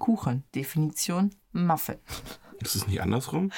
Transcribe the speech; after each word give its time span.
Kuchen. 0.00 0.42
Definition 0.56 1.30
Muffin. 1.52 1.98
Ist 2.58 2.74
es 2.74 2.88
nicht 2.88 3.00
andersrum? 3.00 3.52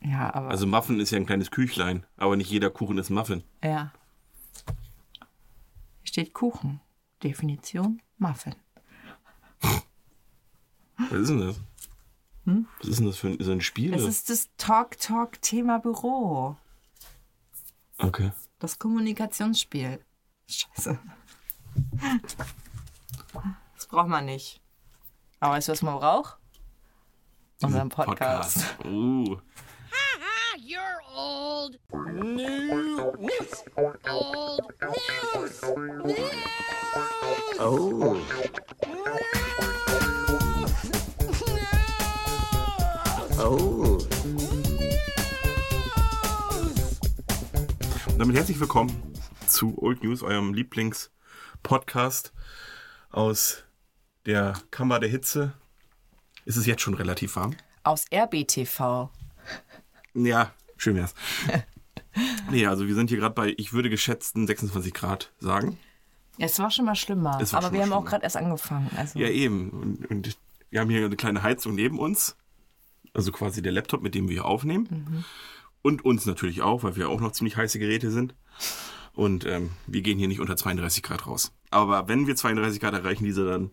Ja, 0.00 0.34
aber. 0.34 0.48
Also 0.48 0.66
Muffin 0.66 0.98
ist 0.98 1.12
ja 1.12 1.18
ein 1.18 1.26
kleines 1.26 1.52
Küchlein, 1.52 2.04
aber 2.16 2.36
nicht 2.36 2.50
jeder 2.50 2.70
Kuchen 2.70 2.98
ist 2.98 3.10
Muffin. 3.10 3.44
ja. 3.62 3.92
Hier 6.04 6.08
steht 6.08 6.34
Kuchen. 6.34 6.80
Definition 7.22 8.02
Muffin. 8.18 8.56
Was 9.60 11.12
ist 11.12 11.28
denn 11.30 11.40
das? 11.40 11.60
Was 12.44 12.88
ist 12.88 12.98
denn 12.98 13.06
das 13.06 13.16
für 13.16 13.28
ein, 13.28 13.36
so 13.40 13.52
ein 13.52 13.60
Spiel? 13.60 13.92
Das 13.92 14.02
ist 14.02 14.28
das 14.28 14.50
Talk-Talk-Thema 14.56 15.78
Büro. 15.78 16.56
okay. 17.98 18.32
Das 18.58 18.78
Kommunikationsspiel. 18.78 20.00
Scheiße. 20.48 20.98
Das 23.82 23.88
braucht 23.88 24.06
man 24.06 24.26
nicht. 24.26 24.60
Aber 25.40 25.54
weißt 25.54 25.66
du, 25.66 25.72
was 25.72 25.82
man 25.82 25.98
braucht? 25.98 26.36
Unseren 27.62 27.88
Podcast. 27.88 28.76
Uh. 28.84 29.38
Ah, 29.90 30.56
you're 30.56 31.00
old. 31.12 31.80
News. 32.22 33.64
Old 33.74 34.00
news. 34.06 34.60
News. 36.04 36.30
Oh. 37.58 38.16
Oh. 43.40 43.98
Damit 48.16 48.36
herzlich 48.36 48.60
willkommen 48.60 49.12
zu 49.48 49.76
Old 49.82 50.04
News, 50.04 50.22
eurem 50.22 50.54
Lieblingspodcast 50.54 52.32
aus 53.10 53.64
der 54.26 54.54
Kammer 54.70 55.00
der 55.00 55.08
Hitze. 55.08 55.54
Ist 56.44 56.56
es 56.56 56.66
jetzt 56.66 56.82
schon 56.82 56.94
relativ 56.94 57.36
warm? 57.36 57.54
Aus 57.84 58.06
RBTV. 58.12 59.10
Ja, 60.14 60.52
schön 60.76 60.96
wär's. 60.96 61.14
nee, 62.50 62.66
also 62.66 62.86
wir 62.86 62.94
sind 62.94 63.10
hier 63.10 63.18
gerade 63.18 63.34
bei, 63.34 63.54
ich 63.56 63.72
würde 63.72 63.90
geschätzten 63.90 64.46
26 64.46 64.92
Grad 64.92 65.32
sagen. 65.38 65.78
Ja, 66.38 66.46
es 66.46 66.58
war 66.58 66.70
schon 66.70 66.84
mal 66.84 66.94
schlimmer. 66.94 67.38
Aber 67.52 67.72
wir 67.72 67.82
haben 67.82 67.92
auch 67.92 67.98
schlimmer. 67.98 68.02
gerade 68.02 68.24
erst 68.24 68.36
angefangen. 68.36 68.90
Also. 68.96 69.18
Ja, 69.18 69.28
eben. 69.28 69.70
Und, 69.70 70.10
und 70.10 70.36
wir 70.70 70.80
haben 70.80 70.90
hier 70.90 71.04
eine 71.04 71.16
kleine 71.16 71.42
Heizung 71.42 71.74
neben 71.74 71.98
uns. 71.98 72.36
Also 73.14 73.30
quasi 73.30 73.60
der 73.60 73.72
Laptop, 73.72 74.02
mit 74.02 74.14
dem 74.14 74.28
wir 74.28 74.34
hier 74.34 74.44
aufnehmen. 74.46 75.24
Und 75.82 76.04
uns 76.04 76.24
natürlich 76.24 76.62
auch, 76.62 76.82
weil 76.82 76.96
wir 76.96 77.10
auch 77.10 77.20
noch 77.20 77.32
ziemlich 77.32 77.56
heiße 77.56 77.78
Geräte 77.78 78.10
sind. 78.10 78.34
Und 79.12 79.44
ähm, 79.44 79.70
wir 79.86 80.00
gehen 80.00 80.18
hier 80.18 80.28
nicht 80.28 80.40
unter 80.40 80.56
32 80.56 81.02
Grad 81.02 81.26
raus. 81.26 81.52
Aber 81.70 82.08
wenn 82.08 82.26
wir 82.26 82.34
32 82.34 82.80
Grad 82.80 82.94
erreichen, 82.94 83.24
diese 83.24 83.44
dann, 83.44 83.70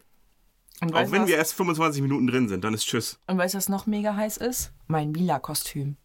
und, 0.81 0.93
auch 0.93 1.11
wenn 1.11 1.23
was, 1.23 1.27
wir 1.27 1.37
erst 1.37 1.53
25 1.55 2.01
Minuten 2.01 2.27
drin 2.27 2.47
sind, 2.47 2.63
dann 2.63 2.73
ist 2.73 2.85
Tschüss. 2.85 3.19
und 3.27 3.37
weißt 3.37 3.53
du, 3.53 3.57
was 3.57 3.69
noch 3.69 3.85
mega 3.85 4.15
heiß 4.15 4.37
ist? 4.37 4.71
Mein 4.87 5.11
Mila-Kostüm. 5.11 5.97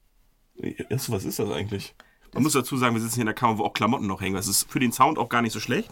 Was 0.88 1.24
ist 1.24 1.38
das 1.38 1.50
eigentlich? 1.50 1.94
Man 2.32 2.42
muss 2.42 2.52
dazu 2.52 2.76
sagen, 2.76 2.94
wir 2.94 3.02
sitzen 3.02 3.14
hier 3.14 3.22
in 3.22 3.26
der 3.26 3.34
Kammer, 3.34 3.58
wo 3.58 3.64
auch 3.64 3.72
Klamotten 3.72 4.06
noch 4.06 4.20
hängen. 4.20 4.34
Das 4.34 4.48
ist 4.48 4.70
für 4.70 4.80
den 4.80 4.92
Sound 4.92 5.18
auch 5.18 5.28
gar 5.28 5.42
nicht 5.42 5.52
so 5.52 5.60
schlecht. 5.60 5.90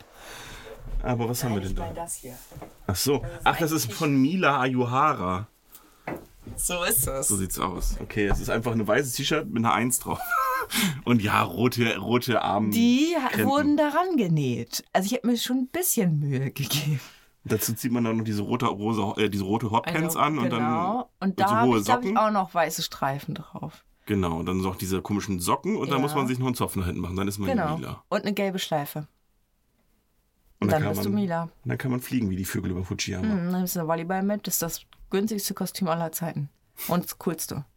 Aber 1.02 1.28
was 1.28 1.42
haben 1.42 1.54
wir 1.54 1.60
denn 1.60 1.74
da? 1.74 1.92
das 1.92 2.16
hier. 2.16 2.36
Ach 2.86 2.96
so. 2.96 3.24
Ach, 3.44 3.56
das 3.56 3.72
ist 3.72 3.92
von 3.92 4.16
Mila 4.20 4.60
Ayuhara. 4.60 5.48
So 6.56 6.82
ist 6.82 7.06
es. 7.06 7.28
So 7.28 7.36
sieht's 7.36 7.58
aus. 7.58 7.96
Okay, 8.00 8.26
es 8.26 8.40
ist 8.40 8.50
einfach 8.50 8.72
ein 8.72 8.86
weißes 8.86 9.14
T-Shirt 9.14 9.48
mit 9.48 9.64
einer 9.64 9.74
Eins 9.74 10.00
drauf. 10.00 10.20
Und 11.04 11.22
ja, 11.22 11.42
rote, 11.42 11.96
rote 11.98 12.42
Arme. 12.42 12.70
Die 12.70 13.14
wurden 13.38 13.76
daran 13.76 14.16
genäht. 14.16 14.84
Also 14.92 15.06
ich 15.06 15.14
habe 15.14 15.28
mir 15.28 15.36
schon 15.36 15.58
ein 15.58 15.68
bisschen 15.68 16.18
Mühe 16.18 16.50
gegeben. 16.50 17.00
Dazu 17.44 17.74
zieht 17.74 17.90
man 17.92 18.04
dann 18.04 18.18
noch 18.18 18.24
diese 18.24 18.42
rote, 18.42 18.66
rosa, 18.66 19.14
äh, 19.20 19.28
diese 19.28 19.44
rote 19.44 19.70
Hotpants 19.70 20.16
Also, 20.16 20.18
an 20.20 20.38
und 20.38 20.50
genau. 20.50 21.10
Und 21.20 21.28
und 21.30 21.40
da 21.40 21.48
so 21.48 21.54
habe 21.54 21.78
ich, 21.78 21.84
glaub 21.84 22.00
ich, 22.00 22.06
Socken. 22.06 22.16
auch 22.18 22.30
noch 22.30 22.54
weiße 22.54 22.82
Streifen 22.82 23.34
drauf. 23.34 23.84
Genau, 24.06 24.38
und 24.38 24.46
dann 24.46 24.58
noch 24.60 24.76
diese 24.76 25.00
komischen 25.02 25.40
Socken 25.40 25.76
und 25.76 25.88
dann 25.90 25.98
Ja. 25.98 26.02
muss 26.02 26.14
man 26.14 26.26
sich 26.28 26.38
noch 26.38 26.46
einen 26.46 26.54
Zopf 26.54 26.76
nach 26.76 26.86
hinten 26.86 27.00
machen. 27.00 27.16
Dann 27.16 27.26
ist 27.28 27.38
man 27.38 27.48
Genau. 27.48 27.76
Mila. 27.78 28.02
Und 28.08 28.22
eine 28.22 28.32
gelbe 28.32 28.58
Schleife. 28.58 29.06
Und 30.60 30.70
dann 30.70 30.82
kann 30.82 30.90
bist 30.92 31.02
man, 31.04 31.12
du 31.12 31.18
Mila. 31.20 31.42
Und 31.42 31.50
dann 31.68 31.78
kann 31.78 31.90
man 31.90 32.00
fliegen 32.00 32.30
wie 32.30 32.36
die 32.36 32.44
Vögel 32.44 32.70
über 32.70 32.84
Fujiyama. 32.84 33.26
Mhm, 33.26 33.30
dann 33.50 33.58
nimmst 33.60 33.74
du 33.76 33.86
Volleyball 33.88 34.22
mit. 34.22 34.46
Das 34.46 34.54
ist 34.54 34.62
das 34.62 34.80
günstigste 35.10 35.54
Kostüm 35.54 35.88
aller 35.88 36.12
Zeiten. 36.12 36.48
Und 36.88 37.04
das 37.04 37.18
coolste. 37.18 37.64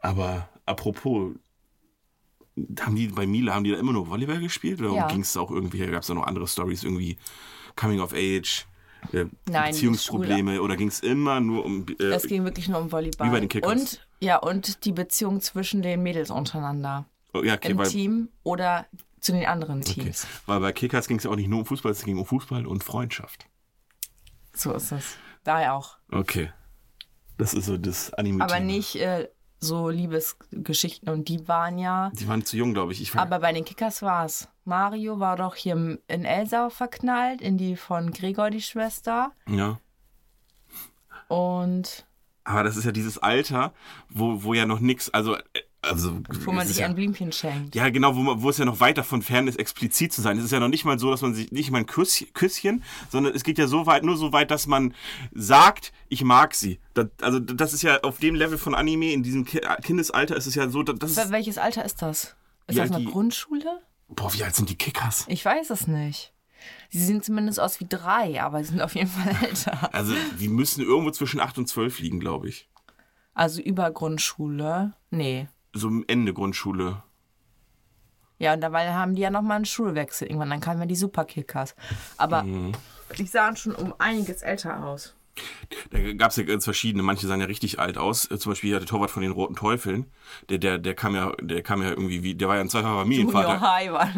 Aber 0.00 0.48
apropos, 0.66 1.32
haben 2.80 2.94
die 2.96 3.08
bei 3.08 3.26
Mila, 3.26 3.54
haben 3.54 3.64
die 3.64 3.72
da 3.72 3.78
immer 3.78 3.92
nur 3.92 4.08
Volleyball 4.08 4.40
gespielt? 4.40 4.80
Oder 4.80 4.94
Ja. 4.94 5.08
ging 5.08 5.20
es 5.22 5.36
auch 5.36 5.50
irgendwie, 5.50 5.78
gab 5.86 6.02
es 6.02 6.06
da 6.06 6.14
noch 6.14 6.26
andere 6.26 6.46
Stories, 6.46 6.84
irgendwie 6.84 7.18
Coming 7.76 8.00
of 8.00 8.12
Age, 8.12 8.66
äh, 9.12 9.26
Nein, 9.48 9.72
Beziehungsprobleme 9.72 10.62
oder 10.62 10.76
ging 10.76 10.88
es 10.88 11.00
immer 11.00 11.40
nur 11.40 11.64
um. 11.64 11.86
Äh, 11.98 12.04
Es 12.04 12.26
ging 12.26 12.44
wirklich 12.44 12.68
nur 12.68 12.80
um 12.80 12.92
Volleyball. 12.92 13.26
Wie 13.28 13.32
bei 13.32 13.40
den 13.40 13.48
Kickers. 13.48 13.70
Und, 13.70 14.06
ja, 14.20 14.36
und 14.38 14.84
die 14.84 14.92
Beziehung 14.92 15.40
zwischen 15.40 15.82
den 15.82 16.02
Mädels 16.02 16.30
untereinander. 16.30 17.06
oh, 17.32 17.42
ja, 17.42 17.54
okay, 17.54 17.72
Im 17.72 17.78
weil, 17.78 17.88
Team 17.88 18.28
oder 18.44 18.86
zu 19.20 19.32
den 19.32 19.46
anderen 19.46 19.80
okay. 19.80 20.02
Teams. 20.02 20.26
weil 20.46 20.60
bei 20.60 20.72
Kickers 20.72 21.08
ging 21.08 21.16
es 21.18 21.24
ja 21.24 21.30
auch 21.30 21.36
nicht 21.36 21.48
nur 21.48 21.60
um 21.60 21.66
Fußball, 21.66 21.92
es 21.92 22.04
ging 22.04 22.18
um 22.18 22.26
Fußball 22.26 22.66
und 22.66 22.84
Freundschaft. 22.84 23.46
So 24.52 24.72
ist 24.72 24.92
es. 24.92 25.16
Daher 25.42 25.74
auch. 25.74 25.98
Okay. 26.10 26.52
Das 27.36 27.52
ist 27.52 27.66
so 27.66 27.76
das 27.76 28.12
anime 28.14 28.44
Aber 28.44 28.60
nicht 28.60 28.96
äh, 28.96 29.28
so 29.60 29.88
Liebesgeschichten. 29.88 31.08
Und 31.08 31.28
die 31.28 31.46
waren 31.48 31.78
ja. 31.78 32.10
Die 32.14 32.28
waren 32.28 32.44
zu 32.44 32.56
jung, 32.56 32.74
glaube 32.74 32.92
ich. 32.92 33.00
ich 33.00 33.14
Aber 33.14 33.38
bei 33.38 33.52
den 33.52 33.64
Kickers 33.64 34.02
war 34.02 34.24
es. 34.24 34.48
Mario 34.64 35.20
war 35.20 35.36
doch 35.36 35.54
hier 35.54 35.98
in 36.06 36.24
Elsa 36.24 36.70
verknallt, 36.70 37.40
in 37.40 37.58
die 37.58 37.76
von 37.76 38.12
Gregor, 38.12 38.50
die 38.50 38.62
Schwester. 38.62 39.32
ja. 39.46 39.78
Und 41.28 42.06
Aber 42.44 42.62
das 42.62 42.76
ist 42.76 42.84
ja 42.84 42.92
dieses 42.92 43.16
Alter, 43.18 43.72
wo, 44.10 44.42
wo 44.44 44.52
ja 44.52 44.66
noch 44.66 44.80
nichts, 44.80 45.08
also, 45.12 45.36
äh, 45.36 45.42
also. 45.88 46.20
wo 46.44 46.52
man 46.52 46.66
sich 46.66 46.78
ja, 46.78 46.86
ein 46.86 46.94
Blümchen 46.94 47.32
schenkt. 47.32 47.74
Ja, 47.74 47.88
genau, 47.90 48.14
wo, 48.16 48.20
man, 48.20 48.42
wo 48.42 48.50
es 48.50 48.58
ja 48.58 48.64
noch 48.64 48.80
weit 48.80 48.98
davon 48.98 49.22
fern 49.22 49.46
ist, 49.48 49.58
explizit 49.58 50.12
zu 50.12 50.20
sein. 50.22 50.38
Es 50.38 50.44
ist 50.44 50.50
ja 50.50 50.60
noch 50.60 50.68
nicht 50.68 50.84
mal 50.84 50.98
so, 50.98 51.10
dass 51.10 51.22
man 51.22 51.34
sich 51.34 51.52
nicht 51.52 51.70
mal 51.70 51.78
ein 51.78 51.86
Küss, 51.86 52.24
Küsschen, 52.34 52.82
sondern 53.10 53.34
es 53.34 53.44
geht 53.44 53.58
ja 53.58 53.66
so 53.66 53.86
weit, 53.86 54.02
nur 54.04 54.16
so 54.16 54.32
weit, 54.32 54.50
dass 54.50 54.66
man 54.66 54.94
sagt, 55.32 55.92
ich 56.08 56.22
mag 56.24 56.54
sie. 56.54 56.80
Das, 56.94 57.06
also 57.20 57.38
das 57.40 57.72
ist 57.72 57.82
ja 57.82 58.00
auf 58.02 58.18
dem 58.18 58.34
Level 58.34 58.58
von 58.58 58.74
Anime, 58.74 59.12
in 59.12 59.22
diesem 59.22 59.44
Ki 59.44 59.60
Kindesalter 59.82 60.36
ist 60.36 60.46
es 60.46 60.54
ja 60.54 60.68
so, 60.68 60.82
dass 60.82 61.14
das 61.14 61.28
Wel- 61.28 61.30
Welches 61.32 61.58
Alter 61.58 61.84
ist 61.84 62.02
das? 62.02 62.24
Ist 62.24 62.36
Wie 62.68 62.74
das 62.76 62.90
eine 62.90 63.04
die- 63.04 63.10
Grundschule? 63.10 63.80
Boah, 64.08 64.32
wie 64.34 64.44
alt 64.44 64.54
sind 64.54 64.68
die 64.70 64.76
Kickers? 64.76 65.24
Ich 65.28 65.44
weiß 65.44 65.70
es 65.70 65.86
nicht. 65.86 66.32
Sie 66.88 67.02
sehen 67.04 67.22
zumindest 67.22 67.60
aus 67.60 67.80
wie 67.80 67.86
drei, 67.88 68.40
aber 68.42 68.62
sie 68.62 68.70
sind 68.70 68.80
auf 68.80 68.94
jeden 68.94 69.08
Fall 69.10 69.34
älter. 69.42 69.92
Also 69.92 70.14
die 70.40 70.48
müssen 70.48 70.82
irgendwo 70.82 71.10
zwischen 71.10 71.40
8 71.40 71.58
und 71.58 71.68
12 71.68 71.98
liegen, 71.98 72.20
glaube 72.20 72.48
ich. 72.48 72.68
Also 73.34 73.60
über 73.60 73.90
Grundschule? 73.90 74.92
Nee. 75.10 75.48
So 75.74 75.90
Ende 76.06 76.32
Grundschule. 76.32 77.02
Ja, 78.38 78.54
und 78.54 78.60
dabei 78.60 78.92
haben 78.92 79.14
die 79.14 79.22
ja 79.22 79.30
nochmal 79.30 79.56
einen 79.56 79.64
Schulwechsel 79.64 80.28
irgendwann. 80.28 80.50
Dann 80.50 80.60
kamen 80.60 80.80
ja 80.80 80.86
die 80.86 80.96
Superkickers. 80.96 81.74
Aber 82.16 82.42
Mhm. 82.44 82.72
die 83.18 83.26
sahen 83.26 83.56
schon 83.56 83.74
um 83.74 83.94
einiges 83.98 84.42
älter 84.42 84.84
aus. 84.84 85.14
Da 85.90 85.98
gab 86.12 86.30
es 86.30 86.36
ja 86.36 86.44
ganz 86.44 86.64
verschiedene, 86.64 87.02
manche 87.02 87.26
sahen 87.26 87.40
ja 87.40 87.46
richtig 87.46 87.80
alt 87.80 87.98
aus. 87.98 88.30
Äh, 88.30 88.38
Zum 88.38 88.52
Beispiel 88.52 88.70
hier 88.70 88.78
der 88.78 88.86
Torwart 88.88 89.10
von 89.10 89.22
den 89.22 89.32
Roten 89.32 89.56
Teufeln. 89.56 90.06
Der, 90.48 90.58
der, 90.58 90.78
der 90.78 90.94
kam 90.94 91.14
ja, 91.16 91.32
der 91.40 91.62
kam 91.62 91.82
ja 91.82 91.90
irgendwie 91.90 92.22
wie, 92.22 92.34
der 92.36 92.46
war 92.48 92.54
ja 92.56 92.60
ein 92.60 92.68
zweifacher 92.68 93.00
Familienvater. 93.00 93.82
Junior. 93.84 94.08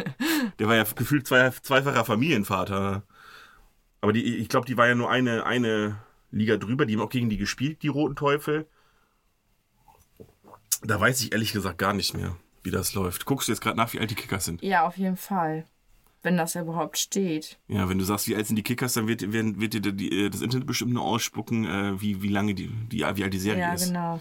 Der 0.59 0.69
war 0.69 0.75
ja 0.77 0.84
gefühlt 0.84 1.27
zwei, 1.27 1.50
zweifacher 1.50 2.05
Familienvater. 2.05 3.03
Aber 4.03 4.12
die, 4.12 4.37
ich 4.37 4.49
glaube, 4.49 4.66
die 4.66 4.77
war 4.77 4.89
ja 4.89 4.95
nur 4.95 5.11
eine, 5.11 5.45
eine 5.47 5.97
Liga 6.31 6.56
drüber. 6.59 6.84
Die 6.84 6.95
haben 6.97 7.03
auch 7.03 7.09
gegen 7.11 7.31
die 7.31 7.39
gespielt, 7.39 7.83
die 7.83 7.89
Roten 7.89 8.16
Teufel. 8.16 8.66
Da 10.85 11.01
weiß 11.01 11.21
ich 11.23 11.33
ehrlich 11.33 11.53
gesagt 11.53 11.79
gar 11.79 11.93
nicht 11.93 12.15
mehr, 12.15 12.37
wie 12.63 12.71
das 12.71 12.95
läuft. 12.95 13.25
Guckst 13.25 13.49
du 13.49 13.53
jetzt 13.53 13.61
gerade 13.61 13.77
nach, 13.77 13.93
wie 13.93 14.01
alt 14.01 14.11
die 14.11 14.15
Kickers 14.15 14.45
sind? 14.45 14.63
Ja, 14.63 14.87
auf 14.87 14.97
jeden 14.97 15.17
Fall. 15.17 15.65
Wenn 16.23 16.37
das 16.37 16.57
überhaupt 16.57 16.99
steht. 16.99 17.59
Ja, 17.69 17.89
wenn 17.89 17.99
du 17.99 18.05
sagst, 18.05 18.27
wie 18.27 18.35
alt 18.35 18.47
sind 18.47 18.57
die 18.57 18.63
Kickers, 18.65 18.95
dann 18.95 19.07
wird, 19.07 19.33
wird, 19.33 19.61
wird 19.61 19.75
dir 19.75 19.81
die, 19.93 20.25
äh, 20.25 20.31
das 20.31 20.41
Internet 20.41 20.67
bestimmt 20.67 20.93
nur 20.93 21.05
ausspucken, 21.05 21.65
äh, 21.67 22.01
wie, 22.01 22.21
wie 22.23 22.28
lange 22.28 22.55
die, 22.55 22.69
die, 22.69 22.99
wie 22.99 23.23
alt 23.25 23.33
die 23.33 23.39
Serie 23.39 23.61
Ja, 23.63 23.75
ist. 23.75 23.87
genau. 23.87 24.21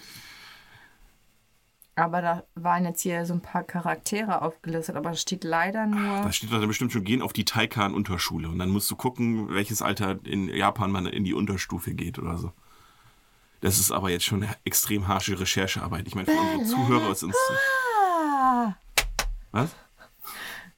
Aber 1.98 2.22
da 2.22 2.44
waren 2.56 2.84
jetzt 2.84 3.02
hier 3.02 3.26
so 3.26 3.34
ein 3.34 3.42
paar 3.42 3.64
Charaktere 3.64 4.42
aufgelistet, 4.42 4.98
aber 4.98 5.12
da 5.12 5.16
steht 5.16 5.46
leider 5.46 5.86
nur. 5.88 6.22
Da 6.24 6.32
steht 6.34 6.52
dann 6.52 6.68
bestimmt 6.68 6.92
schon, 6.92 7.06
gehen 7.06 7.22
auf 7.22 7.32
die 7.32 7.46
Taikan-Unterschule. 7.46 8.50
Und 8.50 8.60
dann 8.60 8.70
musst 8.70 8.92
du 8.92 8.98
gucken, 8.98 9.50
welches 9.50 9.82
Alter 9.82 10.20
in 10.26 10.50
Japan 10.50 10.92
man 10.92 11.06
in 11.06 11.24
die 11.24 11.34
Unterstufe 11.34 11.94
geht 11.94 12.20
oder 12.20 12.38
so. 12.38 12.52
Das 13.66 13.80
ist 13.80 13.92
aber 13.92 14.12
jetzt 14.12 14.26
schon 14.26 14.44
eine 14.44 14.56
extrem 14.64 15.08
harsche 15.08 15.40
Recherchearbeit. 15.40 16.08
Ich 16.08 16.14
meine, 16.14 16.28
für 16.28 16.38
unsere 16.38 16.66
Zuhörer 16.66 17.12
ist 17.12 17.24
uns. 17.24 17.36
Ah! 18.30 18.76
Was? 19.52 19.76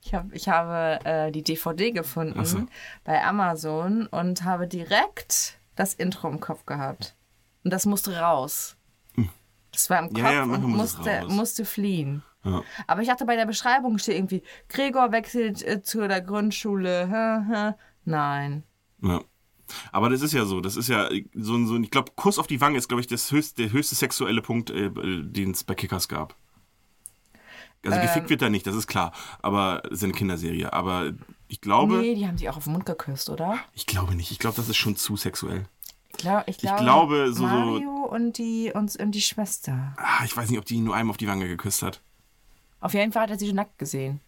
Ich, 0.02 0.14
hab, 0.14 0.32
ich 0.32 0.48
habe 0.48 1.04
äh, 1.04 1.30
die 1.34 1.44
DVD 1.44 1.92
gefunden 1.92 2.46
so. 2.46 2.66
bei 3.04 3.22
Amazon 3.22 4.08
und 4.08 4.46
habe 4.46 4.70
direkt 4.70 5.60
das 5.76 5.96
Intro 5.96 6.30
im 6.30 6.40
Kopf 6.40 6.66
gehabt. 6.66 7.18
Und 7.66 7.74
das 7.74 7.86
musste 7.86 8.18
raus. 8.18 8.78
Das 9.74 9.90
war 9.90 10.00
im 10.00 10.08
Kopf 10.08 10.20
Hm. 10.20 10.24
Ja, 10.24 10.32
ja, 10.32 10.44
und 10.44 10.64
musste, 10.64 11.26
musste 11.28 11.66
fliehen. 11.66 12.24
Ja. 12.46 12.64
Aber 12.88 13.02
ich 13.02 13.10
dachte, 13.10 13.26
bei 13.26 13.36
der 13.36 13.48
Beschreibung 13.48 13.98
steht 13.98 14.16
irgendwie, 14.16 14.44
Gregor 14.70 15.12
wechselt 15.12 15.62
äh, 15.62 15.82
zu 15.82 16.08
der 16.08 16.22
Grundschule, 16.22 17.76
Nein. 18.06 18.64
Ja. 19.02 19.20
Aber 19.92 20.10
das 20.10 20.22
ist 20.22 20.34
ja 20.34 20.46
so, 20.46 20.62
das 20.62 20.76
ist 20.78 20.88
ja 20.90 21.10
so 21.34 21.56
ein, 21.56 21.68
so 21.68 21.76
ein 21.76 21.84
ich 21.84 21.92
glaube, 21.92 22.12
Kuss 22.16 22.40
auf 22.40 22.48
die 22.48 22.62
Wange 22.62 22.78
ist, 22.78 22.88
glaube 22.88 23.02
ich, 23.02 23.08
das 23.08 23.32
höchste, 23.32 23.64
der 23.64 23.72
höchste 23.72 23.96
sexuelle 23.96 24.42
Punkt, 24.42 24.70
äh, 24.70 24.90
den 24.92 25.52
es 25.52 25.64
bei 25.64 25.76
Kickers 25.76 26.08
gab. 26.08 26.36
Also 27.86 28.02
gefickt 28.02 28.30
wird 28.30 28.42
da 28.42 28.50
nicht, 28.50 28.68
das 28.68 28.76
ist 28.76 28.88
klar. 28.88 29.14
Aber 29.42 29.82
es 29.86 30.00
ist 30.00 30.04
eine 30.04 30.14
Kinderserie. 30.14 30.74
Aber 30.74 31.14
ich 31.48 31.62
glaube, 31.62 31.98
Nee, 32.00 32.16
die 32.16 32.28
haben 32.28 32.38
sich 32.38 32.50
auch 32.50 32.58
auf 32.58 32.66
den 32.66 32.74
Mund 32.74 32.86
geküsst, 32.86 33.30
oder? 33.30 33.60
ich 33.74 33.86
glaube 33.86 34.16
nicht. 34.16 34.32
Ich 34.32 34.40
glaube, 34.40 34.58
das 34.58 34.68
ist 34.68 34.76
schon 34.78 34.96
zu 34.98 35.16
sexuell. 35.16 35.66
Ich, 36.10 36.18
glaub, 36.18 36.44
ich, 36.48 36.58
glaube, 36.58 36.84
glaube, 36.84 37.34
so- 37.34 37.44
Mario 37.46 37.90
und 38.10 38.38
die, 38.38 38.72
und, 38.74 38.94
und 38.98 39.12
die 39.12 39.22
Schwester. 39.22 39.94
Ah, 39.98 40.26
ich 40.26 40.36
weiß 40.36 40.50
nicht, 40.50 40.60
ob 40.60 40.66
die 40.66 40.76
ihn 40.76 40.84
nur 40.84 40.96
einmal 40.96 41.12
auf 41.12 41.18
die 41.18 41.28
Wange 41.28 41.48
geküsst 41.48 41.82
hat. 41.84 42.02
Auf 42.82 42.94
jeden 42.94 43.12
Fall 43.12 43.24
hat 43.24 43.30
er 43.32 43.40
sie 43.40 43.54
nackt 43.54 43.78
gesehen. 43.78 44.20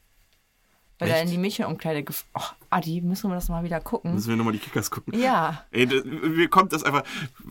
Weil 0.99 1.09
er 1.09 1.15
Echt? 1.15 1.25
in 1.25 1.31
die 1.31 1.37
Mädchenumkleide. 1.37 2.03
Oh, 2.33 2.41
Adi, 2.69 2.99
müssen 2.99 3.29
wir 3.29 3.35
das 3.35 3.47
mal 3.47 3.63
wieder 3.63 3.79
gucken? 3.79 4.13
Müssen 4.15 4.27
wir 4.29 4.35
nochmal 4.35 4.51
die 4.51 4.59
Kickers 4.59 4.91
gucken. 4.91 5.17
Ja. 5.17 5.63
Ey, 5.71 5.87
das, 5.87 6.03
mir 6.03 6.49
kommt 6.49 6.73
das 6.73 6.83
einfach. 6.83 7.03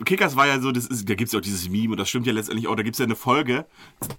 Kickers 0.04 0.36
war 0.36 0.46
ja 0.46 0.60
so, 0.60 0.70
das 0.70 0.86
ist, 0.86 1.08
da 1.08 1.14
gibt 1.14 1.28
es 1.28 1.32
ja 1.32 1.38
auch 1.38 1.42
dieses 1.42 1.66
Meme 1.70 1.92
und 1.92 1.96
das 1.96 2.10
stimmt 2.10 2.26
ja 2.26 2.32
letztendlich 2.34 2.68
auch. 2.68 2.76
Da 2.76 2.82
gibt 2.82 2.94
es 2.96 2.98
ja 2.98 3.06
eine 3.06 3.16
Folge, 3.16 3.64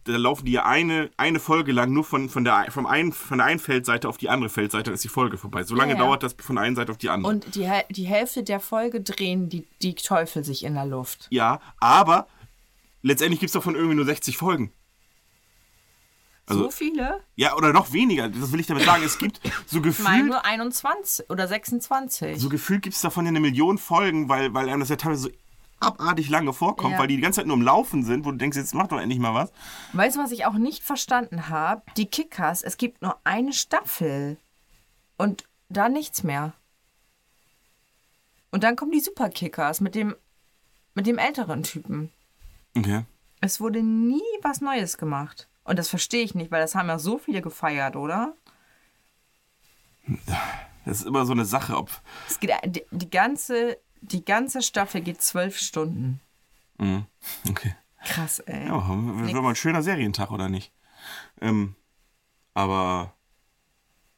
da 0.06 0.18
laufen 0.18 0.46
die 0.46 0.54
ja 0.54 0.66
eine, 0.66 1.12
eine 1.18 1.40
Folge 1.40 1.72
lang 1.72 1.94
nur 1.94 2.04
von, 2.04 2.28
von, 2.28 2.44
der, 2.44 2.72
vom 2.72 2.88
einen, 2.88 3.14
von 3.14 3.38
der 3.38 3.46
einen 3.46 3.60
Feldseite 3.60 4.10
auf 4.10 4.18
die 4.18 4.30
andere 4.30 4.50
Feldseite, 4.50 4.86
dann 4.86 4.96
ist 4.96 5.04
die 5.04 5.10
Folge 5.10 5.38
vorbei. 5.38 5.64
So 5.64 5.76
lange 5.76 5.94
Ja, 5.94 6.00
ja. 6.00 6.06
dauert 6.06 6.24
das 6.24 6.36
von 6.40 6.56
der 6.56 6.66
einen 6.66 6.76
Seite 6.76 6.92
auf 6.92 6.98
die 6.98 7.10
andere. 7.10 7.32
Und 7.32 7.54
die, 7.56 7.70
die 7.92 8.06
Hälfte 8.08 8.42
der 8.42 8.60
Folge 8.60 9.02
drehen 9.02 9.48
die, 9.48 9.68
die 9.84 9.94
Teufel 9.94 10.44
sich 10.44 10.64
in 10.64 10.74
der 10.74 10.88
Luft. 10.88 11.28
ja, 11.30 11.60
aber 11.80 12.28
letztendlich 13.04 13.40
gibt 13.40 13.50
es 13.50 13.54
davon 13.54 13.76
irgendwie 13.76 13.96
nur 13.96 14.06
60 14.06 14.38
Folgen. 14.38 14.72
Also- 16.50 16.64
so 16.64 16.72
viele? 16.72 17.22
Ja, 17.36 17.56
oder 17.56 17.72
noch 17.74 17.92
weniger. 17.94 18.28
Das 18.30 18.52
will 18.52 18.60
ich 18.60 18.68
damit 18.68 18.84
sagen. 18.84 19.04
Es 19.04 19.18
gibt 19.18 19.40
so 19.68 19.82
gefühlt. 19.82 20.26
nur 20.26 20.44
21 20.46 21.30
oder 21.30 21.48
26. 21.48 22.40
So 22.40 22.50
gefühlt 22.50 22.82
gibt 22.82 22.96
es 22.96 23.02
davon 23.02 23.26
ja 23.26 23.30
eine 23.30 23.40
Million 23.40 23.78
Folgen, 23.78 24.28
weil, 24.30 24.54
weil 24.54 24.68
einem 24.70 24.80
das 24.82 24.90
ja 24.90 24.96
teilweise 24.96 25.24
so 25.24 25.30
abartig 25.82 26.30
lange 26.30 26.52
vorkommt, 26.52 26.94
Ja. 26.94 27.00
weil 27.00 27.08
die 27.08 27.16
die 27.16 27.22
ganze 27.22 27.38
Zeit 27.40 27.48
nur 27.48 27.56
im 27.56 27.62
Laufen 27.62 28.04
sind, 28.04 28.26
wo 28.26 28.32
du 28.32 28.38
denkst, 28.38 28.58
jetzt 28.58 28.74
mach 28.74 28.88
doch 28.88 29.00
endlich 29.00 29.20
mal 29.20 29.34
was. 29.34 29.52
Weißt 29.94 30.18
du, 30.18 30.22
was 30.22 30.32
ich 30.32 30.46
auch 30.46 30.54
nicht 30.56 30.84
verstanden 30.84 31.48
habe? 31.48 31.84
Die 31.96 32.06
Kickers, 32.08 32.64
es 32.64 32.76
gibt 32.78 33.02
nur 33.02 33.18
eine 33.24 33.54
Staffel. 33.54 34.38
Und 35.18 35.44
da 35.70 35.88
nichts 35.88 36.24
mehr. 36.24 36.54
Und 38.52 38.64
dann 38.64 38.76
kommen 38.76 38.92
die 38.92 39.00
Superkickers 39.00 39.80
mit 39.80 39.96
dem, 39.96 40.16
mit 40.96 41.06
dem 41.08 41.18
älteren 41.18 41.64
Typen. 41.64 42.12
Okay. 42.76 43.04
Es 43.42 43.60
wurde 43.62 43.82
nie 43.84 44.22
was 44.42 44.60
Neues 44.62 44.98
gemacht. 44.98 45.48
Und 45.64 45.78
das 45.78 45.90
verstehe 45.90 46.24
ich 46.24 46.36
nicht, 46.36 46.52
weil 46.52 46.62
das 46.62 46.76
haben 46.76 46.88
ja 46.88 47.00
so 47.00 47.18
viele 47.18 47.42
gefeiert, 47.42 47.96
oder? 47.96 48.34
Das 50.86 51.02
ist 51.02 51.06
immer 51.06 51.26
so 51.26 51.34
eine 51.34 51.46
Sache, 51.46 51.78
ob. 51.78 51.90
Es 52.28 52.40
geht, 52.40 52.52
die, 52.66 52.84
die, 52.92 53.10
ganze, 53.10 53.78
die 54.02 54.26
ganze 54.26 54.62
Staffel 54.62 55.02
geht 55.02 55.22
zwölf 55.22 55.58
Stunden. 55.58 56.20
Mhm. 56.78 57.06
Okay. 57.50 57.76
Krass, 58.04 58.40
ey. 58.40 58.68
Ja, 58.68 58.88
wäre 58.88 59.42
mal 59.42 59.50
ein 59.50 59.56
schöner 59.56 59.84
Serientag, 59.84 60.32
oder 60.32 60.50
nicht? 60.50 60.72
Ähm, 61.42 61.76
aber 62.54 63.14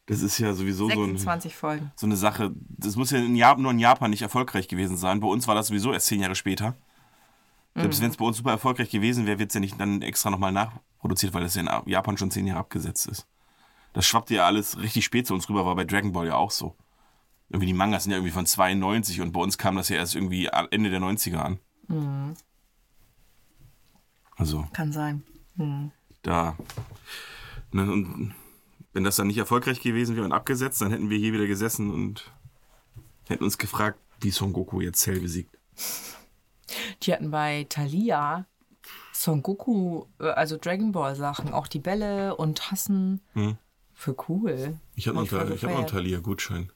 das 0.05 0.21
ist 0.21 0.37
ja 0.39 0.53
sowieso 0.53 0.89
so, 0.89 0.91
ein, 0.91 1.17
26 1.17 1.55
Folgen. 1.55 1.91
so 1.95 2.05
eine 2.05 2.15
Sache. 2.15 2.51
Das 2.55 2.95
muss 2.95 3.11
ja 3.11 3.19
in 3.19 3.35
Japan, 3.35 3.61
nur 3.61 3.71
in 3.71 3.79
Japan 3.79 4.11
nicht 4.11 4.21
erfolgreich 4.21 4.67
gewesen 4.67 4.97
sein. 4.97 5.19
Bei 5.19 5.27
uns 5.27 5.47
war 5.47 5.55
das 5.55 5.67
sowieso 5.67 5.93
erst 5.93 6.07
zehn 6.07 6.21
Jahre 6.21 6.35
später. 6.35 6.75
Selbst 7.75 7.99
Mhm. 7.99 8.03
wenn 8.03 8.11
es 8.11 8.17
bei 8.17 8.25
uns 8.25 8.37
super 8.37 8.51
erfolgreich 8.51 8.89
gewesen 8.89 9.25
wäre, 9.25 9.39
wird 9.39 9.51
es 9.51 9.53
ja 9.55 9.59
nicht 9.61 9.79
dann 9.79 10.01
extra 10.01 10.29
nochmal 10.29 10.51
nachproduziert, 10.51 11.33
weil 11.33 11.43
das 11.43 11.55
ja 11.55 11.61
in 11.61 11.89
Japan 11.89 12.17
schon 12.17 12.31
zehn 12.31 12.45
Jahre 12.47 12.59
abgesetzt 12.59 13.07
ist. 13.07 13.27
Das 13.93 14.05
schwappte 14.05 14.35
ja 14.35 14.45
alles 14.45 14.77
richtig 14.79 15.05
spät 15.05 15.27
zu 15.27 15.33
uns 15.33 15.47
rüber, 15.49 15.65
war 15.65 15.75
bei 15.75 15.85
Dragon 15.85 16.11
Ball 16.11 16.27
ja 16.27 16.35
auch 16.35 16.51
so. 16.51 16.75
Irgendwie 17.49 17.67
die 17.67 17.73
Mangas 17.73 18.03
sind 18.03 18.11
ja 18.11 18.17
irgendwie 18.17 18.33
von 18.33 18.45
92 18.45 19.19
und 19.21 19.31
bei 19.33 19.41
uns 19.41 19.57
kam 19.57 19.75
das 19.75 19.89
ja 19.89 19.97
erst 19.97 20.15
irgendwie 20.15 20.45
Ende 20.71 20.89
der 20.89 21.01
90er 21.01 21.37
an. 21.37 21.59
Mhm. 21.87 22.35
Also 24.37 24.65
Kann 24.73 24.91
sein. 24.91 25.23
da. 26.23 26.57
Ne, 27.71 27.89
und 27.91 28.33
wenn 28.93 29.03
das 29.03 29.15
dann 29.15 29.27
nicht 29.27 29.37
erfolgreich 29.37 29.79
gewesen 29.81 30.15
wäre 30.15 30.25
und 30.25 30.33
abgesetzt, 30.33 30.81
dann 30.81 30.91
hätten 30.91 31.09
wir 31.09 31.17
hier 31.17 31.33
wieder 31.33 31.47
gesessen 31.47 31.91
und 31.91 32.31
hätten 33.27 33.43
uns 33.43 33.57
gefragt, 33.57 33.99
wie 34.19 34.31
Son 34.31 34.51
Goku 34.53 34.81
jetzt 34.81 34.99
Cell 35.01 35.19
besiegt. 35.19 35.57
Die 37.03 37.13
hatten 37.13 37.31
bei 37.31 37.65
Thalia 37.69 38.45
Son 39.13 39.43
Goku, 39.43 40.05
äh, 40.19 40.29
also 40.29 40.57
Dragon 40.57 40.91
Ball 40.91 41.15
Sachen, 41.15 41.53
auch 41.53 41.67
die 41.67 41.79
Bälle 41.79 42.35
und 42.35 42.71
Hassen. 42.71 43.21
Hm. 43.33 43.57
Für 43.93 44.15
cool. 44.29 44.79
Ich 44.95 45.07
habe 45.07 45.17
Hab 45.19 45.25
noch, 45.25 45.29
voll 45.29 45.51
ich 45.53 45.63
hab 45.63 45.71
noch 45.71 45.77
einen. 45.79 45.87
Thalia-Gutschein. 45.87 46.71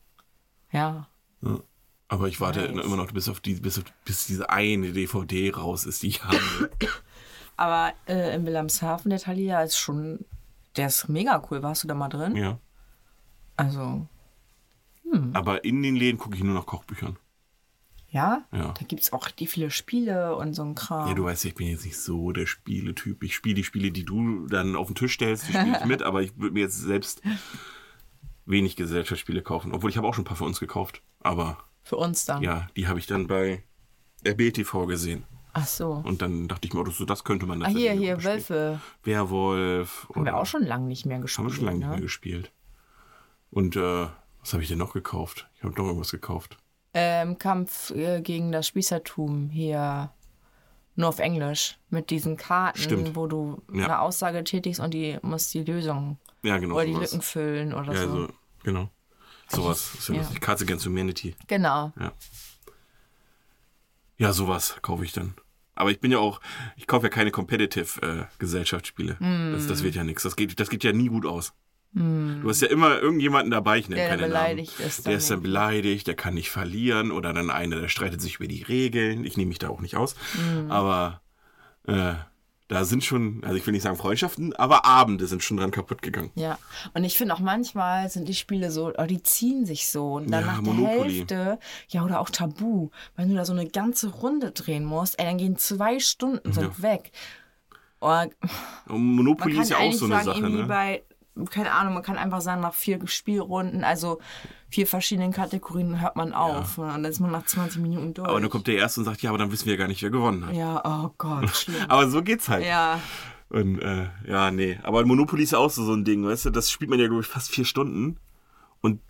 Ja. 0.71 1.07
Ja. 1.41 1.59
Aber 2.07 2.27
ich 2.27 2.39
warte 2.39 2.71
Nice. 2.71 2.85
immer 2.85 2.97
noch 2.97 3.11
bis 3.11 3.29
auf 3.29 3.39
die, 3.39 3.55
bis, 3.55 3.79
auf, 3.79 3.85
bis 4.03 4.27
diese 4.27 4.49
eine 4.51 4.91
DVD 4.91 5.51
raus 5.51 5.85
ist, 5.85 6.03
die 6.03 6.07
ich 6.09 6.23
habe. 6.23 6.37
Aber 7.57 7.93
äh, 8.07 8.35
in 8.35 8.45
Wilhelmshaven, 8.45 9.09
der 9.09 9.19
Thalia 9.19 9.63
ist 9.63 9.77
schon, 9.77 10.23
der 10.75 10.87
ist 10.87 11.07
mega 11.09 11.41
cool. 11.49 11.63
Warst 11.63 11.83
du 11.83 11.87
da 11.87 11.95
mal 11.95 12.09
drin? 12.09 12.35
ja. 12.35 12.59
Also, 13.57 14.05
Aber 15.31 15.63
in 15.63 15.81
den 15.81 15.95
Läden 15.95 16.17
gucke 16.17 16.35
ich 16.35 16.43
nur 16.43 16.53
nach 16.53 16.65
Kochbüchern. 16.65 17.17
Ja? 18.15 18.45
Ja. 18.51 18.73
Da 18.73 18.85
gibt 18.87 19.01
es 19.03 19.13
auch 19.13 19.29
die 19.29 19.45
viele 19.45 19.69
Spiele 19.69 20.35
und 20.35 20.53
so 20.53 20.63
ein 20.63 20.73
Kram. 20.73 21.07
Ja, 21.09 21.13
du 21.13 21.25
weißt, 21.25 21.43
ja, 21.43 21.49
ich 21.49 21.55
bin 21.55 21.67
jetzt 21.67 21.85
nicht 21.85 21.99
so 21.99 22.31
der 22.31 22.45
Spieletyp. 22.47 23.21
Ich 23.23 23.35
spiele 23.35 23.55
die 23.55 23.63
Spiele, 23.63 23.91
die 23.91 24.05
du 24.05 24.47
dann 24.47 24.75
auf 24.75 24.87
den 24.87 24.95
Tisch 24.95 25.13
stellst, 25.13 25.47
die 25.47 25.53
spiele 25.53 25.77
ich 25.79 25.85
mit, 25.85 26.01
aber 26.01 26.21
ich 26.23 26.35
würde 26.37 26.53
mir 26.53 26.61
jetzt 26.61 26.79
selbst 26.79 27.21
wenig 28.45 28.75
Gesellschaftsspiele 28.75 29.41
kaufen. 29.41 29.71
Obwohl 29.73 29.89
ich 29.89 29.97
habe 29.97 30.07
auch 30.07 30.13
schon 30.13 30.23
ein 30.23 30.27
paar 30.27 30.37
für 30.37 30.45
uns 30.45 30.59
gekauft. 30.59 31.01
Aber 31.19 31.57
Für 31.83 31.97
uns 31.97 32.25
dann. 32.25 32.41
ja, 32.41 32.67
die 32.75 32.87
habe 32.87 32.99
ich 32.99 33.07
dann 33.07 33.27
bei 33.27 33.63
RBTV 34.25 34.85
gesehen. 34.87 35.23
Ach 35.53 35.67
so. 35.67 35.91
Und 36.03 36.21
dann 36.21 36.47
dachte 36.47 36.67
ich 36.67 36.73
mir, 36.73 36.81
oh, 36.81 36.83
das, 36.83 37.01
das 37.07 37.23
könnte 37.23 37.45
man 37.45 37.63
Ah, 37.63 37.67
hier, 37.69 37.93
hier. 37.93 38.23
Wölfe. 38.23 38.79
Werwolf. 39.03 40.07
Haben 40.13 40.25
wir 40.25 40.35
auch 40.37 40.45
schon 40.45 40.63
lange 40.63 40.87
nicht 40.87 41.05
mehr 41.05 41.15
Haben 41.17 41.21
gespielt. 41.23 41.47
wir 41.47 41.53
schon 41.53 41.65
lange 41.65 41.79
ne? 41.79 41.85
nicht 41.85 41.91
mehr 41.95 42.01
gespielt. 42.01 42.51
Und 43.51 43.75
äh, 43.77 44.07
was 44.41 44.53
habe 44.53 44.61
ich 44.63 44.69
denn 44.69 44.77
noch 44.77 44.93
gekauft? 44.93 45.49
Ich 45.55 45.63
habe 45.63 45.73
noch 45.75 45.85
irgendwas 45.85 46.11
gekauft. 46.11 46.57
Ähm, 46.97 47.37
Kampf 47.37 47.91
äh, 47.91 48.21
gegen 48.21 48.51
das 48.53 48.67
Spießertum 48.67 49.49
hier 49.49 50.11
nur 50.95 51.09
auf 51.09 51.19
Englisch 51.19 51.77
mit 51.89 52.09
diesen 52.09 52.37
Karten, 52.37 52.79
Stimmt. 52.79 53.15
wo 53.17 53.27
du 53.27 53.61
Ja. 53.73 53.83
eine 53.85 53.99
Aussage 53.99 54.43
tätigst 54.45 54.79
und 54.79 54.93
die 54.93 55.17
musst 55.21 55.53
die 55.53 55.63
Lösung 55.65 56.17
Ja, 56.41 56.57
genau. 56.57 56.75
oder 56.75 56.85
die 56.85 56.93
sowas. 56.93 57.11
Lücken 57.11 57.21
füllen 57.21 57.73
oder 57.73 57.93
Ja, 57.93 58.01
so. 58.01 58.09
also, 58.11 58.27
genau. 58.63 58.89
Sowas. 59.49 59.93
Ist 59.95 60.07
ja 60.09 60.15
Ja. 60.15 60.29
Cards 60.39 60.61
Against 60.61 60.85
Humanity. 60.85 61.35
Genau. 61.47 61.91
Ja, 64.17 64.31
sowas 64.33 64.77
kaufe 64.81 65.03
ich 65.03 65.11
dann. 65.11 65.33
Aber 65.75 65.91
ich 65.91 65.99
bin 65.99 66.09
ja 66.11 66.19
auch, 66.19 66.39
ich 66.77 66.87
kaufe 66.87 67.07
ja 67.07 67.09
keine 67.09 67.31
Competitive 67.31 68.01
äh, 68.01 68.23
Gesellschaftsspiele. 68.39 69.17
Das, 69.53 69.67
das 69.67 69.83
wird 69.83 69.95
ja 69.95 70.05
nichts. 70.05 70.23
Das 70.23 70.37
geht, 70.37 70.57
das 70.59 70.69
geht 70.69 70.85
ja 70.85 70.93
nie 70.93 71.09
gut 71.09 71.25
aus. 71.25 71.53
Du 71.97 72.49
hast 72.49 72.61
ja 72.61 72.67
immer 72.67 72.99
irgendjemanden 72.99 73.51
dabei, 73.51 73.77
ich 73.77 73.87
nenne 73.87 74.01
Der 74.01 74.09
keine 74.09 74.23
beleidigt 74.23 74.77
Namen. 74.79 74.89
ist 74.89 75.07
Der 75.07 75.15
ist 75.15 75.31
dann 75.31 75.41
beleidigt, 75.41 76.07
der 76.07 76.15
kann 76.15 76.33
nicht 76.33 76.49
verlieren 76.51 77.11
oder 77.11 77.31
dann 77.31 77.49
einer, 77.49 77.79
der 77.79 77.87
streitet 77.87 78.21
sich 78.21 78.35
über 78.35 78.47
die 78.47 78.63
Regeln. 78.63 79.23
Ich 79.23 79.37
nehme 79.37 79.47
mich 79.47 79.59
da 79.59 79.69
auch 79.69 79.79
nicht 79.79 79.95
aus. 79.95 80.15
Mhm. 80.33 80.69
Aber 80.69 81.21
äh, 81.87 82.15
da 82.67 82.83
sind 82.83 83.03
schon, 83.05 83.41
also 83.45 83.55
ich 83.55 83.65
will 83.65 83.71
nicht 83.71 83.83
sagen 83.83 83.95
Freundschaften, 83.95 84.53
aber 84.55 84.85
Abende 84.85 85.25
sind 85.27 85.41
schon 85.43 85.55
dran 85.55 85.71
kaputt 85.71 86.01
gegangen. 86.01 86.31
Ja, 86.35 86.57
und 86.93 87.05
ich 87.05 87.15
finde 87.17 87.33
auch 87.33 87.39
manchmal 87.39 88.09
sind 88.09 88.27
die 88.27 88.33
Spiele 88.33 88.71
so, 88.71 88.91
oh, 88.97 89.05
die 89.05 89.23
ziehen 89.23 89.65
sich 89.65 89.87
so 89.87 90.15
und 90.15 90.31
dann 90.31 90.41
Ja, 90.41 90.47
nach 90.47 90.63
der 90.63 90.73
Monopoly. 90.73 91.17
Hälfte, 91.17 91.59
ja 91.87 92.03
oder 92.03 92.19
auch 92.19 92.29
Tabu, 92.29 92.89
wenn 93.15 93.29
du 93.29 93.35
da 93.35 93.45
so 93.45 93.53
eine 93.53 93.69
ganze 93.69 94.09
Runde 94.09 94.51
drehen 94.51 94.83
musst, 94.83 95.17
ey, 95.19 95.25
dann 95.25 95.37
gehen 95.37 95.57
zwei 95.57 95.99
Stunden 95.99 96.51
sind 96.51 96.81
weg. 96.81 97.11
Oh, 98.01 98.25
Monopoly 98.87 99.59
ist 99.61 99.69
ja 99.69 99.77
auch 99.77 99.93
so 99.93 100.05
eine 100.05 100.23
sagen, 100.23 100.41
Sache, 100.41 100.49
ne? 100.49 100.63
bei, 100.65 101.03
keine 101.49 101.71
Ahnung, 101.71 101.93
man 101.93 102.03
kann 102.03 102.17
einfach 102.17 102.41
sagen, 102.41 102.61
nach 102.61 102.73
vier 102.73 102.99
Spielrunden, 103.07 103.83
also 103.83 104.19
vier 104.69 104.87
verschiedenen 104.87 105.31
Kategorien 105.31 106.01
hört 106.01 106.15
man 106.15 106.33
auf. 106.33 106.77
Und 106.77 106.87
dann 106.87 107.05
ist 107.05 107.19
man 107.19 107.31
nach 107.31 107.45
20 107.45 107.81
Minuten 107.81 108.13
durch. 108.13 108.27
Aber 108.27 108.39
dann 108.39 108.49
kommt 108.49 108.67
der 108.67 108.75
Erste 108.77 109.01
und 109.01 109.05
sagt, 109.05 109.21
ja, 109.21 109.29
aber 109.29 109.37
dann 109.37 109.51
wissen 109.51 109.65
wir 109.65 109.73
ja 109.73 109.79
gar 109.79 109.87
nicht, 109.87 110.01
wer 110.01 110.09
gewonnen 110.09 110.45
hat. 110.45 110.53
ja, 110.55 110.81
oh 110.85 111.11
Gott, 111.17 111.49
schlimm. 111.55 111.83
Aber 111.87 112.09
so 112.09 112.21
geht's 112.21 112.47
halt. 112.49 112.65
ja, 112.65 112.99
Und 113.49 113.79
äh, 113.79 114.07
ja, 114.27 114.51
nee. 114.51 114.79
Aber 114.83 115.05
Monopoly 115.05 115.43
ist 115.43 115.53
auch 115.53 115.69
so, 115.69 115.83
so 115.83 115.93
ein 115.93 116.03
Ding, 116.05 116.25
weißt 116.25 116.45
du? 116.45 116.49
Das 116.51 116.71
spielt 116.71 116.89
man 116.89 116.99
ja, 116.99 117.07
glaube 117.07 117.21
ich, 117.21 117.27
fast 117.27 117.49
vier 117.51 117.65
Stunden. 117.65 118.17
Und 118.81 119.01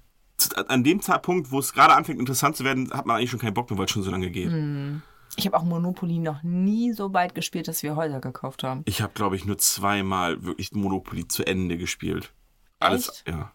an 0.67 0.83
dem 0.83 1.01
Zeitpunkt, 1.01 1.51
wo 1.51 1.59
es 1.59 1.73
gerade 1.73 1.93
anfängt, 1.93 2.19
interessant 2.19 2.55
zu 2.55 2.63
werden, 2.65 2.91
hat 2.91 3.05
man 3.05 3.17
eigentlich 3.17 3.29
schon 3.31 3.39
keinen 3.39 3.53
Bock 3.53 3.69
mehr, 3.69 3.77
weil 3.77 3.85
es 3.85 3.91
schon 3.91 4.03
so 4.03 4.11
lange 4.11 4.29
geht. 4.31 4.51
Ich 5.37 5.45
habe 5.45 5.57
auch 5.57 5.63
Monopoly 5.63 6.19
noch 6.19 6.43
nie 6.43 6.93
so 6.93 7.13
weit 7.13 7.35
gespielt, 7.35 7.67
dass 7.67 7.83
wir 7.83 7.95
Häuser 7.95 8.19
gekauft 8.21 8.63
haben. 8.63 8.83
Ich 8.85 9.01
habe, 9.01 9.13
glaube 9.13 9.35
ich, 9.35 9.45
nur 9.45 9.57
zweimal 9.57 10.43
wirklich 10.43 10.71
Monopoly 10.73 11.27
zu 11.27 11.45
Ende 11.45 11.77
gespielt. 11.77 12.33
Alles, 12.79 13.09
Echt? 13.09 13.23
ja. 13.27 13.51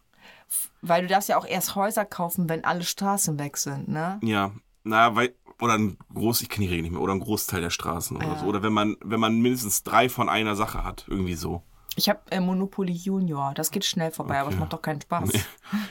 Weil 0.82 1.02
du 1.02 1.08
darfst 1.08 1.28
ja 1.28 1.36
auch 1.38 1.46
erst 1.46 1.74
Häuser 1.76 2.04
kaufen, 2.04 2.48
wenn 2.48 2.64
alle 2.64 2.82
Straßen 2.82 3.38
weg 3.38 3.56
sind, 3.56 3.88
ne? 3.88 4.18
Ja, 4.22 4.52
na, 4.82 5.14
weil, 5.14 5.34
oder 5.60 5.74
ein 5.74 5.96
Groß, 6.14 6.40
ich 6.40 6.48
kenne 6.48 6.66
die 6.66 6.70
Regel 6.70 6.82
nicht 6.82 6.92
mehr, 6.92 7.00
oder 7.02 7.12
ein 7.12 7.20
Großteil 7.20 7.60
der 7.60 7.70
Straßen 7.70 8.16
oder 8.16 8.26
Ja. 8.26 8.36
so. 8.38 8.46
Oder 8.46 8.62
wenn 8.62 8.72
man, 8.72 8.96
wenn 9.04 9.20
man 9.20 9.40
mindestens 9.40 9.82
drei 9.82 10.08
von 10.08 10.28
einer 10.28 10.56
Sache 10.56 10.82
hat, 10.82 11.04
irgendwie 11.08 11.34
so. 11.34 11.62
Ich 11.96 12.08
habe 12.08 12.20
äh, 12.30 12.40
Monopoly 12.40 12.92
Junior. 12.92 13.52
Das 13.54 13.70
geht 13.70 13.84
schnell 13.84 14.10
vorbei, 14.10 14.38
aber 14.40 14.48
es 14.48 14.54
Okay. 14.54 14.60
macht 14.60 14.72
doch 14.72 14.80
keinen 14.82 15.00
Spaß. 15.02 15.30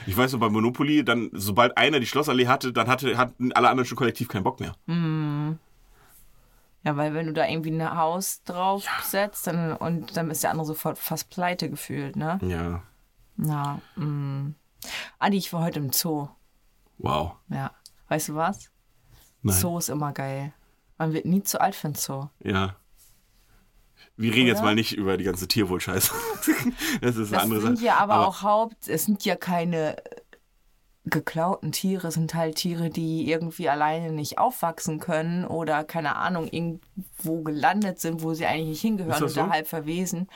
Ich 0.08 0.18
weiß 0.18 0.34
noch, 0.34 0.40
bei 0.40 0.50
Monopoly, 0.50 1.04
dann, 1.06 1.30
sobald 1.34 1.78
einer 1.78 2.00
die 2.00 2.08
Schlossallee 2.08 2.48
hatte, 2.48 2.74
dann 2.74 2.88
hatte, 2.88 3.18
hatten 3.18 3.52
alle 3.54 3.70
anderen 3.70 3.86
schon 3.88 3.98
kollektiv 3.98 4.28
keinen 4.28 4.44
Bock 4.44 4.60
mehr. 4.60 4.76
Ja, 6.90 6.98
weil 6.98 7.14
wenn 7.14 7.28
du 7.28 7.34
da 7.34 7.48
irgendwie 7.48 7.70
ein 7.70 7.96
Haus 7.96 8.42
draufsetzt 8.46 9.46
dann, 9.46 9.74
und 9.74 10.18
dann 10.18 10.32
ist 10.32 10.42
der 10.42 10.50
andere 10.50 10.66
sofort 10.66 10.98
fast 10.98 11.30
pleite 11.30 11.70
gefühlt, 11.70 12.16
ne? 12.16 12.40
Ja. 12.42 12.82
Na, 13.36 13.80
mm. 13.96 14.56
Adi, 15.20 15.38
ich 15.38 15.54
war 15.54 15.62
heute 15.62 15.78
im 15.78 15.92
Zoo. 15.92 16.30
Wow. 16.98 17.34
Ja. 17.50 17.70
Weißt 18.08 18.30
du 18.30 18.36
was? 18.36 18.72
Nein. 19.44 19.56
Zoo 19.56 19.78
ist 19.78 19.90
immer 19.90 20.14
geil. 20.14 20.52
Man 20.98 21.14
wird 21.14 21.26
nie 21.26 21.44
zu 21.44 21.62
alt 21.62 21.76
für 21.76 21.90
ein 21.90 21.94
Zoo. 21.94 22.30
Ja. 22.40 22.76
Wir 24.18 24.34
reden 24.34 24.48
jetzt 24.48 24.58
Oder? 24.58 24.70
mal 24.70 24.76
nicht 24.76 24.98
über 24.98 25.16
die 25.16 25.26
ganze 25.26 25.48
Tierwohlscheiße. 25.48 26.12
das 27.02 27.18
ist 27.18 27.28
eine 27.28 27.36
Das 27.36 27.44
andere 27.44 27.62
sind 27.62 27.76
Sache. 27.76 27.86
ja 27.86 27.98
aber, 28.00 28.28
auch 28.28 28.42
Haupt, 28.42 28.88
es 28.88 29.06
sind 29.06 29.24
ja 29.26 29.36
keine 29.36 29.96
geklauten 31.06 31.72
Tiere, 31.72 32.12
sind 32.12 32.34
halt 32.34 32.56
Tiere, 32.56 32.90
die 32.90 33.30
irgendwie 33.30 33.70
alleine 33.70 34.12
nicht 34.12 34.38
aufwachsen 34.38 35.00
können 35.00 35.46
oder 35.46 35.84
keine 35.84 36.16
Ahnung, 36.16 36.48
irgendwo 36.48 37.42
gelandet 37.42 38.00
sind, 38.00 38.22
wo 38.22 38.34
sie 38.34 38.46
eigentlich 38.46 38.68
nicht 38.68 38.82
hingehören 38.82 39.24
oder 39.24 39.30
so? 39.30 39.50
halb 39.50 39.68
verwiesen. 39.68 40.28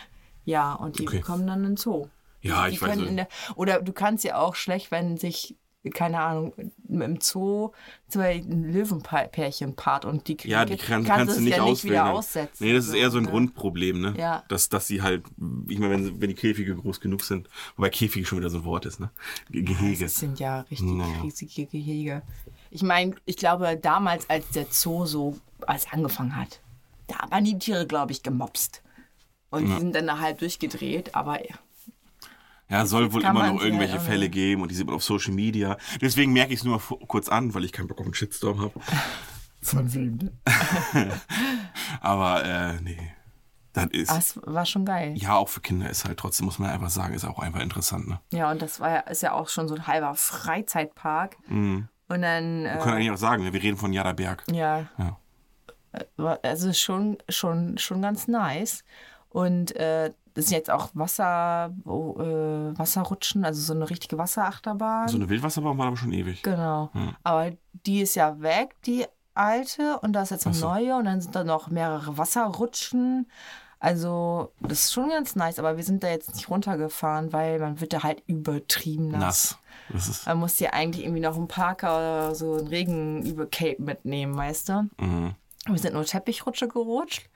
Ja, 0.46 0.74
und 0.74 1.00
die 1.00 1.04
Okay. 1.08 1.20
bekommen 1.20 1.48
dann 1.48 1.66
einen 1.66 1.78
Zoo. 1.78 2.08
Ja, 2.42 2.68
die 2.68 2.74
ich 2.76 2.82
weiß 2.82 2.98
nicht. 2.98 3.10
in 3.10 3.16
der, 3.18 3.28
Oder 3.56 3.82
du 3.82 3.94
kannst 3.94 4.24
ja 4.24 4.38
auch 4.38 4.56
schlecht, 4.56 4.92
wenn 4.92 5.18
sich, 5.18 5.56
keine 5.92 6.20
Ahnung, 6.22 6.54
im 6.88 7.20
Zoo 7.20 7.72
zwei 8.08 8.44
Löwenpärchen 8.48 9.76
paart 9.76 10.06
und 10.06 10.28
die 10.28 10.38
Ja, 10.44 10.66
die 10.66 10.78
kann, 10.78 11.04
kannst, 11.04 11.32
es 11.32 11.38
du 11.40 11.44
nicht 11.44 11.58
ja 11.58 11.66
nicht 11.66 11.84
wieder 11.84 12.12
aussetzen. 12.12 12.64
Nee, 12.64 12.74
das 12.74 12.88
ist 12.88 12.94
eher 12.94 13.12
so 13.12 13.18
ein 13.18 13.26
ne? 13.26 13.30
Grundproblem, 13.30 14.00
ne? 14.00 14.14
Ja. 14.18 14.44
Dass, 14.48 14.70
dass 14.70 14.88
sie 14.88 15.02
halt, 15.02 15.24
ich 15.68 15.80
meine, 15.80 15.94
wenn, 15.96 16.22
wenn 16.22 16.30
die 16.30 16.36
Käfige 16.36 16.76
groß 16.76 17.00
genug 17.02 17.24
sind, 17.24 17.50
wobei 17.76 17.90
Käfige 17.90 18.26
schon 18.26 18.40
wieder 18.40 18.50
so 18.50 18.60
ein 18.60 18.66
Wort 18.66 18.86
ist, 18.86 19.00
ne? 19.00 19.10
Ge- 19.50 19.64
Gehege. 19.64 20.06
Das 20.06 20.16
sind 20.16 20.40
ja 20.40 20.62
richtig 20.62 20.92
Naja. 20.92 21.22
riesige 21.22 21.66
Gehege. 21.66 22.22
Ich 22.72 22.84
meine, 22.84 23.16
ich 23.26 23.36
glaube, 23.38 23.78
damals, 23.78 24.30
als 24.30 24.48
der 24.50 24.66
Zoo 24.70 25.06
so 25.06 25.38
als 25.68 25.92
angefangen 25.92 26.36
hat, 26.36 26.60
da 27.08 27.16
waren 27.30 27.44
die 27.44 27.58
Tiere, 27.60 27.86
glaube 27.88 28.12
ich, 28.12 28.24
gemobst. 28.24 28.82
Und 29.50 29.68
die 29.68 29.78
sind 29.78 29.94
dann 29.94 30.08
da 30.08 30.20
halb 30.20 30.40
durchgedreht, 30.40 31.14
aber 31.14 31.38
ja. 32.74 32.86
Soll 32.86 33.14
wohl 33.14 33.22
kann 33.22 33.36
immer 33.36 33.52
noch 33.52 33.62
irgendwelche 33.62 34.00
Fälle 34.00 34.30
geben 34.30 34.62
und 34.62 34.70
die 34.72 34.76
sieht 34.76 34.86
man 34.86 34.96
auf 34.96 35.04
Social 35.04 35.34
Media. 35.34 35.78
Deswegen 36.02 36.34
merke 36.34 36.54
ich 36.54 36.60
es 36.60 36.66
nur 36.66 36.80
kurz 37.08 37.30
an, 37.30 37.54
weil 37.54 37.64
ich 37.64 37.72
keinen 37.72 37.88
Bock 37.88 38.00
auf 38.00 38.06
einen 38.06 38.14
Shitstorm 38.14 38.60
habe. 38.62 38.74
Von 39.62 39.94
wem? 39.94 40.30
Aber 42.02 42.44
äh, 42.46 42.82
nee. 42.82 42.98
Das 43.74 43.88
ist. 43.88 44.12
Das 44.12 44.40
war 44.46 44.66
schon 44.68 44.86
geil. 44.86 45.14
Ja, 45.16 45.36
auch 45.36 45.50
für 45.50 45.60
Kinder 45.62 45.90
ist 45.90 46.06
halt 46.06 46.20
trotzdem, 46.20 46.46
muss 46.46 46.60
man 46.60 46.70
einfach 46.70 46.90
sagen, 46.92 47.16
ist 47.16 47.26
auch 47.26 47.40
einfach 47.40 47.60
interessant, 47.62 48.08
ne? 48.08 48.20
Ja, 48.32 48.52
und 48.52 48.62
das 48.62 48.80
war 48.80 48.90
ja, 48.92 49.00
ist 49.00 49.24
ja 49.24 49.32
auch 49.32 49.50
schon 49.50 49.68
so 49.68 49.74
ein 49.74 49.88
halber 49.88 50.14
Freizeitpark. 50.14 51.38
Und 51.50 51.88
dann, 52.08 52.64
Wir 52.66 52.78
können 52.78 52.88
äh, 52.94 52.98
eigentlich 52.98 53.12
auch 53.12 53.18
sagen, 53.18 53.44
ne? 53.44 53.52
wir 53.54 53.64
reden 53.64 53.78
von 53.78 53.92
Jadaberg. 53.92 54.44
ja, 54.52 54.86
Ja. 55.00 55.18
war- 56.18 56.40
also 56.44 56.72
schon, 56.74 57.18
schon, 57.30 57.80
schon 57.80 58.02
ganz 58.04 58.28
nice. 58.28 58.84
Und 59.30 59.76
äh, 59.76 60.12
das 60.34 60.48
sind 60.48 60.58
jetzt 60.58 60.72
auch 60.72 60.90
Wasser, 60.94 61.74
oh, 61.86 62.16
äh, 62.20 62.78
Wasserrutschen, 62.78 63.46
also 63.46 63.62
so 63.62 63.74
eine 63.74 63.90
richtige 63.90 64.18
Wasserachterbahn. 64.18 65.08
So 65.08 65.18
eine 65.18 65.30
Wildwasserbahn 65.30 65.78
war 65.78 65.88
aber 65.88 65.98
schon 65.98 66.12
ewig. 66.12 66.42
Genau. 66.44 66.90
Aber 67.24 67.52
die 67.86 68.02
ist 68.02 68.16
ja 68.16 68.42
weg, 68.42 68.76
die 68.86 69.06
alte, 69.36 70.00
und 70.00 70.14
da 70.14 70.24
ist 70.24 70.32
jetzt 70.32 70.46
eine 70.46 70.56
so. 70.56 70.68
neue 70.68 70.96
und 70.96 71.06
dann 71.06 71.22
sind 71.22 71.36
da 71.36 71.44
noch 71.44 71.70
mehrere 71.70 72.18
Wasserrutschen. 72.18 73.28
Also, 73.80 74.54
das 74.62 74.86
ist 74.86 74.94
schon 74.94 75.10
ganz 75.10 75.36
nice, 75.36 75.60
aber 75.60 75.76
wir 75.76 75.84
sind 75.84 76.04
da 76.04 76.10
jetzt 76.10 76.34
nicht 76.36 76.50
runtergefahren, 76.50 77.34
weil 77.34 77.60
man 77.60 77.82
wird 77.82 77.92
da 77.92 78.02
halt 78.02 78.24
übertrieben 78.28 79.10
nass. 79.10 79.58
Nass. 79.90 80.26
Man 80.26 80.40
muss 80.40 80.58
ja 80.60 80.72
eigentlich 80.72 81.04
irgendwie 81.04 81.22
noch 81.22 81.36
einen 81.36 81.50
Parker 81.50 81.98
oder 81.98 82.36
so 82.36 82.54
einen 82.54 82.68
Regenübercape 82.68 83.82
mitnehmen, 83.82 84.38
weißt 84.38 84.70
du? 84.70 84.90
Mhm. 85.00 85.36
Wir 85.66 85.78
sind 85.78 85.94
nur 85.94 86.06
Teppichrutsche 86.06 86.68
gerutscht. 86.68 87.30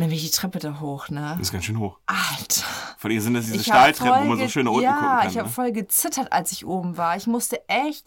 Und 0.00 0.04
dann 0.04 0.16
bin 0.16 0.16
ich 0.16 0.30
die 0.30 0.36
Treppe 0.36 0.60
da 0.60 0.80
hoch, 0.80 1.10
ne? 1.10 1.34
Das 1.36 1.48
ist 1.48 1.52
ganz 1.52 1.66
schön 1.66 1.78
hoch. 1.78 1.98
Alter. 2.06 2.64
Vor 2.96 3.10
allem 3.10 3.20
sind 3.20 3.34
das 3.34 3.44
diese 3.44 3.62
Stahltreppen, 3.62 4.22
wo 4.22 4.28
man 4.30 4.38
so 4.38 4.48
schön 4.48 4.64
nach 4.64 4.72
unten 4.72 4.84
ja, 4.84 4.94
gucken 4.94 5.08
kann. 5.18 5.28
ich 5.28 5.36
habe 5.36 5.48
ne? 5.48 5.54
voll 5.54 5.72
gezittert, 5.72 6.32
als 6.32 6.52
ich 6.52 6.64
oben 6.64 6.96
war. 6.96 7.18
Ich 7.18 7.26
musste 7.26 7.68
echt, 7.68 8.06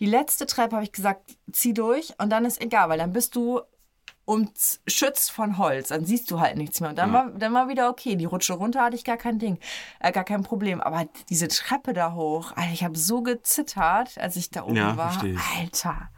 die 0.00 0.06
letzte 0.06 0.46
Treppe 0.46 0.74
habe 0.74 0.84
ich 0.84 0.90
gesagt, 0.90 1.36
zieh 1.52 1.74
durch 1.74 2.12
und 2.18 2.30
dann 2.30 2.44
ist 2.44 2.60
egal, 2.60 2.88
weil 2.88 2.98
dann 2.98 3.12
bist 3.12 3.36
du 3.36 3.60
umschützt 4.24 5.30
von 5.30 5.58
Holz, 5.58 5.90
dann 5.90 6.04
siehst 6.04 6.28
du 6.32 6.40
halt 6.40 6.56
nichts 6.56 6.80
mehr. 6.80 6.90
Und 6.90 6.98
dann, 6.98 7.12
war, 7.12 7.30
dann 7.30 7.54
war 7.54 7.68
wieder 7.68 7.88
okay. 7.88 8.16
Die 8.16 8.24
Rutsche 8.24 8.54
runter 8.54 8.82
hatte 8.82 8.96
ich 8.96 9.04
gar 9.04 9.16
kein 9.16 9.38
Ding, 9.38 9.60
äh, 10.00 10.10
gar 10.10 10.24
kein 10.24 10.42
Problem. 10.42 10.80
Aber 10.80 11.06
diese 11.30 11.46
Treppe 11.46 11.92
da 11.92 12.14
hoch, 12.14 12.50
Alter, 12.56 12.72
ich 12.72 12.82
habe 12.82 12.98
so 12.98 13.22
gezittert, 13.22 14.18
als 14.18 14.34
ich 14.34 14.50
da 14.50 14.64
oben 14.64 14.74
Ja, 14.74 14.96
war. 14.96 15.12
versteh 15.12 15.34
ich. 15.34 15.40
Alter. 15.56 16.10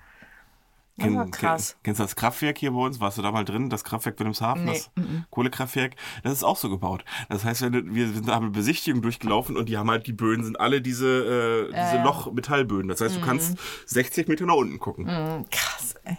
Kenn- 1.00 1.30
krass. 1.30 1.72
kenn- 1.76 1.82
Kennst 1.84 2.00
du 2.00 2.04
das 2.04 2.16
Kraftwerk 2.16 2.58
hier 2.58 2.70
bei 2.72 2.78
uns? 2.80 3.00
Warst 3.00 3.18
du 3.18 3.22
da 3.22 3.32
mal 3.32 3.44
drin? 3.44 3.70
Das 3.70 3.84
Kraftwerk 3.84 4.18
Wilhelmshaven, 4.18 4.64
Nee, 4.64 4.72
das 4.72 4.90
Kohlekraftwerk, 5.30 5.96
das 6.22 6.32
ist 6.34 6.44
auch 6.44 6.56
so 6.56 6.68
gebaut. 6.70 7.04
Das 7.28 7.44
heißt, 7.44 7.62
wir 7.72 8.08
sind 8.08 8.28
da 8.28 8.36
eine 8.36 8.50
Besichtigung 8.50 9.02
durchgelaufen 9.02 9.56
und 9.56 9.68
die 9.68 9.76
haben 9.78 9.90
halt 9.90 10.06
die 10.06 10.12
Böden, 10.12 10.44
sind 10.44 10.60
alle 10.60 10.80
diese, 10.82 11.68
äh, 11.70 11.72
diese. 11.72 11.98
Mhm. 11.98 12.04
Loch-Metallböden. 12.04 12.88
Das 12.88 13.00
heißt, 13.00 13.16
du 13.16 13.20
kannst 13.20 13.58
60 13.86 14.28
Meter 14.28 14.46
nach 14.46 14.54
unten 14.54 14.78
gucken. 14.78 15.04
Mm, 15.06 15.44
Krass, 15.50 15.94
ey. 16.04 16.16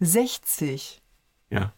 60. 0.00 1.02
Ja. 1.50 1.72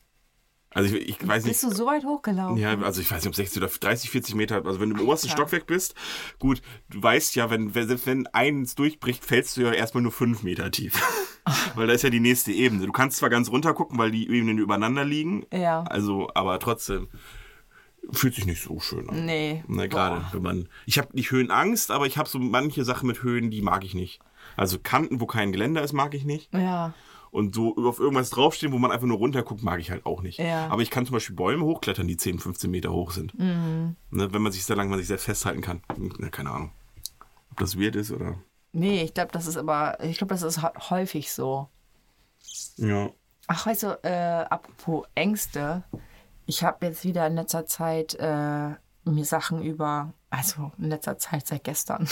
Also 0.74 0.94
ich, 0.94 1.08
ich 1.08 1.28
weiß 1.28 1.44
nicht. 1.44 1.60
Bist 1.60 1.64
du 1.64 1.76
so 1.76 1.86
weit 1.86 2.04
hochgelaufen? 2.04 2.56
Ja, 2.56 2.78
also 2.80 3.00
ich 3.00 3.10
weiß 3.10 3.22
nicht, 3.22 3.28
ob 3.28 3.34
60 3.34 3.62
oder 3.62 3.70
30, 3.72 4.10
40 4.10 4.34
Meter, 4.34 4.64
also 4.64 4.80
wenn 4.80 4.90
du 4.90 4.96
im 5.00 5.06
obersten 5.06 5.28
Alter. 5.28 5.42
Stockwerk 5.42 5.66
bist, 5.66 5.94
gut, 6.38 6.62
du 6.90 7.02
weißt 7.02 7.34
ja, 7.34 7.50
wenn, 7.50 7.74
wenn, 7.74 7.88
selbst 7.88 8.06
wenn 8.06 8.26
eins 8.28 8.74
durchbricht, 8.74 9.24
fällst 9.24 9.56
du 9.56 9.62
ja 9.62 9.72
erstmal 9.72 10.02
nur 10.02 10.12
5 10.12 10.42
Meter 10.42 10.70
tief. 10.70 11.00
weil 11.74 11.86
da 11.86 11.92
ist 11.92 12.02
ja 12.02 12.10
die 12.10 12.20
nächste 12.20 12.52
Ebene. 12.52 12.86
Du 12.86 12.92
kannst 12.92 13.18
zwar 13.18 13.30
ganz 13.30 13.50
runter 13.50 13.74
gucken, 13.74 13.98
weil 13.98 14.10
die 14.10 14.28
Ebenen 14.28 14.58
übereinander 14.58 15.04
liegen, 15.04 15.44
Ja. 15.52 15.82
also, 15.84 16.28
aber 16.34 16.58
trotzdem 16.58 17.08
fühlt 18.10 18.34
sich 18.34 18.46
nicht 18.46 18.62
so 18.62 18.80
schön 18.80 19.08
an. 19.08 19.24
Nee. 19.26 19.62
Na, 19.68 19.86
gerade, 19.86 20.24
wenn 20.32 20.42
man, 20.42 20.68
ich 20.86 20.98
habe 20.98 21.08
nicht 21.12 21.30
Höhenangst, 21.30 21.90
aber 21.90 22.06
ich 22.06 22.18
habe 22.18 22.28
so 22.28 22.38
manche 22.38 22.84
Sachen 22.84 23.06
mit 23.06 23.22
Höhen, 23.22 23.50
die 23.50 23.62
mag 23.62 23.84
ich 23.84 23.94
nicht. 23.94 24.20
Also 24.56 24.78
Kanten, 24.78 25.20
wo 25.20 25.26
kein 25.26 25.52
Geländer 25.52 25.82
ist, 25.82 25.92
mag 25.92 26.14
ich 26.14 26.24
nicht. 26.24 26.52
Ja. 26.52 26.94
Und 27.32 27.54
so 27.54 27.74
auf 27.88 27.98
irgendwas 27.98 28.28
draufstehen, 28.28 28.72
wo 28.74 28.78
man 28.78 28.92
einfach 28.92 29.06
nur 29.06 29.16
runterguckt, 29.16 29.62
mag 29.62 29.80
ich 29.80 29.90
halt 29.90 30.04
auch 30.04 30.20
nicht. 30.20 30.38
Ja. 30.38 30.68
Aber 30.68 30.82
ich 30.82 30.90
kann 30.90 31.06
zum 31.06 31.14
Beispiel 31.14 31.34
Bäume 31.34 31.64
hochklettern, 31.64 32.06
die 32.06 32.18
10, 32.18 32.38
15 32.38 32.70
Meter 32.70 32.92
hoch 32.92 33.10
sind. 33.10 33.36
Mhm. 33.38 33.96
Ne, 34.10 34.32
wenn 34.34 34.42
man 34.42 34.52
sich, 34.52 34.64
solange 34.66 34.90
man 34.90 34.98
sich 34.98 35.08
selbst 35.08 35.24
festhalten 35.24 35.62
kann. 35.62 35.80
Ne, 35.96 36.28
keine 36.30 36.50
Ahnung. 36.50 36.72
Ob 37.50 37.56
das 37.58 37.78
weird 37.80 37.96
ist 37.96 38.10
oder. 38.12 38.36
Nee, 38.72 39.02
ich 39.02 39.14
glaube, 39.14 39.32
das 39.32 39.46
ist 39.46 39.56
aber, 39.56 39.98
ich 40.04 40.18
glaube, 40.18 40.34
das 40.34 40.42
ist 40.42 40.62
hä- 40.62 40.78
häufig 40.90 41.32
so. 41.32 41.68
Ja. 42.76 43.08
Ach, 43.46 43.66
weißt 43.66 43.82
du, 43.84 43.98
äh, 44.02 44.44
apropos 44.50 45.06
Ängste, 45.14 45.84
ich 46.44 46.62
habe 46.62 46.84
jetzt 46.86 47.02
wieder 47.04 47.26
in 47.26 47.34
letzter 47.34 47.64
Zeit 47.64 48.14
äh, 48.14 48.68
mir 49.04 49.24
Sachen 49.24 49.62
über, 49.62 50.12
also 50.28 50.70
in 50.76 50.90
letzter 50.90 51.16
Zeit 51.16 51.46
seit 51.46 51.64
gestern, 51.64 52.06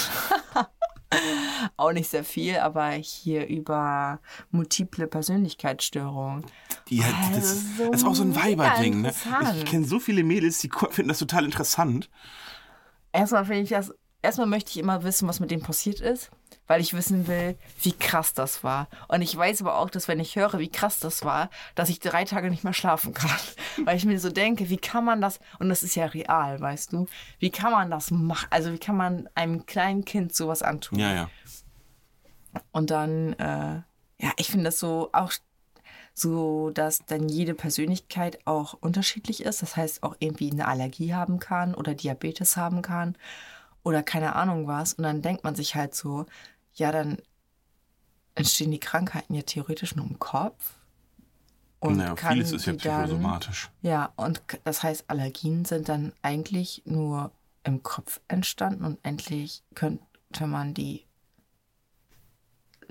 auch 1.76 1.92
nicht 1.92 2.10
sehr 2.10 2.24
viel, 2.24 2.56
aber 2.58 2.90
hier 2.90 3.46
über 3.46 4.20
multiple 4.50 5.06
Persönlichkeitsstörungen. 5.06 6.44
Die, 6.88 7.04
halt, 7.04 7.14
das, 7.36 7.36
Also 7.36 7.54
ist, 7.54 7.76
so 7.76 7.90
das 7.90 8.00
ist 8.00 8.06
auch 8.06 8.14
so 8.14 8.22
ein 8.22 8.36
Weiber-Ding. 8.36 9.02
Ne? 9.02 9.12
Ich 9.58 9.64
kenne 9.64 9.86
so 9.86 9.98
viele 9.98 10.22
Mädels, 10.24 10.58
die 10.58 10.70
finden 10.90 11.08
das 11.08 11.18
total 11.18 11.44
interessant. 11.44 12.10
Erstmal 13.12 13.44
finde 13.44 13.62
ich 13.62 13.70
das, 13.70 13.92
erstmal 14.22 14.46
möchte 14.46 14.70
ich 14.70 14.78
immer 14.78 15.02
wissen, 15.02 15.26
was 15.28 15.40
mit 15.40 15.50
dem 15.50 15.62
passiert 15.62 16.00
ist, 16.00 16.30
weil 16.70 16.80
ich 16.80 16.94
wissen 16.94 17.26
will, 17.26 17.58
wie 17.82 17.90
krass 17.90 18.32
das 18.32 18.62
war. 18.62 18.86
Und 19.08 19.22
ich 19.22 19.36
weiß 19.36 19.60
aber 19.62 19.76
auch, 19.76 19.90
dass 19.90 20.06
wenn 20.06 20.20
ich 20.20 20.36
höre, 20.36 20.60
wie 20.60 20.70
krass 20.70 21.00
das 21.00 21.24
war, 21.24 21.50
dass 21.74 21.88
ich 21.88 21.98
drei 21.98 22.24
Tage 22.24 22.48
nicht 22.48 22.62
mehr 22.62 22.72
schlafen 22.72 23.12
kann. 23.12 23.40
Weil 23.84 23.96
ich 23.96 24.04
mir 24.04 24.20
so 24.20 24.30
denke, 24.30 24.70
wie 24.70 24.76
kann 24.76 25.04
man 25.04 25.20
das, 25.20 25.40
und 25.58 25.68
das 25.68 25.82
ist 25.82 25.96
ja 25.96 26.06
real, 26.06 26.60
weißt 26.60 26.92
du, 26.92 27.08
wie 27.40 27.50
kann 27.50 27.72
man 27.72 27.90
das 27.90 28.12
machen? 28.12 28.46
Also 28.50 28.72
wie 28.72 28.78
kann 28.78 28.96
man 28.96 29.28
einem 29.34 29.66
kleinen 29.66 30.04
Kind 30.04 30.32
sowas 30.32 30.62
antun? 30.62 31.00
Ja, 31.00 31.12
ja. 31.12 31.30
Und 32.70 32.90
dann, 32.90 33.32
äh, 33.32 33.82
ja, 34.24 34.30
ich 34.36 34.46
finde 34.46 34.66
das 34.66 34.78
so 34.78 35.10
auch 35.12 35.32
so, 36.14 36.70
dass 36.70 37.04
dann 37.04 37.28
jede 37.28 37.54
Persönlichkeit 37.54 38.46
auch 38.46 38.74
unterschiedlich 38.74 39.42
ist. 39.42 39.60
Das 39.62 39.76
heißt, 39.76 40.04
auch 40.04 40.14
irgendwie 40.20 40.52
eine 40.52 40.68
Allergie 40.68 41.14
haben 41.14 41.40
kann 41.40 41.74
oder 41.74 41.94
Diabetes 41.94 42.56
haben 42.56 42.80
kann 42.80 43.16
oder 43.82 44.02
keine 44.02 44.36
Ahnung 44.36 44.66
was. 44.66 44.94
Und 44.94 45.04
dann 45.04 45.22
denkt 45.22 45.44
man 45.44 45.54
sich 45.56 45.74
halt 45.74 45.96
so, 45.96 46.26
ja, 46.80 46.90
dann 46.92 47.18
entstehen 48.34 48.70
die 48.70 48.80
Krankheiten 48.80 49.34
ja 49.34 49.42
theoretisch 49.42 49.94
nur 49.94 50.06
im 50.06 50.18
Kopf. 50.18 50.76
Und 51.78 51.96
naja, 51.96 52.14
vieles 52.16 52.52
ist 52.52 52.66
ja 52.66 52.72
die 52.74 52.78
dann- 52.80 53.04
psychosomatisch. 53.04 53.70
ja, 53.82 54.12
und 54.16 54.42
das 54.64 54.82
heißt, 54.82 55.04
Allergien 55.08 55.64
sind 55.64 55.88
dann 55.88 56.12
eigentlich 56.22 56.82
nur 56.84 57.30
im 57.64 57.82
Kopf 57.82 58.20
entstanden 58.28 58.84
und 58.84 58.98
endlich 59.02 59.62
könnte 59.74 60.46
man 60.46 60.74
die 60.74 61.06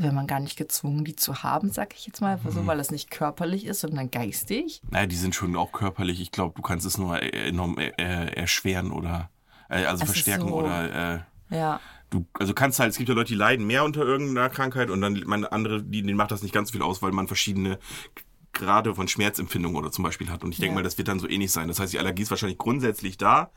wenn 0.01 0.15
man 0.15 0.27
gar 0.27 0.39
nicht 0.39 0.55
gezwungen, 0.55 1.03
die 1.03 1.17
zu 1.17 1.43
haben, 1.43 1.71
sag 1.71 1.93
ich 1.93 2.07
jetzt 2.07 2.21
mal, 2.21 2.39
so, 2.47 2.65
weil 2.65 2.79
es 2.79 2.89
nicht 2.89 3.11
körperlich 3.11 3.65
ist, 3.65 3.81
sondern 3.81 4.09
geistig. 4.09 4.81
Naja, 4.89 5.07
die 5.07 5.17
sind 5.17 5.35
schon 5.35 5.57
auch 5.57 5.73
körperlich. 5.73 6.21
Ich 6.21 6.31
glaube, 6.31 6.53
du 6.55 6.61
kannst 6.61 6.85
es 6.85 6.97
nur 6.97 7.21
enorm 7.21 7.77
äh, 7.77 7.91
erschweren 8.33 8.91
oder 8.93 9.29
äh, 9.67 9.83
also 9.83 10.03
Ach 10.03 10.07
verstärken 10.07 10.47
so. 10.47 10.55
oder 10.55 11.25
äh, 11.51 11.55
Ja. 11.57 11.81
Du, 12.09 12.25
also 12.33 12.53
kannst 12.53 12.79
halt, 12.79 12.91
es 12.91 12.97
gibt 12.97 13.09
ja 13.09 13.15
Leute, 13.15 13.29
die 13.29 13.35
leiden 13.35 13.65
mehr 13.67 13.83
unter 13.83 14.01
irgendeiner 14.03 14.49
Krankheit 14.49 14.89
und 14.89 15.01
dann 15.01 15.21
man, 15.25 15.45
andere, 15.45 15.83
die, 15.83 16.01
denen 16.01 16.17
macht 16.17 16.31
das 16.31 16.43
nicht 16.43 16.53
ganz 16.53 16.69
so 16.69 16.73
viel 16.73 16.81
aus, 16.81 17.01
weil 17.01 17.11
man 17.11 17.27
verschiedene 17.27 17.79
Grade 18.51 18.95
von 18.95 19.07
Schmerzempfindung 19.07 19.75
oder 19.75 19.91
zum 19.91 20.03
Beispiel 20.03 20.29
hat. 20.29 20.43
Und 20.43 20.51
ich 20.51 20.57
denke 20.57 20.71
Ja. 20.71 20.75
mal, 20.75 20.83
das 20.83 20.97
wird 20.97 21.07
dann 21.07 21.19
so 21.19 21.29
ähnlich 21.29 21.51
sein. 21.51 21.67
Das 21.67 21.79
heißt, 21.79 21.93
die 21.93 21.99
Allergie 21.99 22.23
ist 22.23 22.31
wahrscheinlich 22.31 22.57
grundsätzlich 22.57 23.17
da, 23.17 23.51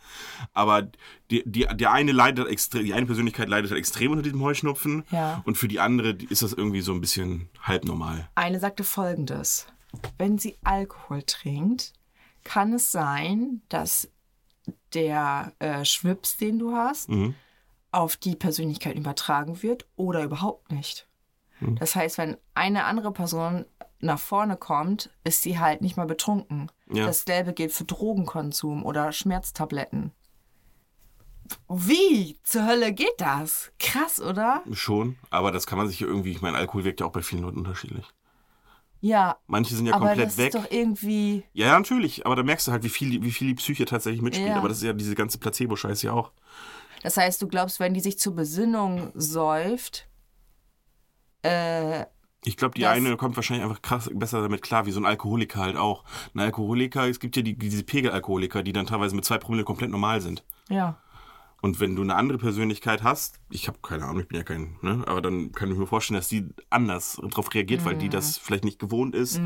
aber 0.52 0.82
die, 1.30 1.42
die, 1.46 1.66
der 1.72 1.92
eine 1.92 2.12
leidet 2.12 2.46
extrem, 2.46 2.84
die 2.84 2.92
eine 2.92 3.06
Persönlichkeit 3.06 3.48
leidet 3.48 3.70
halt 3.70 3.78
extrem 3.78 4.10
unter 4.12 4.22
diesem 4.22 4.42
Heuschnupfen 4.42 5.04
Ja. 5.10 5.42
und 5.46 5.56
für 5.56 5.66
die 5.66 5.80
andere 5.80 6.10
ist 6.28 6.42
das 6.42 6.52
irgendwie 6.52 6.82
so 6.82 6.92
ein 6.92 7.00
bisschen 7.00 7.48
halb 7.62 7.84
normal. 7.86 8.28
Eine 8.34 8.60
sagte 8.60 8.84
folgendes: 8.84 9.66
Wenn 10.18 10.36
sie 10.38 10.58
Alkohol 10.62 11.22
trinkt, 11.22 11.94
kann 12.44 12.74
es 12.74 12.92
sein, 12.92 13.62
dass 13.70 14.10
der 14.94 15.52
äh, 15.58 15.84
Schwips, 15.84 16.36
den 16.36 16.58
du 16.58 16.76
hast, 16.76 17.08
Mhm. 17.08 17.34
Auf 17.92 18.16
die 18.16 18.34
Persönlichkeit 18.34 18.96
übertragen 18.96 19.62
wird 19.62 19.86
oder 19.96 20.24
überhaupt 20.24 20.72
nicht. 20.72 21.06
Mhm. 21.60 21.76
Das 21.76 21.94
heißt, 21.94 22.18
wenn 22.18 22.36
eine 22.54 22.84
andere 22.84 23.12
Person 23.12 23.66
nach 24.00 24.18
vorne 24.18 24.56
kommt, 24.56 25.10
ist 25.24 25.42
sie 25.42 25.58
halt 25.58 25.80
nicht 25.80 25.96
mal 25.96 26.06
betrunken. 26.06 26.70
Ja. 26.92 27.06
Dasselbe 27.06 27.52
gilt 27.52 27.72
für 27.72 27.84
Drogenkonsum 27.84 28.84
oder 28.84 29.12
Schmerztabletten. 29.12 30.12
Wie 31.68 32.38
zur 32.42 32.66
Hölle 32.66 32.92
geht 32.92 33.14
das? 33.18 33.72
Krass, 33.78 34.20
oder? 34.20 34.62
Schon, 34.72 35.16
aber 35.30 35.52
das 35.52 35.66
kann 35.66 35.78
man 35.78 35.88
sich 35.88 36.00
ja 36.00 36.06
irgendwie, 36.06 36.30
ich 36.30 36.40
meine, 36.40 36.56
Alkohol 36.56 36.84
wirkt 36.84 37.00
ja 37.00 37.06
auch 37.06 37.12
bei 37.12 37.22
vielen 37.22 37.42
Leuten 37.42 37.58
unterschiedlich. 37.58 38.06
Ja, 39.00 39.36
Manche 39.48 39.74
sind 39.74 39.86
ja 39.86 39.94
aber 39.94 40.06
komplett 40.06 40.28
das 40.28 40.38
weg. 40.38 40.54
ist 40.54 40.64
doch 40.64 40.70
irgendwie. 40.70 41.42
Ja, 41.52 41.66
ja, 41.66 41.78
natürlich, 41.78 42.24
aber 42.24 42.36
da 42.36 42.44
merkst 42.44 42.68
du 42.68 42.72
halt, 42.72 42.84
wie 42.84 42.88
viel, 42.88 43.22
wie 43.22 43.32
viel 43.32 43.48
die 43.48 43.54
Psyche 43.54 43.84
tatsächlich 43.84 44.22
mitspielt. 44.22 44.50
Ja. 44.50 44.58
Aber 44.58 44.68
das 44.68 44.78
ist 44.78 44.84
ja 44.84 44.92
diese 44.92 45.16
ganze 45.16 45.38
Placebo-Scheiße 45.38 46.06
ja 46.06 46.12
auch. 46.12 46.30
Das 47.02 47.16
heißt, 47.16 47.40
du 47.42 47.48
glaubst, 47.48 47.80
wenn 47.80 47.94
die 47.94 48.00
sich 48.00 48.18
zur 48.18 48.34
Besinnung 48.34 49.10
säuft, 49.14 50.08
äh, 51.42 52.04
Ich 52.44 52.56
glaube, 52.56 52.74
die 52.74 52.80
Das- 52.82 52.90
eine 52.90 53.16
kommt 53.16 53.36
wahrscheinlich 53.36 53.64
einfach 53.64 53.82
krass 53.82 54.10
besser 54.12 54.42
damit 54.42 54.62
klar, 54.62 54.84
wie 54.86 54.90
so 54.90 54.98
ein 54.98 55.06
Alkoholiker 55.06 55.60
halt 55.60 55.76
auch. 55.76 56.04
Ein 56.34 56.40
Alkoholiker, 56.40 57.08
es 57.08 57.20
gibt 57.20 57.36
ja 57.36 57.42
die, 57.42 57.56
diese 57.56 57.84
Pegelalkoholiker, 57.84 58.64
die 58.64 58.72
dann 58.72 58.86
teilweise 58.86 59.14
mit 59.14 59.24
zwei 59.24 59.38
Promille 59.38 59.62
komplett 59.64 59.90
normal 59.90 60.20
sind. 60.20 60.44
ja. 60.68 60.98
Und 61.64 61.78
wenn 61.78 61.94
du 61.94 62.02
eine 62.02 62.16
andere 62.16 62.38
Persönlichkeit 62.38 63.04
hast, 63.04 63.38
ich 63.48 63.68
habe 63.68 63.78
keine 63.82 64.02
Ahnung, 64.06 64.22
ich 64.22 64.26
bin 64.26 64.36
ja 64.36 64.42
kein, 64.42 64.78
ne, 64.82 65.04
aber 65.06 65.22
dann 65.22 65.52
kann 65.52 65.70
ich 65.70 65.78
mir 65.78 65.86
vorstellen, 65.86 66.18
dass 66.18 66.26
die 66.26 66.48
anders 66.70 67.20
darauf 67.22 67.54
reagiert, 67.54 67.84
weil 67.84 67.94
die 67.96 68.08
das 68.08 68.36
vielleicht 68.36 68.64
nicht 68.64 68.80
gewohnt 68.80 69.14
ist. 69.14 69.40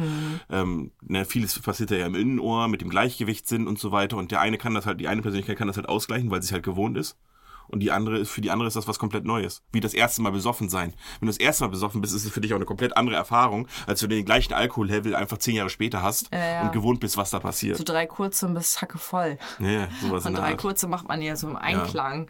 Ähm, 0.49 0.93
ne, 1.03 1.27
vieles 1.27 1.61
passiert 1.61 1.91
ja 1.91 2.07
im 2.07 2.15
Innenohr 2.15 2.69
mit 2.69 2.81
dem 2.81 2.89
Gleichgewichtssinn 2.89 3.67
und 3.69 3.79
so 3.79 3.93
weiter. 3.93 4.17
Und 4.17 4.31
der 4.31 4.41
eine 4.41 4.57
kann 4.57 4.73
das 4.73 4.87
halt, 4.87 4.99
die 4.99 5.09
eine 5.09 5.21
Persönlichkeit 5.21 5.59
kann 5.59 5.69
das 5.69 5.77
halt 5.77 5.91
ausgleichen, 5.91 6.31
weil 6.31 6.41
sie 6.41 6.47
es 6.47 6.53
halt 6.53 6.63
gewohnt 6.65 6.97
ist. 6.97 7.19
Und 7.69 7.81
die 7.81 7.91
andere, 7.91 8.19
ist- 8.19 8.31
für 8.31 8.41
die 8.41 8.51
andere 8.51 8.69
ist 8.69 8.77
das 8.77 8.87
was 8.89 8.99
komplett 8.99 9.25
Neues. 9.25 9.63
Wie 9.73 9.81
das 9.81 9.95
erste 9.95 10.23
Mal 10.23 10.31
besoffen 10.33 10.69
sein. 10.69 10.95
Wenn 11.21 11.27
du 11.27 11.33
das 11.33 11.37
erste 11.39 11.65
Mal 11.65 11.71
besoffen 11.71 12.01
bist, 12.01 12.15
ist 12.15 12.25
es 12.25 12.31
für 12.33 12.41
dich 12.41 12.53
auch 12.53 12.57
eine 12.57 12.65
komplett 12.65 12.97
andere 12.97 13.17
Erfahrung, 13.17 13.69
als 13.87 14.03
wenn 14.03 14.11
du 14.11 14.17
den 14.17 14.25
gleichen 14.25 14.53
Alkohollevel 14.55 15.15
einfach 15.15 15.39
zehn 15.39 15.57
Jahre 15.57 15.71
später 15.71 16.03
hast 16.03 16.33
Ja, 16.33 16.39
ja. 16.39 16.63
und 16.63 16.73
gewohnt 16.73 17.01
bist, 17.01 17.17
was 17.17 17.31
da 17.31 17.39
So 17.39 17.43
passiert. 17.43 17.89
drei 17.89 18.07
kurze 18.07 18.49
bis 18.49 18.81
Hacke 18.81 18.99
voll. 18.99 19.39
Ja, 19.59 19.69
ja, 19.69 19.89
sowas 20.01 20.27
Und 20.27 20.35
drei 20.39 20.51
Art. 20.53 20.59
kurze 20.61 20.89
macht 20.89 21.09
man 21.09 21.21
ja 21.23 21.37
so 21.37 21.49
im 21.49 21.57
Einklang. 21.57 22.29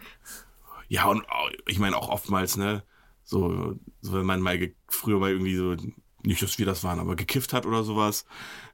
Ja, 0.88 1.06
und 1.06 1.28
auch- 1.28 1.50
ich 1.66 1.78
meine 1.78 1.96
auch 1.96 2.08
oftmals, 2.08 2.56
ne, 2.56 2.82
so, 3.24 3.74
so 4.00 4.12
wenn 4.12 4.26
man 4.26 4.40
mal 4.40 4.70
früher 4.88 5.18
mal 5.18 5.30
irgendwie 5.30 5.56
so, 5.56 5.74
nicht, 6.22 6.42
dass 6.42 6.58
wir 6.58 6.66
das 6.66 6.84
waren, 6.84 7.00
aber 7.00 7.16
gekifft 7.16 7.52
hat 7.52 7.66
oder 7.66 7.82
sowas, 7.84 8.24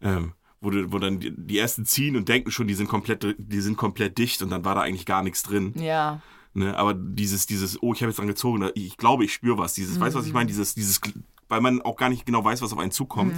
ähm, 0.02 0.34
wo, 0.60 0.70
wo 0.92 0.98
dann 0.98 1.20
die, 1.20 1.32
die 1.36 1.58
ersten 1.58 1.84
ziehen 1.86 2.16
und 2.16 2.28
denken 2.28 2.50
schon, 2.50 2.66
die 2.68 2.74
sind 2.74 2.88
komplett, 2.88 3.34
die 3.38 3.60
sind 3.60 3.76
komplett 3.76 4.16
dicht 4.18 4.42
und 4.42 4.50
dann 4.50 4.64
war 4.64 4.74
da 4.74 4.82
eigentlich 4.82 5.06
gar 5.06 5.22
nichts 5.22 5.42
drin. 5.42 5.72
Ja. 5.76 6.20
Ne? 6.54 6.76
Aber 6.76 6.94
dieses, 6.94 7.46
dieses, 7.46 7.82
oh, 7.82 7.92
ich 7.94 8.00
habe 8.02 8.10
jetzt 8.10 8.18
dran 8.18 8.26
gezogen, 8.26 8.70
ich 8.74 8.96
glaube, 8.96 9.24
ich 9.24 9.32
spüre 9.32 9.58
was. 9.58 9.74
Dieses, 9.74 9.98
weißt 9.98 10.14
du, 10.14 10.18
was 10.20 10.26
ich 10.26 10.32
meine? 10.32 10.46
Dieses, 10.46 10.74
dieses, 10.74 11.00
weil 11.48 11.60
man 11.60 11.80
auch 11.82 11.96
gar 11.96 12.08
nicht 12.08 12.26
genau 12.26 12.44
weiß, 12.44 12.62
was 12.62 12.72
auf 12.72 12.78
einen 12.78 12.90
zukommt, 12.92 13.34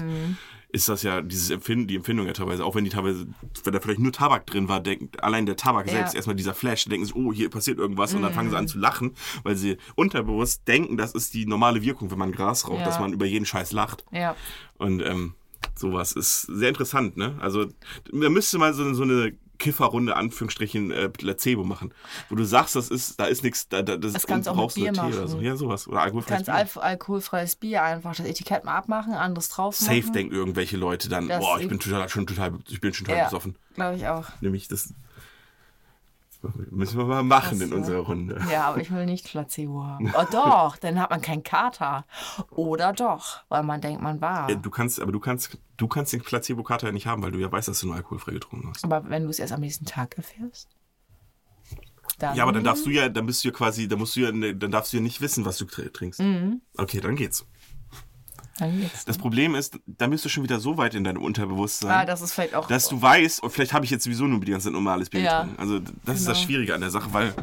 ist 0.71 0.89
das 0.89 1.05
ja 1.05 1.21
dieses 1.21 1.51
Empfinden, 1.51 1.87
die 1.87 1.95
Empfindung 1.95 2.27
ja 2.27 2.33
teilweise, 2.33 2.65
auch 2.65 2.75
wenn 2.75 2.83
die 2.83 2.91
teilweise, 2.91 3.29
wenn 3.63 3.73
da 3.73 3.79
vielleicht 3.81 4.01
nur 4.01 4.11
Tabak 4.11 4.45
drin 4.47 4.69
war, 4.69 4.81
denkt, 4.81 5.23
allein 5.23 5.47
der 5.47 5.55
Tabak 5.57 5.87
Ja. 5.87 5.93
selbst, 5.93 6.17
erstmal 6.17 6.35
dieser 6.35 6.55
Flash, 6.55 6.85
denken 6.87 7.07
sie, 7.07 7.13
oh, 7.15 7.33
hier 7.33 7.49
passiert 7.49 7.79
irgendwas 7.79 8.13
und 8.15 8.23
dann 8.23 8.33
fangen 8.35 8.51
sie 8.51 8.57
an 8.57 8.67
zu 8.67 8.79
lachen, 8.79 9.13
weil 9.45 9.55
sie 9.55 9.77
unterbewusst 9.95 10.67
denken, 10.67 10.97
das 10.97 11.13
ist 11.13 11.35
die 11.35 11.47
normale 11.47 11.83
Wirkung, 11.83 12.11
wenn 12.11 12.19
man 12.19 12.33
Gras 12.33 12.67
raucht, 12.69 12.81
Ja. 12.81 12.85
dass 12.87 12.99
man 12.99 13.13
über 13.13 13.25
jeden 13.27 13.47
Scheiß 13.47 13.71
lacht. 13.71 14.05
Ja. 14.11 14.35
Und 14.79 15.01
ähm, 15.03 15.35
sowas 15.77 16.11
ist 16.13 16.43
sehr 16.43 16.71
interessant, 16.71 17.17
ne? 17.17 17.37
Also, 17.41 17.67
da 18.13 18.29
müsste 18.29 18.59
mal 18.59 18.75
so, 18.75 18.93
so 18.95 19.05
eine 19.05 19.33
Kifferrunde, 19.59 20.17
Anführungsstrichen, 20.17 20.91
äh, 20.91 21.09
Placebo 21.09 21.65
machen. 21.65 21.93
Wo 22.29 22.35
du 22.35 22.45
sagst, 22.45 22.77
das 22.77 22.89
ist, 22.89 23.19
da 23.21 23.27
ist 23.27 23.43
nichts, 23.45 23.69
da, 23.69 23.83
da, 23.83 23.97
das, 23.97 24.13
Das 24.13 24.27
kannst 24.27 24.47
du 24.47 24.53
auch 24.53 24.57
brauchst 24.57 24.77
mit 24.79 24.93
nur 24.95 25.05
Bier 25.05 25.11
Tee 25.13 25.17
oder 25.19 25.29
so. 25.29 25.37
machen. 25.37 25.47
Ja, 25.47 25.57
sowas. 25.57 25.87
Oder 25.89 25.97
Du 25.99 26.03
alkoholfreies 26.03 26.47
kannst 26.47 26.75
Bier. 26.75 26.83
Al 26.83 26.91
alkoholfreies 26.91 27.57
Bier 27.57 27.83
einfach 27.83 28.15
das 28.17 28.27
Etikett 28.27 28.65
mal 28.65 28.77
abmachen, 28.77 29.15
anderes 29.15 29.49
drauf 29.49 29.81
machen. 29.81 30.01
Safe 30.03 30.13
denken 30.13 30.35
irgendwelche 30.35 30.77
Leute 30.77 31.09
dann, 31.09 31.29
Das 31.29 31.41
boah, 31.41 31.61
ich 31.61 31.69
bin 31.69 31.79
total, 31.79 32.09
schon 32.09 32.27
total, 32.27 32.55
ich 32.69 32.81
bin 32.81 32.93
schon 32.95 33.07
total 33.07 33.19
Ja. 33.19 33.25
besoffen. 33.27 33.57
Glaube 33.75 33.97
ich 33.97 34.07
auch. 34.09 34.27
Nämlich 34.41 34.69
das 34.69 34.93
müssen 36.71 36.99
wir 36.99 37.05
mal 37.05 37.23
machen 37.23 37.61
in 37.61 37.65
Ach 37.67 37.71
so. 37.71 37.77
unserer 37.77 38.01
Runde. 38.01 38.41
Ja, 38.51 38.65
aber 38.69 38.81
ich 38.81 38.91
will 38.91 39.07
nicht 39.07 39.27
Placebo 39.27 39.85
haben. 39.85 40.13
Oh 40.17 40.25
doch, 40.31 40.77
dann 40.77 41.01
hat 41.01 41.11
man 41.11 41.21
keinen 41.21 41.43
Kater. 41.43 42.05
Oder 42.51 42.93
doch, 42.93 43.43
weil 43.49 43.63
man 43.63 43.81
denkt, 43.81 44.03
man 44.03 44.21
war. 44.21 44.51
Äh, 44.51 44.57
Du 44.57 44.71
kannst, 44.71 45.01
aber 45.01 45.13
du 45.13 45.21
kannst, 45.21 45.59
du 45.77 45.89
kannst 45.89 46.13
den 46.13 46.23
Placebo-Kater 46.23 46.87
ja 46.89 46.93
nicht 46.93 47.07
haben, 47.07 47.23
weil 47.23 47.33
du 47.33 47.39
ja 47.39 47.51
weißt, 47.51 47.69
dass 47.69 47.81
du 47.81 47.87
nur 47.87 47.97
alkoholfrei 47.97 48.33
getrunken 48.33 48.69
hast. 48.69 48.85
Aber 48.85 49.09
wenn 49.09 49.25
du 49.25 49.31
es 49.31 49.39
erst 49.39 49.53
am 49.53 49.61
nächsten 49.61 49.85
Tag 49.87 50.17
erfährst? 50.17 50.69
Dann 52.19 52.37
Ja, 52.37 52.45
aber 52.45 52.53
dann 52.53 52.63
darfst 52.65 52.87
du 52.87 52.91
ja, 52.91 53.09
dann 53.09 53.27
bist 53.27 53.43
du 53.43 53.49
ja 53.49 53.55
quasi, 53.55 53.89
dann 53.89 53.99
musst 53.99 54.15
du 54.15 54.21
ja, 54.21 54.31
ne, 54.31 54.55
dann 54.55 54.71
darfst 54.71 54.93
du 54.93 54.99
ja 54.99 55.03
nicht 55.03 55.21
wissen, 55.21 55.45
was 55.45 55.59
du 55.59 55.65
tr- 55.65 55.93
trinkst. 55.93 56.21
Mhm. 56.21 56.61
Okay, 56.77 57.01
dann 57.01 57.17
geht's. 57.17 57.47
Das 59.07 59.19
Problem 59.19 59.55
ist, 59.55 59.79
da 59.87 60.07
bist 60.07 60.25
du 60.25 60.29
schon 60.29 60.43
wieder 60.45 60.61
so 60.61 60.77
weit 60.77 60.95
in 60.95 61.03
deinem 61.05 61.23
Unterbewusstsein, 61.23 61.91
Ah, 61.91 62.05
das 62.05 62.21
ist 62.23 62.33
vielleicht 62.35 62.55
auch. 62.55 62.69
dass 62.69 62.89
du 62.89 63.01
weißt, 63.03 63.43
und 63.43 63.51
vielleicht 63.51 63.73
habe 63.73 63.85
ich 63.85 63.91
jetzt 63.91 64.05
sowieso 64.05 64.27
nur 64.27 64.41
die 64.41 64.53
ganze 64.53 64.67
Zeit 64.67 64.73
normales 64.75 65.11
Bier 65.11 65.21
Ja. 65.23 65.41
getrunken. 65.43 65.61
Also 65.61 65.79
das 66.05 66.21
ist 66.21 66.29
das 66.29 66.37
Genau. 66.37 66.47
Schwierige 66.47 66.75
an 66.75 66.81
der 66.81 66.91
Sache, 66.91 67.13
weil 67.13 67.35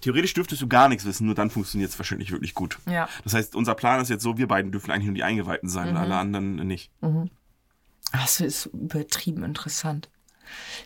theoretisch 0.00 0.32
dürftest 0.34 0.62
du 0.62 0.66
gar 0.68 0.88
nichts 0.88 1.04
wissen, 1.04 1.26
nur 1.26 1.34
dann 1.34 1.50
funktioniert 1.50 1.90
es 1.90 1.98
wahrscheinlich 1.98 2.30
wirklich 2.32 2.54
gut. 2.54 2.78
Ja. 2.88 3.08
Das 3.24 3.34
heißt, 3.34 3.54
unser 3.54 3.74
Plan 3.74 4.00
ist 4.00 4.08
jetzt 4.08 4.22
so, 4.22 4.38
wir 4.38 4.48
beiden 4.48 4.72
dürfen 4.72 4.90
eigentlich 4.90 5.06
nur 5.06 5.14
die 5.14 5.24
Eingeweihten 5.24 5.68
sein 5.68 5.90
Mhm. 5.90 5.96
und 5.96 6.02
alle 6.02 6.16
anderen 6.16 6.54
nicht. 6.66 6.90
Das 8.12 8.40
ist 8.40 8.66
übertrieben 8.66 9.42
interessant. 9.44 10.08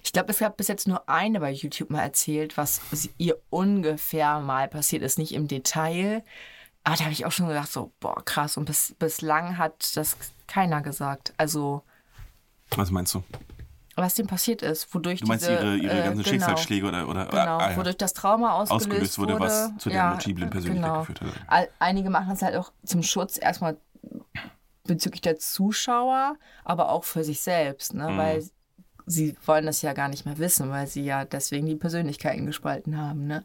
Ich 0.02 0.12
glaube, 0.12 0.30
es 0.30 0.40
hat 0.40 0.56
bis 0.56 0.68
jetzt 0.68 0.88
nur 0.88 1.08
eine 1.08 1.38
bei 1.38 1.52
YouTube 1.52 1.90
mal 1.90 2.00
erzählt, 2.00 2.56
was 2.56 2.80
ihr 3.18 3.36
ungefähr 3.50 4.40
mal 4.40 4.68
passiert 4.68 5.02
ist, 5.02 5.18
nicht 5.18 5.32
im 5.34 5.48
Detail. 5.48 6.24
Aber 6.84 6.96
da 6.96 7.04
habe 7.04 7.12
ich 7.12 7.26
auch 7.26 7.32
schon 7.32 7.48
gedacht, 7.48 7.70
so, 7.70 7.92
boah, 8.00 8.24
krass. 8.24 8.56
Und 8.56 8.64
bis, 8.64 8.94
bislang 8.98 9.58
hat 9.58 9.96
das 9.96 10.16
keiner 10.46 10.80
gesagt. 10.80 11.34
Also, 11.36 11.82
Was 12.70 12.90
meinst 12.90 13.14
du? 13.14 13.22
was 13.96 14.14
dem 14.14 14.26
passiert 14.26 14.62
ist, 14.62 14.94
wodurch 14.94 15.20
Du 15.20 15.26
meinst 15.26 15.46
diese, 15.46 15.52
ihre, 15.52 15.76
ihre 15.76 15.92
äh, 16.00 16.04
ganzen 16.04 16.22
genau, 16.22 16.28
Schicksalsschläge 16.30 16.86
oder, 16.86 17.06
oder 17.08 17.26
Genau, 17.26 17.58
ah, 17.58 17.70
ja. 17.72 17.76
wodurch 17.76 17.98
das 17.98 18.14
Trauma 18.14 18.52
ausgelöst, 18.54 18.88
Ausgelöst 18.88 19.18
wurde, 19.18 19.32
wurde, 19.34 19.44
was 19.44 19.76
zu 19.76 19.90
der 19.90 19.98
ja, 19.98 20.10
multiplen 20.10 20.48
Persönlichkeit 20.48 20.88
genau. 20.90 21.00
geführt 21.00 21.20
hat. 21.46 21.68
Einige 21.78 22.08
machen 22.08 22.30
das 22.30 22.40
halt 22.40 22.56
auch 22.56 22.72
zum 22.84 23.02
Schutz 23.02 23.36
erstmal 23.36 23.76
bezüglich 24.84 25.20
der 25.20 25.38
Zuschauer, 25.38 26.36
aber 26.64 26.88
auch 26.88 27.04
für 27.04 27.24
sich 27.24 27.40
selbst, 27.40 27.92
Mhm. 27.92 28.00
ne? 28.00 28.16
weil 28.16 28.44
sie 29.06 29.36
wollen 29.44 29.66
das 29.66 29.82
ja 29.82 29.92
gar 29.92 30.08
nicht 30.08 30.24
mehr 30.24 30.38
wissen, 30.38 30.70
weil 30.70 30.86
sie 30.86 31.04
ja 31.04 31.24
deswegen 31.24 31.66
die 31.66 31.76
Persönlichkeiten 31.76 32.46
gespalten 32.46 32.96
haben. 32.96 33.26
Ne? 33.26 33.44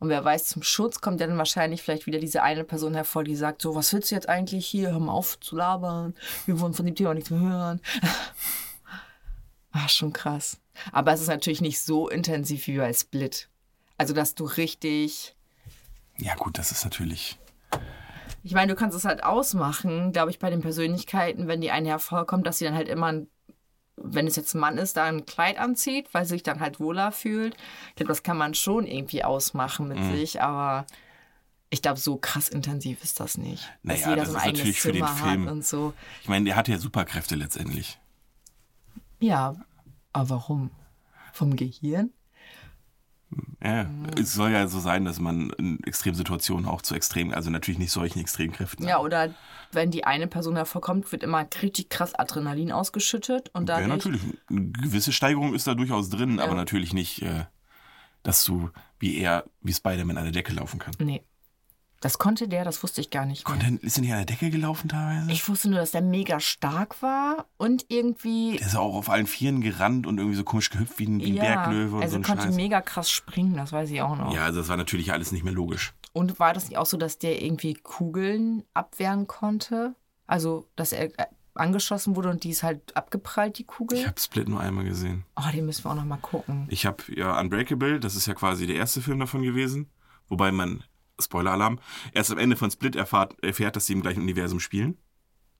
Und 0.00 0.08
wer 0.08 0.24
weiß, 0.24 0.46
zum 0.46 0.62
Schutz 0.62 1.00
kommt 1.00 1.20
ja 1.20 1.28
dann 1.28 1.38
wahrscheinlich 1.38 1.82
vielleicht 1.82 2.06
wieder 2.06 2.18
diese 2.18 2.42
eine 2.42 2.64
Person 2.64 2.94
hervor, 2.94 3.22
die 3.22 3.36
sagt, 3.36 3.62
so, 3.62 3.74
was 3.74 3.92
willst 3.92 4.10
du 4.10 4.16
jetzt 4.16 4.28
eigentlich 4.28 4.66
hier? 4.66 4.90
Hör 4.90 4.98
mal 4.98 5.12
auf 5.12 5.38
zu 5.38 5.54
labern. 5.54 6.14
Wir 6.46 6.58
wollen 6.58 6.74
von 6.74 6.86
dem 6.86 6.96
Thema 6.96 7.14
nichts 7.14 7.30
mehr 7.30 7.40
hören. 7.40 7.80
War 9.72 9.88
schon 9.88 10.12
krass. 10.12 10.58
Aber 10.90 11.12
es 11.12 11.20
ist 11.20 11.28
natürlich 11.28 11.60
nicht 11.60 11.80
so 11.80 12.08
intensiv 12.08 12.66
wie 12.66 12.78
bei 12.78 12.92
Split. 12.92 13.48
Also, 13.98 14.14
dass 14.14 14.34
du 14.34 14.44
richtig 14.44 15.36
ja 16.20 16.34
gut, 16.34 16.58
das 16.58 16.70
ist 16.70 16.84
natürlich... 16.84 17.38
ich 18.42 18.52
meine, 18.52 18.72
du 18.72 18.78
kannst 18.78 18.96
es 18.96 19.04
halt 19.04 19.24
ausmachen, 19.24 20.12
glaube 20.12 20.30
ich, 20.30 20.38
bei 20.38 20.50
den 20.50 20.60
Persönlichkeiten, 20.60 21.48
wenn 21.48 21.60
die 21.60 21.70
eine 21.70 21.88
hervorkommt, 21.88 22.46
dass 22.46 22.58
sie 22.58 22.66
dann 22.66 22.74
halt 22.74 22.88
immer, 22.88 23.06
ein, 23.06 23.28
wenn 24.02 24.26
es 24.26 24.36
jetzt 24.36 24.54
ein 24.54 24.60
Mann 24.60 24.78
ist, 24.78 24.96
da 24.96 25.04
ein 25.04 25.26
Kleid 25.26 25.58
anzieht, 25.58 26.12
weil 26.12 26.24
sich 26.24 26.42
dann 26.42 26.60
halt 26.60 26.80
wohler 26.80 27.12
fühlt. 27.12 27.54
Ich 27.90 27.96
glaube, 27.96 28.08
das 28.08 28.22
kann 28.22 28.36
man 28.36 28.54
schon 28.54 28.86
irgendwie 28.86 29.22
ausmachen 29.24 29.88
mit 29.88 29.98
Mhm. 29.98 30.16
sich, 30.16 30.40
aber 30.42 30.86
ich 31.70 31.82
glaube, 31.82 32.00
so 32.00 32.16
krass 32.16 32.48
intensiv 32.48 33.04
ist 33.04 33.20
das 33.20 33.38
nicht. 33.38 33.62
Dass 33.84 34.00
Naja, 34.00 34.10
jeder 34.10 34.22
das 34.22 34.30
so 34.30 34.34
ein 34.34 34.36
ist 34.38 34.42
eigenes 34.42 34.58
natürlich 34.58 34.80
für 34.80 34.92
den 34.92 35.06
Zimmer 35.06 35.16
Film. 35.16 35.44
hat 35.46 35.52
und 35.52 35.64
so. 35.64 35.92
Ich 36.22 36.28
meine, 36.28 36.44
der 36.46 36.56
hat 36.56 36.66
ja 36.68 36.78
Superkräfte 36.78 37.36
letztendlich. 37.36 37.98
Ja, 39.20 39.54
aber 40.12 40.30
warum? 40.30 40.70
Vom 41.32 41.54
Gehirn? 41.56 42.10
Ja, 43.62 43.84
Mhm. 43.84 44.06
es 44.20 44.32
soll 44.32 44.50
ja 44.50 44.66
so 44.66 44.80
sein, 44.80 45.04
dass 45.04 45.20
man 45.20 45.50
in 45.58 45.82
Extremsituationen 45.84 46.66
auch 46.66 46.82
zu 46.82 46.94
extremen, 46.94 47.32
also 47.34 47.50
natürlich 47.50 47.78
nicht 47.78 47.92
solchen 47.92 48.18
Extremkräften. 48.18 48.86
Ja, 48.88 48.98
oder 49.00 49.32
wenn 49.72 49.90
die 49.90 50.04
eine 50.04 50.26
Person 50.26 50.56
hervorkommt, 50.56 51.12
wird 51.12 51.22
immer 51.22 51.46
richtig 51.62 51.90
krass 51.90 52.14
Adrenalin 52.14 52.72
ausgeschüttet 52.72 53.50
und 53.52 53.68
Ja, 53.68 53.76
dadurch 53.76 53.88
natürlich. 53.88 54.22
Eine 54.48 54.70
gewisse 54.72 55.12
Steigerung 55.12 55.54
ist 55.54 55.66
da 55.66 55.74
durchaus 55.74 56.08
drin, 56.10 56.38
Ja. 56.38 56.44
aber 56.44 56.54
natürlich 56.54 56.92
nicht, 56.92 57.22
äh, 57.22 57.44
dass 58.22 58.44
du 58.44 58.70
wie 58.98 59.16
er, 59.18 59.44
wie 59.62 59.72
Spider-Man 59.72 60.16
an 60.18 60.24
der 60.24 60.32
Decke 60.32 60.52
laufen 60.52 60.78
kann. 60.80 60.94
Nee. 60.98 61.22
Das 62.00 62.18
konnte 62.18 62.48
der, 62.48 62.64
das 62.64 62.82
wusste 62.82 63.02
ich 63.02 63.10
gar 63.10 63.26
nicht 63.26 63.46
mehr. 63.46 63.58
Konnte, 63.58 63.86
ist 63.86 63.98
er 63.98 64.00
nicht 64.00 64.12
an 64.12 64.18
der 64.18 64.26
Decke 64.26 64.48
gelaufen 64.50 64.88
teilweise? 64.88 65.30
Ich 65.30 65.46
wusste 65.48 65.68
nur, 65.68 65.78
dass 65.78 65.90
der 65.90 66.00
mega 66.00 66.40
stark 66.40 67.02
war 67.02 67.46
und 67.58 67.84
irgendwie. 67.88 68.56
der 68.56 68.66
ist 68.66 68.76
auch 68.76 68.94
auf 68.94 69.10
allen 69.10 69.26
Vieren 69.26 69.60
gerannt 69.60 70.06
und 70.06 70.18
irgendwie 70.18 70.36
so 70.36 70.44
komisch 70.44 70.70
gehüpft 70.70 70.98
wie 70.98 71.06
ein, 71.06 71.20
wie 71.20 71.38
ein 71.38 71.46
Berglöwe 71.46 71.96
und 71.96 72.02
also 72.02 72.16
so 72.16 72.22
konnte 72.22 72.44
Scheiß. 72.44 72.56
mega 72.56 72.80
krass 72.80 73.10
springen, 73.10 73.54
das 73.54 73.72
weiß 73.72 73.90
ich 73.90 74.00
auch 74.00 74.16
noch. 74.16 74.34
Ja, 74.34 74.44
also 74.44 74.60
das 74.60 74.68
war 74.68 74.78
natürlich 74.78 75.12
alles 75.12 75.30
nicht 75.30 75.44
mehr 75.44 75.52
logisch. 75.52 75.92
Und 76.12 76.40
war 76.40 76.54
das 76.54 76.68
nicht 76.68 76.78
auch 76.78 76.86
so, 76.86 76.96
dass 76.96 77.18
der 77.18 77.42
irgendwie 77.42 77.74
Kugeln 77.74 78.64
abwehren 78.74 79.26
konnte? 79.26 79.94
Also, 80.26 80.68
dass 80.76 80.92
er 80.92 81.06
äh, 81.18 81.26
angeschossen 81.54 82.16
wurde 82.16 82.30
und 82.30 82.44
die 82.44 82.50
ist 82.50 82.62
halt 82.62 82.96
abgeprallt, 82.96 83.58
die 83.58 83.64
Kugel? 83.64 83.98
Ich 83.98 84.06
habe 84.06 84.18
Split 84.18 84.48
nur 84.48 84.60
einmal 84.60 84.84
gesehen. 84.84 85.24
oh, 85.36 85.50
den 85.52 85.66
müssen 85.66 85.84
wir 85.84 85.90
auch 85.90 85.96
noch 85.96 86.04
mal 86.04 86.16
gucken. 86.16 86.66
Ich 86.70 86.86
habe 86.86 87.02
ja 87.14 87.38
Unbreakable, 87.38 88.00
das 88.00 88.16
ist 88.16 88.26
ja 88.26 88.34
quasi 88.34 88.66
der 88.66 88.76
erste 88.76 89.02
Film 89.02 89.20
davon 89.20 89.42
gewesen, 89.42 89.90
wobei 90.28 90.50
man, 90.50 90.82
Spoiler-Alarm, 91.20 91.78
erst 92.12 92.30
am 92.30 92.38
Ende 92.38 92.56
von 92.56 92.70
Split 92.70 92.96
erfahrt, 92.96 93.36
erfährt, 93.42 93.76
dass 93.76 93.86
sie 93.86 93.92
im 93.92 94.02
gleichen 94.02 94.22
Universum 94.22 94.60
spielen. 94.60 94.96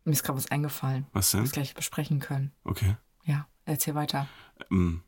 Mir 0.04 0.12
ist 0.12 0.22
gerade 0.22 0.38
was 0.38 0.50
eingefallen, 0.50 1.06
Was 1.12 1.26
was 1.28 1.34
wir 1.34 1.42
denn? 1.42 1.52
gleich 1.52 1.74
besprechen 1.74 2.20
können. 2.20 2.52
Okay. 2.64 2.96
Ja, 3.24 3.46
erzähl 3.66 3.94
weiter. 3.94 4.26
Ähm, 4.70 5.02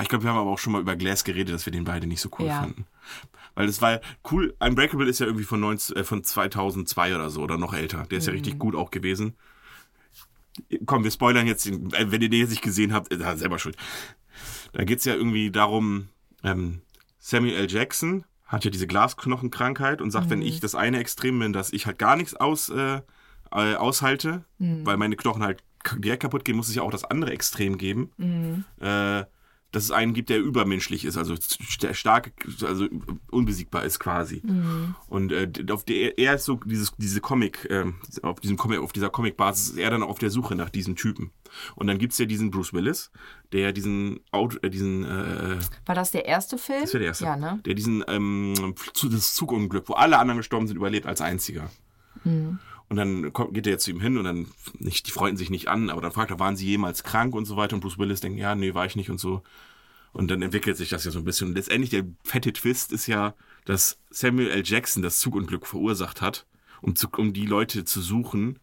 ich 0.00 0.08
glaube, 0.08 0.24
wir 0.24 0.30
haben 0.30 0.38
aber 0.38 0.50
auch 0.50 0.58
schon 0.58 0.72
mal 0.72 0.80
über 0.80 0.96
Glass 0.96 1.22
geredet, 1.22 1.54
dass 1.54 1.64
wir 1.66 1.72
den 1.72 1.84
beide 1.84 2.06
nicht 2.06 2.20
so 2.20 2.28
cool 2.38 2.46
Ja. 2.46 2.60
fanden. 2.60 2.86
Weil 3.54 3.66
das 3.66 3.80
war 3.82 3.92
ja 3.92 4.00
cool. 4.32 4.56
Unbreakable 4.58 5.06
ist 5.08 5.20
ja 5.20 5.26
irgendwie 5.26 5.44
von, 5.44 5.60
19, 5.60 5.96
äh, 5.96 6.04
von 6.04 6.24
2002 6.24 7.14
oder 7.14 7.30
so 7.30 7.42
oder 7.42 7.58
noch 7.58 7.74
älter. 7.74 8.04
Der 8.10 8.18
ist 8.18 8.26
ja 8.26 8.32
Mhm. 8.32 8.38
richtig 8.38 8.58
gut 8.58 8.74
auch 8.74 8.90
gewesen. 8.90 9.36
Komm, 10.86 11.04
wir 11.04 11.10
spoilern 11.10 11.46
jetzt. 11.46 11.64
den- 11.66 11.92
äh, 11.92 12.10
Wenn 12.10 12.20
ihr 12.22 12.28
den 12.28 12.40
jetzt 12.40 12.50
nicht 12.50 12.62
gesehen 12.62 12.92
habt, 12.92 13.08
ist 13.12 13.20
er 13.20 13.36
selber 13.36 13.58
schuld. 13.58 13.76
Da 14.72 14.84
geht's 14.84 15.04
ja 15.04 15.14
irgendwie 15.14 15.50
darum, 15.50 16.08
ähm, 16.42 16.80
Samuel 17.18 17.54
L. 17.54 17.70
Jackson 17.70 18.24
hat 18.52 18.64
ja 18.64 18.70
diese 18.70 18.86
Glasknochenkrankheit 18.86 20.00
und 20.00 20.10
sagt, 20.10 20.26
wenn 20.30 20.42
ich 20.42 20.60
das 20.60 20.74
eine 20.74 20.98
Extrem 20.98 21.38
bin, 21.38 21.52
dass 21.52 21.72
ich 21.72 21.86
halt 21.86 21.98
gar 21.98 22.16
nichts 22.16 22.34
aus, 22.34 22.68
äh, 22.68 23.00
äh, 23.50 23.74
aushalte, 23.74 24.44
weil 24.84 24.96
meine 24.98 25.16
Knochen 25.16 25.42
halt 25.42 25.62
direkt 25.98 26.22
kaputt 26.22 26.44
gehen, 26.44 26.56
muss 26.56 26.68
es 26.68 26.74
ja 26.74 26.82
auch 26.82 26.90
das 26.90 27.04
andere 27.04 27.32
Extrem 27.32 27.78
geben. 27.78 28.10
Äh, 28.80 29.24
dass 29.72 29.84
es 29.84 29.90
einen 29.90 30.14
gibt, 30.14 30.28
der 30.30 30.38
übermenschlich 30.40 31.04
ist, 31.04 31.16
also 31.16 31.34
st- 31.34 31.94
stark, 31.94 32.30
also 32.62 32.86
unbesiegbar 33.30 33.84
ist 33.84 33.98
quasi. 33.98 34.42
Und 35.08 35.32
äh, 35.32 35.50
auf 35.70 35.84
der, 35.84 36.18
er 36.18 36.34
ist 36.34 36.44
so 36.44 36.56
dieses, 36.64 36.92
diese 36.98 37.20
Comic, 37.20 37.66
ähm, 37.70 37.94
auf 38.22 38.38
diesem 38.40 38.56
Comic, 38.56 38.78
auf 38.80 38.92
dieser 38.92 39.10
Comic-Basis 39.10 39.70
ist 39.70 39.78
er 39.78 39.90
dann 39.90 40.02
auf 40.02 40.18
der 40.18 40.30
Suche 40.30 40.54
nach 40.54 40.70
diesem 40.70 40.94
Typen. 40.94 41.30
Und 41.74 41.86
dann 41.86 41.98
gibt's 41.98 42.18
ja 42.18 42.26
diesen 42.26 42.50
Bruce 42.50 42.72
Willis, 42.72 43.10
der 43.52 43.72
diesen 43.72 44.20
Auto, 44.30 44.58
äh, 44.62 44.70
diesen, 44.70 45.04
äh, 45.04 45.58
War 45.86 45.94
das 45.94 46.10
der 46.10 46.26
erste 46.26 46.58
Film? 46.58 46.82
das 46.82 46.92
wäre 46.92 47.00
der 47.00 47.08
erste, 47.08 47.24
Ja, 47.24 47.36
ne? 47.36 47.60
der 47.64 47.74
diesen 47.74 48.04
ähm, 48.08 48.74
das 49.10 49.34
Zugunglück, 49.34 49.88
wo 49.88 49.94
alle 49.94 50.18
anderen 50.18 50.38
gestorben 50.38 50.66
sind, 50.66 50.76
überlebt 50.76 51.06
als 51.06 51.20
einziger. 51.20 51.70
Und 52.92 52.96
dann 52.96 53.32
kommt, 53.32 53.54
geht 53.54 53.66
er 53.66 53.72
jetzt 53.72 53.84
zu 53.84 53.90
ihm 53.90 54.02
hin 54.02 54.18
und 54.18 54.24
dann, 54.24 54.48
nicht, 54.78 55.06
die 55.06 55.12
freunden 55.12 55.38
sich 55.38 55.48
nicht 55.48 55.68
an, 55.68 55.88
aber 55.88 56.02
dann 56.02 56.12
fragt 56.12 56.30
er, 56.30 56.38
waren 56.38 56.56
sie 56.56 56.66
jemals 56.66 57.04
krank 57.04 57.34
und 57.34 57.46
so 57.46 57.56
weiter. 57.56 57.74
Und 57.74 57.80
Bruce 57.80 57.96
Willis 57.96 58.20
denkt, 58.20 58.38
ja, 58.38 58.54
nee, 58.54 58.74
war 58.74 58.84
ich 58.84 58.96
nicht 58.96 59.08
und 59.08 59.16
so. 59.16 59.42
Und 60.12 60.30
dann 60.30 60.42
entwickelt 60.42 60.76
sich 60.76 60.90
das 60.90 61.06
ja 61.06 61.10
so 61.10 61.18
ein 61.18 61.24
bisschen. 61.24 61.48
Und 61.48 61.54
letztendlich 61.54 61.88
der 61.88 62.04
fette 62.22 62.52
Twist 62.52 62.92
ist 62.92 63.06
ja, 63.06 63.32
dass 63.64 63.96
Samuel 64.10 64.50
L. 64.50 64.62
Jackson 64.62 65.02
das 65.02 65.20
Zugunglück 65.20 65.66
verursacht 65.66 66.20
hat, 66.20 66.46
um, 66.82 66.94
zu, 66.94 67.08
um 67.16 67.32
die 67.32 67.46
Leute 67.46 67.86
zu 67.86 68.02
suchen. 68.02 68.58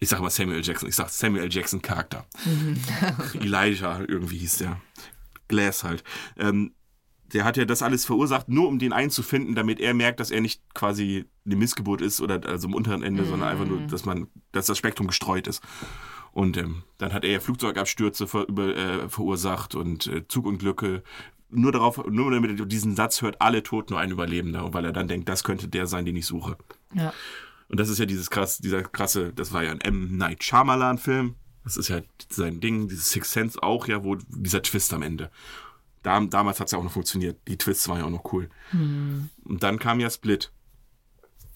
Ich 0.00 0.10
sag 0.10 0.20
mal 0.20 0.28
Samuel 0.28 0.58
L. 0.58 0.62
Jackson, 0.66 0.90
ich 0.90 0.94
sag 0.94 1.08
Samuel 1.08 1.44
L. 1.44 1.50
Jackson 1.50 1.80
Charakter. 1.80 2.26
Elijah 3.40 4.00
irgendwie 4.06 4.36
hieß 4.36 4.58
der. 4.58 4.82
Glass 5.48 5.82
halt. 5.82 6.04
Ähm, 6.36 6.74
der 7.34 7.44
hat 7.44 7.56
ja 7.56 7.64
das 7.64 7.82
alles 7.82 8.06
verursacht, 8.06 8.48
nur 8.48 8.68
um 8.68 8.78
den 8.78 8.92
einzufinden, 8.92 9.54
damit 9.56 9.80
er 9.80 9.92
merkt, 9.92 10.20
dass 10.20 10.30
er 10.30 10.40
nicht 10.40 10.62
quasi 10.72 11.26
eine 11.44 11.56
Missgeburt 11.56 12.00
ist 12.00 12.20
oder 12.20 12.40
also 12.46 12.68
am 12.68 12.74
unteren 12.74 13.02
Ende, 13.02 13.24
sondern 13.24 13.48
einfach 13.48 13.66
nur, 13.66 13.80
dass 13.80 14.04
man, 14.04 14.28
dass 14.52 14.66
das 14.66 14.78
Spektrum 14.78 15.08
gestreut 15.08 15.48
ist. 15.48 15.62
Und 16.32 16.56
ähm, 16.56 16.84
dann 16.98 17.12
hat 17.12 17.24
er 17.24 17.30
ja 17.30 17.40
Flugzeugabstürze 17.40 18.26
ver, 18.26 18.48
über, 18.48 18.76
äh, 18.76 19.08
verursacht 19.08 19.74
und 19.74 20.06
äh, 20.06 20.26
Zugunglücke. 20.26 21.02
Nur 21.50 21.72
darauf, 21.72 22.04
nur 22.06 22.30
damit 22.30 22.58
er 22.58 22.66
diesen 22.66 22.96
Satz 22.96 23.20
hört, 23.22 23.40
alle 23.40 23.62
tot, 23.62 23.90
nur 23.90 24.00
ein 24.00 24.10
Überlebender. 24.10 24.64
Und 24.64 24.74
weil 24.74 24.84
er 24.84 24.92
dann 24.92 25.08
denkt, 25.08 25.28
das 25.28 25.44
könnte 25.44 25.68
der 25.68 25.86
sein, 25.86 26.04
den 26.04 26.16
ich 26.16 26.26
suche. 26.26 26.56
Ja. 26.92 27.12
Und 27.68 27.80
das 27.80 27.88
ist 27.88 27.98
ja 27.98 28.06
dieses 28.06 28.30
krass, 28.30 28.58
dieser 28.58 28.82
krasse, 28.82 29.32
das 29.32 29.52
war 29.52 29.62
ja 29.64 29.70
ein 29.70 29.80
M. 29.80 30.16
Night 30.16 30.42
Shyamalan-Film. 30.42 31.34
Das 31.64 31.76
ist 31.76 31.88
ja 31.88 32.00
sein 32.28 32.60
Ding, 32.60 32.88
dieses 32.88 33.10
Sixth 33.10 33.32
Sense 33.32 33.62
auch, 33.62 33.88
ja, 33.88 34.04
wo 34.04 34.16
dieser 34.16 34.62
Twist 34.62 34.92
am 34.92 35.02
Ende. 35.02 35.30
Da, 36.04 36.20
damals 36.20 36.60
hat 36.60 36.66
es 36.66 36.72
ja 36.72 36.78
auch 36.78 36.84
noch 36.84 36.92
funktioniert. 36.92 37.40
Die 37.48 37.58
Twists 37.58 37.88
waren 37.88 37.98
ja 37.98 38.04
auch 38.04 38.10
noch 38.10 38.32
cool. 38.32 38.48
Und 38.72 39.30
dann 39.62 39.78
kam 39.78 39.98
ja 40.00 40.10
Split. 40.10 40.52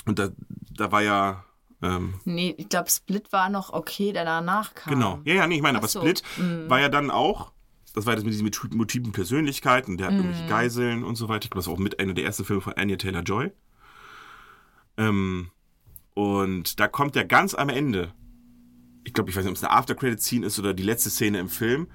Und 0.07 0.19
da, 0.19 0.31
da 0.75 0.91
war 0.91 1.03
ja, 1.03 1.45
ähm, 1.83 2.15
Nee, 2.25 2.55
ich 2.57 2.69
glaube, 2.69 2.91
Split 2.91 3.31
war 3.31 3.51
noch 3.51 3.73
okay, 3.73 4.13
der 4.13 4.25
danach 4.25 4.75
kam. 4.75 4.95
genau. 4.95 5.21
Ja, 5.25 5.35
ja, 5.35 5.47
nee, 5.47 5.57
ich 5.57 5.63
meine, 5.63 5.79
aber 5.79 5.87
so. 5.87 6.01
Split 6.01 6.23
war 6.67 6.81
ja 6.81 6.89
dann 6.89 7.11
auch, 7.11 7.53
das 7.95 8.07
war 8.07 8.15
das 8.17 8.25
mit 8.25 8.33
diesen 8.33 8.51
multiplen 8.75 9.13
Persönlichkeiten, 9.13 9.99
der 9.99 10.07
hat 10.07 10.15
irgendwelche 10.15 10.47
Geiseln 10.47 11.05
und 11.05 11.17
so 11.17 11.29
weiter. 11.29 11.45
Ich 11.45 11.51
glaube, 11.51 11.61
das 11.61 11.67
war 11.67 11.75
auch 11.75 11.79
mit 11.79 12.01
einer 12.01 12.15
der 12.15 12.25
ersten 12.25 12.45
Filme 12.45 12.63
von 12.63 12.73
Anya 12.73 12.97
Taylor-Joy. 12.97 13.53
Ähm, 14.97 15.51
und 16.15 16.81
da 16.81 16.89
kommt 16.89 17.17
ja 17.17 17.23
ganz 17.23 17.55
am 17.55 17.69
Ende, 17.69 18.13
ich 19.05 19.13
glaube, 19.13 19.29
ich 19.31 19.37
weiß 19.37 19.45
nicht, 19.45 19.51
ob 19.51 19.57
es 19.57 19.65
eine 19.65 19.73
After-Credit-Scene 19.73 20.47
ist 20.47 20.59
oder 20.59 20.73
die 20.75 20.83
letzte 20.83 21.11
Szene 21.11 21.39
im 21.39 21.49
Film. 21.51 21.89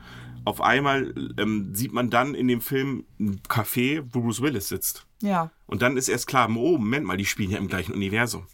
Auf 0.46 0.62
einmal 0.62 1.14
ähm, 1.38 1.74
sieht 1.74 1.94
man 1.94 2.10
dann 2.10 2.36
in 2.36 2.48
dem 2.48 2.62
Film 2.62 3.06
ein 3.20 3.42
Café, 3.48 4.04
wo 4.12 4.22
Bruce 4.22 4.42
Willis 4.42 4.68
sitzt. 4.70 5.06
Ja. 5.22 5.52
Und 5.66 5.82
dann 5.82 5.98
ist 5.98 6.10
erst 6.10 6.28
klar, 6.28 6.50
oh, 6.50 6.78
Moment 6.78 7.06
mal, 7.06 7.18
die 7.18 7.26
spielen 7.26 7.52
ja 7.52 7.58
im 7.58 7.68
gleichen 7.68 7.94
Universum. 7.94 8.48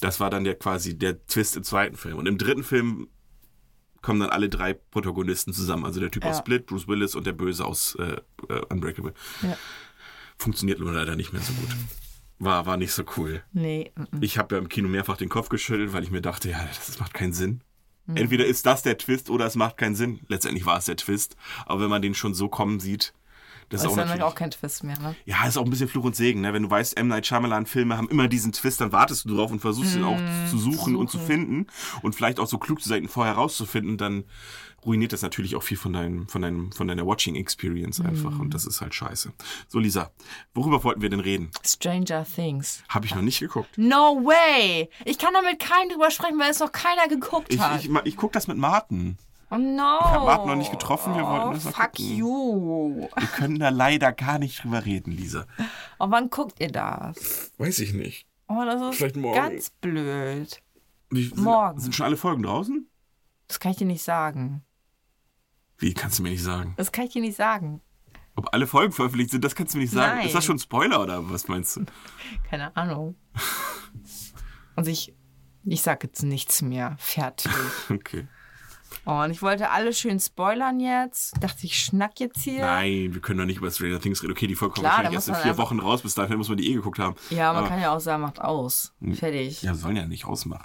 Das 0.00 0.18
war 0.18 0.30
dann 0.30 0.44
der 0.44 0.56
quasi 0.56 0.98
der 0.98 1.24
Twist 1.26 1.56
im 1.56 1.62
zweiten 1.62 1.96
Film. 1.96 2.16
Und 2.16 2.26
im 2.26 2.38
dritten 2.38 2.64
Film 2.64 3.08
kommen 4.02 4.20
dann 4.20 4.30
alle 4.30 4.48
drei 4.48 4.74
Protagonisten 4.74 5.52
zusammen. 5.52 5.84
Also 5.84 6.00
der 6.00 6.10
Typ 6.10 6.24
aus 6.24 6.36
Ja. 6.36 6.40
Split, 6.40 6.66
Bruce 6.66 6.88
Willis 6.88 7.14
und 7.14 7.26
der 7.26 7.32
Böse 7.32 7.64
aus 7.64 7.96
äh, 7.96 8.16
äh, 8.48 8.60
Unbreakable. 8.68 9.14
Ja. 9.42 9.56
Funktioniert 10.38 10.80
nur 10.80 10.92
leider 10.92 11.16
nicht 11.16 11.32
mehr 11.32 11.42
so 11.42 11.52
gut. 11.52 11.70
War, 12.38 12.66
war 12.66 12.76
nicht 12.76 12.92
so 12.92 13.04
cool. 13.16 13.42
Nee. 13.52 13.92
mm, 13.94 14.16
mm. 14.18 14.22
Ich 14.22 14.36
habe 14.38 14.56
ja 14.56 14.60
im 14.60 14.68
Kino 14.68 14.88
mehrfach 14.88 15.16
den 15.16 15.28
Kopf 15.28 15.48
geschüttelt, 15.48 15.92
weil 15.92 16.02
ich 16.02 16.10
mir 16.10 16.20
dachte, 16.20 16.50
ja, 16.50 16.64
das 16.64 16.98
macht 16.98 17.14
keinen 17.14 17.32
Sinn. 17.32 17.62
Entweder 18.06 18.44
ist 18.44 18.66
das 18.66 18.82
der 18.82 18.98
Twist 18.98 19.30
oder 19.30 19.46
es 19.46 19.54
macht 19.54 19.78
keinen 19.78 19.94
Sinn. 19.94 20.20
Letztendlich 20.28 20.66
war 20.66 20.78
es 20.78 20.84
der 20.84 20.96
Twist. 20.96 21.36
Aber 21.66 21.80
wenn 21.80 21.90
man 21.90 22.02
den 22.02 22.14
schon 22.14 22.34
so 22.34 22.48
kommen 22.48 22.80
sieht, 22.80 23.14
das 23.70 23.82
ist 23.82 23.90
ist 23.90 23.96
dann 23.96 24.22
auch 24.22 24.34
kein 24.34 24.50
Twist 24.50 24.84
mehr, 24.84 24.98
ne? 24.98 25.16
Ja, 25.24 25.46
ist 25.46 25.56
auch 25.56 25.64
ein 25.64 25.70
bisschen 25.70 25.88
Fluch 25.88 26.04
und 26.04 26.14
Segen, 26.14 26.42
ne? 26.42 26.52
Wenn 26.52 26.64
du 26.64 26.70
weißt, 26.70 26.98
M. 26.98 27.08
Night 27.08 27.26
Shyamalan-Filme 27.26 27.96
haben 27.96 28.08
immer 28.08 28.28
diesen 28.28 28.52
Twist, 28.52 28.80
dann 28.80 28.92
wartest 28.92 29.24
du 29.24 29.34
drauf 29.34 29.50
und 29.50 29.60
versuchst 29.60 29.96
ihn 29.96 30.04
auch 30.04 30.20
zu 30.50 30.58
suchen, 30.58 30.96
und 30.96 31.10
zu 31.10 31.18
finden 31.18 31.66
und 32.02 32.14
vielleicht 32.14 32.40
auch 32.40 32.46
so 32.46 32.58
klug 32.58 32.82
zu 32.82 32.88
sein, 32.88 33.02
ihn 33.02 33.08
vorher 33.08 33.34
rauszufinden, 33.34 33.96
dann 33.96 34.24
ruiniert 34.86 35.12
das 35.12 35.22
natürlich 35.22 35.56
auch 35.56 35.62
viel 35.62 35.76
von 35.76 35.92
deinem, 35.92 36.28
von 36.28 36.42
deinem, 36.42 36.72
von 36.72 36.86
deiner 36.88 37.06
Watching-Experience 37.06 38.00
einfach 38.00 38.38
und 38.38 38.52
das 38.54 38.66
ist 38.66 38.80
halt 38.80 38.94
scheiße. 38.94 39.32
So, 39.68 39.78
Lisa, 39.78 40.10
worüber 40.54 40.82
wollten 40.84 41.00
wir 41.02 41.10
denn 41.10 41.20
reden? 41.20 41.50
Stranger 41.64 42.24
Things. 42.24 42.82
Habe 42.88 43.06
ich 43.06 43.14
noch 43.14 43.22
nicht 43.22 43.40
geguckt. 43.40 43.76
No 43.76 44.20
way! 44.24 44.88
Ich 45.04 45.18
kann 45.18 45.32
da 45.34 45.42
mit 45.42 45.58
keinem 45.60 45.88
drüber 45.90 46.10
sprechen, 46.10 46.38
weil 46.38 46.50
es 46.50 46.60
noch 46.60 46.72
keiner 46.72 47.08
geguckt 47.08 47.52
Ich, 47.52 47.60
hat. 47.60 47.80
ich, 47.80 47.90
ich, 47.90 47.96
ich 48.04 48.16
guck 48.16 48.32
das 48.32 48.46
mit 48.46 48.56
Martin. 48.58 49.16
oh 49.50 49.56
no! 49.56 49.98
Ich 50.00 50.06
hab 50.06 50.24
Martin 50.24 50.48
noch 50.48 50.56
nicht 50.56 50.70
getroffen, 50.70 51.14
wir 51.14 51.24
wollten 51.26 51.48
oh, 51.48 51.52
das 51.54 51.64
noch 51.64 51.72
Fuck 51.76 51.92
gucken. 51.92 52.16
you! 52.16 53.08
Wir 53.16 53.26
können 53.28 53.58
da 53.58 53.70
leider 53.70 54.12
gar 54.12 54.38
nicht 54.38 54.62
drüber 54.64 54.84
reden, 54.84 55.12
Lisa. 55.12 55.46
Oh, 55.98 56.06
wann 56.10 56.30
guckt 56.30 56.60
ihr 56.60 56.70
das? 56.70 57.52
Weiß 57.58 57.78
ich 57.80 57.94
nicht. 57.94 58.26
Oh, 58.48 58.62
das 58.64 58.80
ist 58.82 58.96
Vielleicht 58.96 59.16
morgen. 59.16 59.34
ganz 59.36 59.70
blöd. 59.80 60.60
Wie, 61.10 61.24
sind, 61.28 61.38
Morgen. 61.38 61.80
Sind 61.80 61.94
schon 61.94 62.06
alle 62.06 62.16
Folgen 62.16 62.42
draußen? 62.42 62.88
Das 63.48 63.60
kann 63.60 63.72
ich 63.72 63.78
dir 63.78 63.86
nicht 63.86 64.02
sagen. 64.02 64.62
Wie, 65.84 65.92
kannst 65.92 66.18
du 66.18 66.22
mir 66.22 66.30
nicht 66.30 66.42
sagen? 66.42 66.72
Das 66.78 66.92
kann 66.92 67.04
ich 67.04 67.12
dir 67.12 67.20
nicht 67.20 67.36
sagen. 67.36 67.82
Ob 68.36 68.54
alle 68.54 68.66
Folgen 68.66 68.90
veröffentlicht 68.90 69.30
sind, 69.32 69.44
das 69.44 69.54
kannst 69.54 69.74
du 69.74 69.78
mir 69.78 69.84
nicht 69.84 69.92
sagen. 69.92 70.16
Nein. 70.16 70.26
Ist 70.26 70.34
das 70.34 70.42
schon 70.42 70.56
ein 70.56 70.58
Spoiler 70.58 71.02
oder 71.02 71.28
was 71.30 71.46
meinst 71.46 71.76
du? 71.76 71.84
Keine 72.50 72.74
Ahnung. 72.74 73.16
Und 74.76 74.88
ich, 74.88 75.14
ich 75.64 75.82
sag 75.82 76.02
jetzt 76.02 76.22
nichts 76.22 76.62
mehr. 76.62 76.96
Fertig. 76.98 77.52
Okay. 77.90 78.26
Oh, 79.06 79.20
und 79.22 79.30
ich 79.32 79.42
wollte 79.42 79.70
alle 79.70 79.92
schön 79.92 80.18
spoilern 80.20 80.80
jetzt. 80.80 81.34
Dachte 81.42 81.66
ich, 81.66 81.78
schnack 81.78 82.20
jetzt 82.20 82.40
hier. 82.42 82.60
Nein, 82.60 83.12
wir 83.12 83.20
können 83.20 83.38
doch 83.40 83.44
nicht 83.44 83.58
über 83.58 83.70
Stranger 83.70 84.00
Things 84.00 84.22
reden. 84.22 84.32
Okay, 84.32 84.46
die 84.46 84.54
Folge 84.54 84.74
kommt 84.76 84.86
wahrscheinlich 84.86 85.12
erst 85.14 85.28
in 85.28 85.34
vier 85.34 85.58
Wochen 85.58 85.78
raus. 85.80 86.00
Bis 86.00 86.14
dahin 86.14 86.38
muss 86.38 86.48
man 86.48 86.56
die 86.56 86.70
eh 86.70 86.74
geguckt 86.74 86.98
haben. 87.00 87.14
Ja, 87.28 87.52
man 87.52 87.64
Aber- 87.64 87.68
kann 87.68 87.80
ja 87.82 87.94
auch 87.94 88.00
sagen, 88.00 88.22
macht 88.22 88.40
aus. 88.40 88.94
Fertig. 89.12 89.60
Ja, 89.62 89.74
sollen 89.74 89.96
ja 89.96 90.06
nicht 90.06 90.24
ausmachen. 90.24 90.64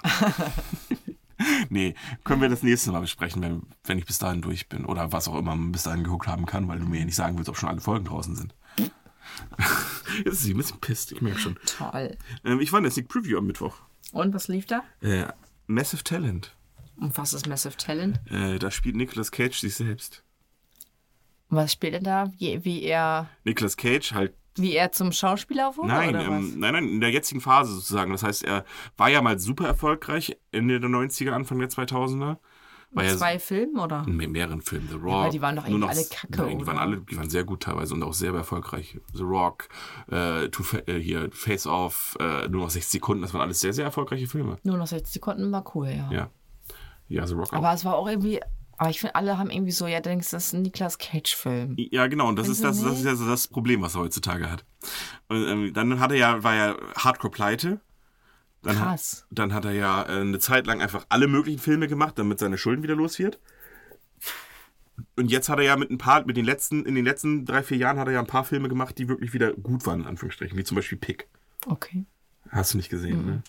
Nee, 1.70 1.94
können 2.24 2.40
wir 2.40 2.48
das 2.48 2.62
nächste 2.62 2.92
Mal 2.92 3.00
besprechen, 3.00 3.42
wenn, 3.42 3.62
wenn 3.84 3.98
ich 3.98 4.06
bis 4.06 4.18
dahin 4.18 4.42
durch 4.42 4.68
bin. 4.68 4.84
Oder 4.84 5.12
was 5.12 5.28
auch 5.28 5.36
immer 5.36 5.54
man 5.56 5.72
bis 5.72 5.84
dahin 5.84 6.04
geguckt 6.04 6.26
haben 6.26 6.46
kann, 6.46 6.68
weil 6.68 6.78
du 6.78 6.86
mir 6.86 7.00
ja 7.00 7.04
nicht 7.04 7.14
sagen 7.14 7.36
willst, 7.36 7.48
ob 7.48 7.56
schon 7.56 7.68
alle 7.68 7.80
Folgen 7.80 8.04
draußen 8.04 8.36
sind. 8.36 8.54
Jetzt 10.24 10.26
ist 10.26 10.42
sie 10.42 10.54
ein 10.54 10.56
bisschen 10.56 10.80
pisst, 10.80 11.12
ich 11.12 11.20
merke 11.20 11.38
schon. 11.38 11.58
Toll. 11.66 12.16
Ähm, 12.44 12.60
ich 12.60 12.72
war 12.72 12.78
in 12.78 12.84
der 12.84 12.92
Sneak 12.92 13.08
Preview 13.08 13.38
am 13.38 13.46
Mittwoch. 13.46 13.76
Und 14.12 14.34
was 14.34 14.48
lief 14.48 14.66
da? 14.66 14.82
Äh, 15.00 15.26
Massive 15.66 16.02
Talent. 16.02 16.54
Und 16.96 17.16
was 17.16 17.32
ist 17.32 17.46
Massive 17.46 17.76
Talent? 17.76 18.20
Äh, 18.30 18.58
da 18.58 18.70
spielt 18.70 18.96
Nicolas 18.96 19.30
Cage 19.30 19.58
sich 19.58 19.74
selbst. 19.74 20.24
Und 21.48 21.56
was 21.56 21.72
spielt 21.72 21.94
er 21.94 22.00
da? 22.00 22.32
Wie, 22.38 22.64
wie 22.64 22.82
er 22.82 23.28
Nicolas 23.44 23.76
Cage 23.76 24.12
halt 24.12 24.34
wie 24.56 24.74
er 24.74 24.92
zum 24.92 25.12
Schauspieler 25.12 25.76
wurde? 25.76 25.88
Nein, 25.88 26.10
oder 26.10 26.20
was? 26.20 26.26
ähm, 26.26 26.54
nein, 26.58 26.72
nein, 26.74 26.88
in 26.88 27.00
der 27.00 27.10
jetzigen 27.10 27.40
Phase 27.40 27.72
sozusagen. 27.74 28.12
Das 28.12 28.22
heißt, 28.22 28.44
er 28.44 28.64
war 28.96 29.08
ja 29.08 29.22
mal 29.22 29.38
super 29.38 29.66
erfolgreich 29.66 30.36
Ende 30.52 30.80
der 30.80 30.90
90er, 30.90 31.30
Anfang 31.32 31.58
der 31.58 31.68
2000er. 31.70 32.38
War 32.92 33.04
ja 33.04 33.16
Zwei 33.16 33.38
Filmen 33.38 33.78
oder? 33.78 34.04
in 34.04 34.16
mehreren 34.32 34.62
Filmen. 34.62 34.88
The 34.88 34.96
Rock. 34.96 35.12
aber 35.14 35.30
die 35.30 35.40
waren 35.40 35.54
doch 35.54 35.62
irgendwie 35.64 35.80
noch- 35.80 35.90
alle 35.90 36.04
kacke, 36.10 36.42
Nein, 36.42 36.58
die 36.58 36.66
waren 36.66 36.78
alle, 36.78 36.96
die 37.00 37.16
waren 37.16 37.30
sehr 37.30 37.44
gut 37.44 37.62
teilweise 37.62 37.94
und 37.94 38.02
auch 38.02 38.12
sehr 38.12 38.34
erfolgreich. 38.34 38.98
The 39.12 39.22
Rock, 39.22 39.68
äh, 40.10 40.46
äh, 40.46 40.98
hier 41.00 41.30
Face 41.30 41.68
Off, 41.68 42.16
äh, 42.18 42.48
nur 42.48 42.62
noch 42.62 42.70
60 42.70 42.90
Sekunden. 42.90 43.22
Das 43.22 43.32
waren 43.32 43.42
alles 43.42 43.60
sehr, 43.60 43.72
sehr 43.72 43.84
erfolgreiche 43.84 44.26
Filme. 44.26 44.58
Nur 44.64 44.76
noch 44.76 44.88
60 44.88 45.12
Sekunden 45.12 45.52
war 45.52 45.64
cool, 45.76 45.86
ja. 45.88 46.10
Ja. 46.10 46.30
Ja, 47.06 47.26
The 47.28 47.34
Rock 47.34 47.52
auch. 47.52 47.58
Aber 47.58 47.72
es 47.74 47.84
war 47.84 47.94
auch 47.94 48.08
irgendwie. 48.08 48.40
Aber 48.80 48.88
ich 48.88 49.00
finde, 49.00 49.14
alle 49.14 49.36
haben 49.36 49.50
irgendwie 49.50 49.72
so, 49.72 49.86
ja, 49.86 50.00
denkst, 50.00 50.30
das 50.30 50.46
ist 50.46 50.52
ein 50.54 50.62
Niklas 50.62 50.96
Cage-Film. 50.96 51.74
Ja, 51.76 52.06
genau, 52.06 52.28
und 52.28 52.36
das 52.36 52.48
ist 52.48 52.64
das, 52.64 52.82
das 52.82 53.00
ist 53.00 53.04
ja 53.04 53.14
so 53.14 53.26
das 53.26 53.46
Problem, 53.46 53.82
was 53.82 53.94
er 53.94 54.00
heutzutage 54.00 54.50
hat. 54.50 54.64
Und, 55.28 55.46
ähm, 55.46 55.74
dann 55.74 56.00
hat 56.00 56.12
er 56.12 56.16
ja, 56.16 56.42
war 56.42 56.54
ja 56.54 56.76
Hardcore 56.96 57.30
pleite. 57.30 57.80
Dann 58.62 58.76
Krass. 58.76 59.26
Hat, 59.28 59.38
dann 59.38 59.52
hat 59.52 59.66
er 59.66 59.72
ja 59.72 60.04
äh, 60.04 60.22
eine 60.22 60.38
Zeit 60.38 60.66
lang 60.66 60.80
einfach 60.80 61.04
alle 61.10 61.28
möglichen 61.28 61.58
Filme 61.58 61.88
gemacht, 61.88 62.18
damit 62.18 62.38
seine 62.38 62.56
Schulden 62.56 62.82
wieder 62.82 62.94
los 62.94 63.18
wird. 63.18 63.38
Und 65.14 65.30
jetzt 65.30 65.50
hat 65.50 65.58
er 65.58 65.66
ja 65.66 65.76
mit 65.76 65.90
ein 65.90 65.98
paar, 65.98 66.24
mit 66.24 66.38
den 66.38 66.46
letzten, 66.46 66.86
in 66.86 66.94
den 66.94 67.04
letzten 67.04 67.44
drei, 67.44 67.62
vier 67.62 67.76
Jahren 67.76 67.98
hat 67.98 68.06
er 68.06 68.14
ja 68.14 68.20
ein 68.20 68.26
paar 68.26 68.44
Filme 68.44 68.70
gemacht, 68.70 68.96
die 68.96 69.08
wirklich 69.08 69.34
wieder 69.34 69.52
gut 69.52 69.84
waren, 69.84 70.00
in 70.00 70.06
Anführungsstrichen, 70.06 70.56
wie 70.56 70.64
zum 70.64 70.76
Beispiel 70.76 70.96
Pick. 70.96 71.28
Okay. 71.66 72.06
Hast 72.48 72.72
du 72.72 72.78
nicht 72.78 72.88
gesehen, 72.88 73.26
ne? 73.26 73.42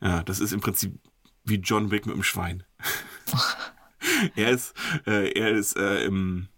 Ja, 0.00 0.22
das 0.22 0.38
ist 0.38 0.52
im 0.52 0.60
Prinzip 0.60 1.00
wie 1.42 1.56
John 1.56 1.90
Wick 1.90 2.06
mit 2.06 2.14
dem 2.14 2.22
Schwein. 2.22 2.62
er 4.36 4.50
ist, 4.50 4.74
äh, 5.06 5.30
er 5.32 5.50
ist, 5.50 5.76
äh, 5.76 6.04
im, 6.04 6.48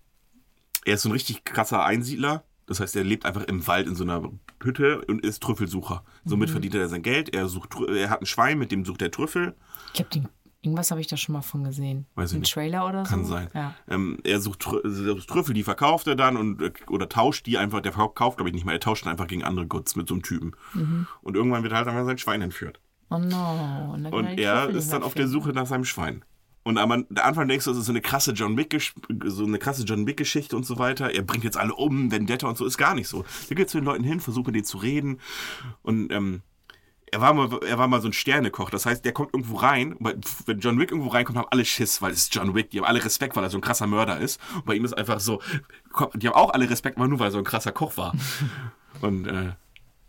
er 0.84 0.94
ist 0.94 1.02
so 1.02 1.08
ein 1.08 1.12
richtig 1.12 1.44
krasser 1.44 1.84
Einsiedler. 1.84 2.44
Das 2.66 2.80
heißt, 2.80 2.96
er 2.96 3.04
lebt 3.04 3.24
einfach 3.26 3.44
im 3.44 3.64
Wald 3.68 3.86
in 3.86 3.94
so 3.94 4.02
einer 4.02 4.28
Hütte 4.62 5.04
und 5.06 5.24
ist 5.24 5.40
Trüffelsucher. 5.42 6.02
Somit 6.24 6.50
verdient 6.50 6.74
er 6.74 6.88
sein 6.88 7.02
Geld. 7.02 7.32
Er 7.32 7.46
sucht, 7.48 7.76
er 7.88 8.10
hat 8.10 8.22
ein 8.22 8.26
Schwein, 8.26 8.58
mit 8.58 8.72
dem 8.72 8.84
sucht 8.84 9.02
er 9.02 9.10
Trüffel. 9.10 9.54
Ich 9.94 10.00
hab 10.00 10.10
den. 10.10 10.28
Irgendwas 10.62 10.90
habe 10.90 11.00
ich 11.00 11.06
da 11.06 11.16
schon 11.16 11.34
mal 11.34 11.42
von 11.42 11.62
gesehen. 11.62 12.06
Weiß 12.16 12.34
Ein. 12.34 12.42
Trailer 12.42 12.88
oder 12.88 13.04
so? 13.04 13.10
Kann 13.10 13.24
sein. 13.24 13.48
Ja. 13.54 13.72
Ähm, 13.88 14.18
er 14.24 14.40
sucht 14.40 14.62
Trü- 14.62 14.80
sucht 14.88 15.28
Trüffel, 15.28 15.54
die 15.54 15.62
verkauft 15.62 16.08
er 16.08 16.16
dann 16.16 16.36
und 16.36 16.60
äh, 16.60 16.72
oder 16.88 17.08
tauscht 17.08 17.46
die 17.46 17.56
einfach. 17.56 17.80
Der 17.82 17.92
verkauft, 17.92 18.38
glaube 18.38 18.48
ich, 18.48 18.54
nicht 18.54 18.64
mal. 18.64 18.72
Er 18.72 18.80
tauscht 18.80 19.04
dann 19.04 19.12
einfach 19.12 19.28
gegen 19.28 19.44
andere 19.44 19.68
Goods 19.68 19.94
mit 19.94 20.08
so 20.08 20.14
einem 20.14 20.24
Typen. 20.24 20.56
Mhm. 20.74 21.06
Und 21.22 21.36
irgendwann 21.36 21.62
wird 21.62 21.72
halt 21.72 21.86
einfach 21.86 22.04
sein 22.04 22.18
Schwein 22.18 22.42
entführt. 22.42 22.80
Oh 23.10 23.18
no. 23.18 23.92
Und, 23.94 24.06
Und 24.06 24.26
er 24.38 24.68
ist 24.70 24.92
dann 24.92 25.04
auf 25.04 25.14
der. 25.14 25.28
Suche 25.28 25.50
nach 25.50 25.66
seinem 25.66 25.84
Schwein. 25.84 26.24
Und 26.66 26.78
am 26.78 27.06
Anfang 27.14 27.46
denkst 27.46 27.64
du, 27.64 27.70
das 27.70 27.78
ist 27.78 27.86
so 27.86 27.92
eine 27.92 28.00
krasse 28.00 28.32
John 28.32 28.56
Wick, 28.56 28.76
so 29.26 29.44
eine 29.44 29.60
krasse 29.60 29.84
John 29.84 30.04
Wick 30.08 30.16
Geschichte 30.16 30.56
und 30.56 30.66
so 30.66 30.80
weiter. 30.80 31.14
Er 31.14 31.22
bringt 31.22 31.44
jetzt 31.44 31.56
alle 31.56 31.72
um, 31.72 32.10
Vendetta 32.10 32.48
und 32.48 32.58
so 32.58 32.66
ist 32.66 32.76
gar 32.76 32.96
nicht 32.96 33.06
so. 33.06 33.24
Er 33.48 33.54
geht 33.54 33.70
zu 33.70 33.78
den 33.78 33.84
Leuten 33.84 34.02
hin, 34.02 34.18
versucht 34.18 34.46
mit 34.46 34.56
denen 34.56 34.64
zu 34.64 34.78
reden 34.78 35.20
und 35.84 36.10
ähm, 36.10 36.42
er 37.12 37.20
war 37.20 37.34
mal, 37.34 37.60
er 37.64 37.78
war 37.78 37.86
mal 37.86 38.00
so 38.00 38.08
ein 38.08 38.12
Sternekoch. 38.12 38.70
Das 38.70 38.84
heißt, 38.84 39.04
der 39.04 39.12
kommt 39.12 39.32
irgendwo 39.32 39.58
rein. 39.58 39.94
weil 40.00 40.18
Wenn 40.46 40.58
John 40.58 40.80
Wick 40.80 40.90
irgendwo 40.90 41.10
reinkommt, 41.10 41.38
haben 41.38 41.46
alle 41.52 41.64
Schiss, 41.64 42.02
weil 42.02 42.10
es 42.10 42.22
ist 42.22 42.34
John 42.34 42.52
Wick. 42.56 42.70
Die 42.70 42.78
haben 42.78 42.86
alle 42.86 43.04
Respekt, 43.04 43.36
weil 43.36 43.44
er 43.44 43.50
so 43.50 43.58
ein 43.58 43.60
krasser 43.60 43.86
Mörder 43.86 44.18
ist. 44.18 44.40
Und 44.56 44.64
bei 44.64 44.74
ihm 44.74 44.84
ist 44.84 44.92
einfach 44.92 45.20
so, 45.20 45.40
die 46.14 46.26
haben 46.26 46.34
auch 46.34 46.50
alle 46.50 46.68
Respekt, 46.68 46.96
aber 46.96 47.06
nur 47.06 47.20
weil 47.20 47.28
er 47.28 47.30
so 47.30 47.38
ein 47.38 47.44
krasser 47.44 47.70
Koch 47.70 47.96
war. 47.96 48.12
Und 49.02 49.28
äh, 49.28 49.52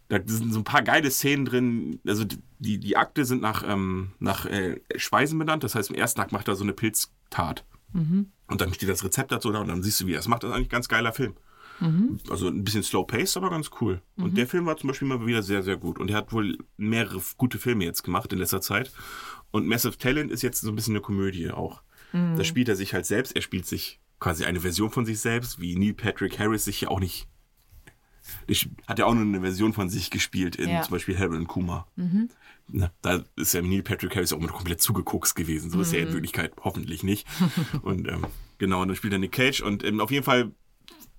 da 0.09 0.19
sind 0.25 0.53
so 0.53 0.59
ein 0.59 0.63
paar 0.63 0.83
geile 0.83 1.11
Szenen 1.11 1.45
drin. 1.45 1.99
Also 2.07 2.25
die, 2.59 2.79
die 2.79 2.97
Akte 2.97 3.25
sind 3.25 3.41
nach, 3.41 3.63
ähm, 3.67 4.11
nach 4.19 4.45
äh, 4.45 4.79
Speisen 4.95 5.37
benannt. 5.37 5.63
Das 5.63 5.75
heißt, 5.75 5.89
im 5.89 5.95
ersten 5.95 6.21
Akt 6.21 6.31
macht 6.31 6.47
er 6.47 6.55
so 6.55 6.63
eine 6.63 6.73
Pilztat. 6.73 7.65
Und 8.47 8.61
dann 8.61 8.73
steht 8.73 8.89
das 8.89 9.03
Rezept 9.03 9.31
dazu 9.31 9.51
da 9.51 9.59
und 9.59 9.67
dann 9.67 9.83
siehst 9.83 9.99
du, 10.01 10.07
wie 10.07 10.13
er 10.13 10.19
es 10.19 10.27
macht. 10.27 10.43
Das 10.43 10.49
ist 10.49 10.55
eigentlich 10.55 10.67
ein 10.67 10.71
ganz 10.71 10.87
geiler 10.87 11.11
Film. 11.13 11.35
Also 12.29 12.47
ein 12.47 12.63
bisschen 12.63 12.83
slow-paced, 12.83 13.37
aber 13.37 13.49
ganz 13.49 13.69
cool. 13.81 14.01
Und 14.15 14.37
der 14.37 14.47
Film 14.47 14.65
war 14.65 14.77
zum 14.77 14.87
Beispiel 14.87 15.07
mal 15.07 15.25
wieder 15.25 15.43
sehr, 15.43 15.61
sehr 15.61 15.77
gut. 15.77 15.99
Und 15.99 16.09
er 16.09 16.17
hat 16.17 16.31
wohl 16.31 16.57
mehrere 16.77 17.21
gute 17.37 17.59
Filme 17.59 17.83
jetzt 17.85 18.03
gemacht 18.03 18.31
in 18.33 18.39
letzter 18.39 18.61
Zeit. 18.61 18.91
Und 19.51 19.67
Massive 19.67 19.97
Talent 19.97 20.31
ist 20.31 20.41
jetzt 20.41 20.61
so 20.61 20.69
ein 20.69 20.75
bisschen 20.75 20.93
eine 20.93 21.01
Komödie 21.01 21.51
auch. 21.51 21.81
Da 22.37 22.43
spielt 22.43 22.69
er 22.69 22.75
sich 22.75 22.93
halt 22.93 23.05
selbst. 23.05 23.35
Er 23.35 23.41
spielt 23.41 23.65
sich 23.67 23.99
quasi 24.19 24.45
eine 24.45 24.61
Version 24.61 24.89
von 24.89 25.05
sich 25.05 25.19
selbst, 25.19 25.59
wie 25.59 25.75
Neil 25.75 25.93
Patrick 25.93 26.39
Harris 26.39 26.65
sich 26.65 26.81
ja 26.81 26.87
auch 26.87 26.99
nicht 26.99 27.27
ich, 28.47 28.69
hat 28.87 28.99
ja 28.99 29.05
auch 29.05 29.13
nur 29.13 29.23
eine 29.23 29.41
Version 29.41 29.73
von 29.73 29.89
sich 29.89 30.09
gespielt 30.09 30.55
in 30.55 30.69
Ja. 30.69 30.81
zum 30.81 30.91
Beispiel 30.91 31.17
Harold 31.17 31.39
und 31.39 31.47
Kumar. 31.47 31.87
Na, 32.69 32.91
da 33.01 33.23
ist 33.35 33.53
ja 33.53 33.61
Neil 33.61 33.81
Patrick 33.83 34.15
Harris 34.15 34.33
auch 34.33 34.39
immer 34.39 34.49
komplett 34.49 34.81
zugeguckt 34.81 35.35
gewesen. 35.35 35.69
So 35.71 35.79
ist 35.79 35.93
er 35.93 36.01
in 36.01 36.11
Wirklichkeit 36.13 36.51
hoffentlich 36.63 37.03
nicht. 37.03 37.25
und 37.81 38.07
ähm, 38.09 38.25
genau, 38.57 38.81
und 38.81 38.89
dann 38.89 38.97
spielt 38.97 39.13
er 39.13 39.19
Nick 39.19 39.31
Cage. 39.31 39.61
Und 39.61 39.83
ähm, 39.85 40.01
auf 40.01 40.11
jeden 40.11 40.25
Fall 40.25 40.51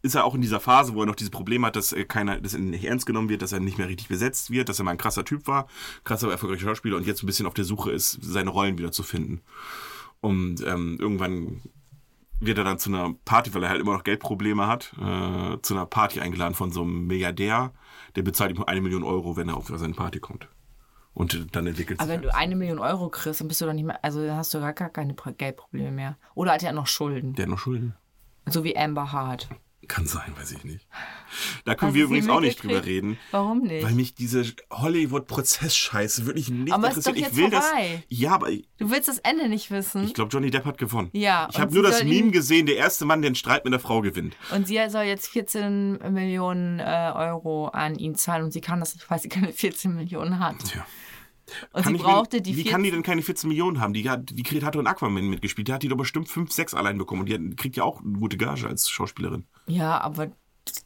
ist 0.02 0.14
er 0.14 0.24
auch 0.24 0.34
in 0.34 0.40
dieser 0.42 0.60
Phase, 0.60 0.94
wo 0.94 1.00
er 1.02 1.06
noch 1.06 1.16
dieses 1.16 1.30
Problem 1.30 1.64
hat, 1.64 1.74
dass 1.74 1.92
äh, 1.92 2.04
keiner, 2.04 2.40
dass 2.40 2.54
er 2.54 2.60
nicht 2.60 2.84
ernst 2.84 3.06
genommen 3.06 3.28
wird, 3.30 3.42
dass 3.42 3.52
er 3.52 3.60
nicht 3.60 3.78
mehr 3.78 3.88
richtig 3.88 4.08
besetzt 4.08 4.50
wird, 4.50 4.68
dass 4.68 4.78
er 4.78 4.84
mal 4.84 4.92
ein 4.92 4.98
krasser 4.98 5.24
Typ 5.24 5.46
war, 5.46 5.66
krasser, 6.04 6.30
erfolgreicher 6.30 6.66
Schauspieler 6.68 6.96
und 6.96 7.06
jetzt 7.06 7.22
ein 7.22 7.26
bisschen 7.26 7.46
auf 7.46 7.54
der 7.54 7.64
Suche 7.64 7.90
ist, 7.92 8.18
seine 8.22 8.50
Rollen 8.50 8.78
wieder 8.78 8.92
zu 8.92 9.02
finden. 9.02 9.40
Und 10.20 10.62
ähm, 10.66 10.98
irgendwann 11.00 11.62
wird 12.40 12.58
er 12.58 12.64
dann 12.64 12.78
zu 12.78 12.90
einer 12.90 13.14
Party, 13.24 13.52
weil 13.54 13.62
er 13.64 13.68
halt 13.70 13.80
immer 13.80 13.92
noch 13.94 14.04
Geldprobleme 14.04 14.66
hat, 14.66 14.92
äh, 15.00 15.56
zu 15.62 15.74
einer 15.74 15.86
Party 15.86 16.20
eingeladen 16.20 16.54
von 16.54 16.70
so 16.70 16.82
einem 16.82 17.06
Milliardär, 17.06 17.72
der 18.16 18.22
bezahlt 18.22 18.56
ihm 18.56 18.62
eine 18.64 18.80
Million 18.80 19.02
Euro, 19.02 19.36
wenn 19.36 19.48
er 19.48 19.56
auf 19.56 19.66
seine 19.74 19.94
Party 19.94 20.20
kommt. 20.20 20.48
Und 21.14 21.54
dann 21.56 21.66
entwickelt 21.66 21.98
Aber 21.98 22.06
sich 22.08 22.14
wenn 22.16 22.22
du 22.22 22.32
eine 22.34 22.54
Million 22.54 22.78
Euro 22.78 23.08
kriegst, 23.08 23.40
dann 23.40 23.48
bist 23.48 23.60
du 23.60 23.66
doch 23.66 23.72
nicht 23.72 23.84
mehr, 23.84 24.02
also 24.04 24.24
dann 24.24 24.36
hast 24.36 24.54
du 24.54 24.60
gar, 24.60 24.72
gar 24.72 24.88
keine 24.88 25.14
Pro- 25.14 25.32
Geldprobleme 25.32 25.90
mehr. 25.90 26.16
Oder 26.34 26.52
hat 26.52 26.62
er 26.62 26.72
noch 26.72 26.86
Schulden? 26.86 27.34
der 27.34 27.44
hat 27.46 27.50
noch 27.50 27.58
Schulden. 27.58 27.94
So 28.46 28.62
wie 28.62 28.76
Amber 28.76 29.10
Hart. 29.12 29.48
Kann 29.86 30.06
sein, 30.06 30.34
weiß 30.36 30.52
ich 30.52 30.64
nicht. 30.64 30.86
Da 31.64 31.74
können 31.74 31.90
Hast 31.90 31.94
wir 31.94 32.04
übrigens 32.04 32.28
auch 32.28 32.40
nicht 32.40 32.62
drüber 32.62 32.84
reden. 32.84 33.16
Warum 33.30 33.62
nicht? 33.62 33.84
Weil 33.84 33.92
mich 33.94 34.14
diese 34.14 34.44
Hollywood-Prozess-Scheiße 34.70 36.26
wirklich 36.26 36.50
nicht 36.50 36.72
Aber 36.72 36.88
ist 36.90 36.96
interessiert. 36.98 37.16
doch 37.16 37.20
jetzt 37.20 37.32
ich 37.32 37.38
will 37.38 37.50
vorbei. 37.50 38.02
das. 38.08 38.18
Ja, 38.18 38.32
aber 38.32 38.50
Du 38.78 38.90
willst 38.90 39.08
das 39.08 39.18
Ende 39.20 39.48
nicht 39.48 39.70
wissen. 39.70 40.04
ich 40.04 40.14
glaube, 40.14 40.30
Johnny 40.30 40.50
Depp 40.50 40.64
hat 40.64 40.78
gewonnen. 40.78 41.10
Ja, 41.12 41.48
Ich 41.50 41.58
habe 41.58 41.72
nur 41.72 41.82
das 41.82 42.02
Meme 42.04 42.30
gesehen, 42.32 42.66
der 42.66 42.76
erste 42.76 43.04
Mann, 43.04 43.22
der 43.22 43.28
einen 43.28 43.34
Streit 43.34 43.64
mit 43.64 43.72
einer 43.72 43.80
Frau 43.80 44.00
gewinnt. 44.02 44.36
Und 44.54 44.66
sie 44.66 44.78
soll 44.88 45.04
jetzt 45.04 45.28
14 45.28 45.98
Millionen 46.12 46.80
äh, 46.80 47.12
Euro 47.14 47.68
an 47.68 47.94
ihn 47.96 48.14
zahlen 48.14 48.44
und 48.44 48.52
sie 48.52 48.60
kann 48.60 48.80
das 48.80 48.94
nicht, 48.94 49.08
weil 49.10 49.20
sie 49.20 49.28
keine 49.28 49.52
14 49.52 49.94
Millionen 49.94 50.38
hat. 50.38 50.56
Tja. 50.64 50.84
Und 51.72 51.82
Kann 51.82 51.96
sie 51.96 52.02
brauchte 52.02 52.36
mir, 52.36 52.42
die 52.42 52.50
wie 52.56 52.62
14 52.62 52.72
kann 52.72 52.82
die 52.82 52.90
denn 52.90 53.02
keine 53.02 53.22
14 53.22 53.48
Millionen 53.48 53.80
haben? 53.80 53.92
Die 53.92 54.08
hat, 54.08 54.30
die 54.30 54.42
kriegt- 54.42 54.62
hat 54.64 54.76
in 54.76 54.86
Aquaman 54.86 55.28
mitgespielt. 55.28 55.68
Die 55.68 55.72
hat 55.72 55.82
die 55.82 55.88
doch 55.88 55.96
bestimmt 55.96 56.28
5, 56.28 56.52
6 56.52 56.74
allein 56.74 56.98
bekommen. 56.98 57.20
Und 57.22 57.28
die 57.28 57.34
hat, 57.34 57.56
kriegt 57.56 57.76
ja 57.76 57.84
auch 57.84 58.00
eine 58.02 58.18
gute 58.18 58.36
Gage 58.36 58.66
als 58.68 58.88
Schauspielerin. 58.90 59.46
Ja, 59.66 60.00
aber 60.00 60.30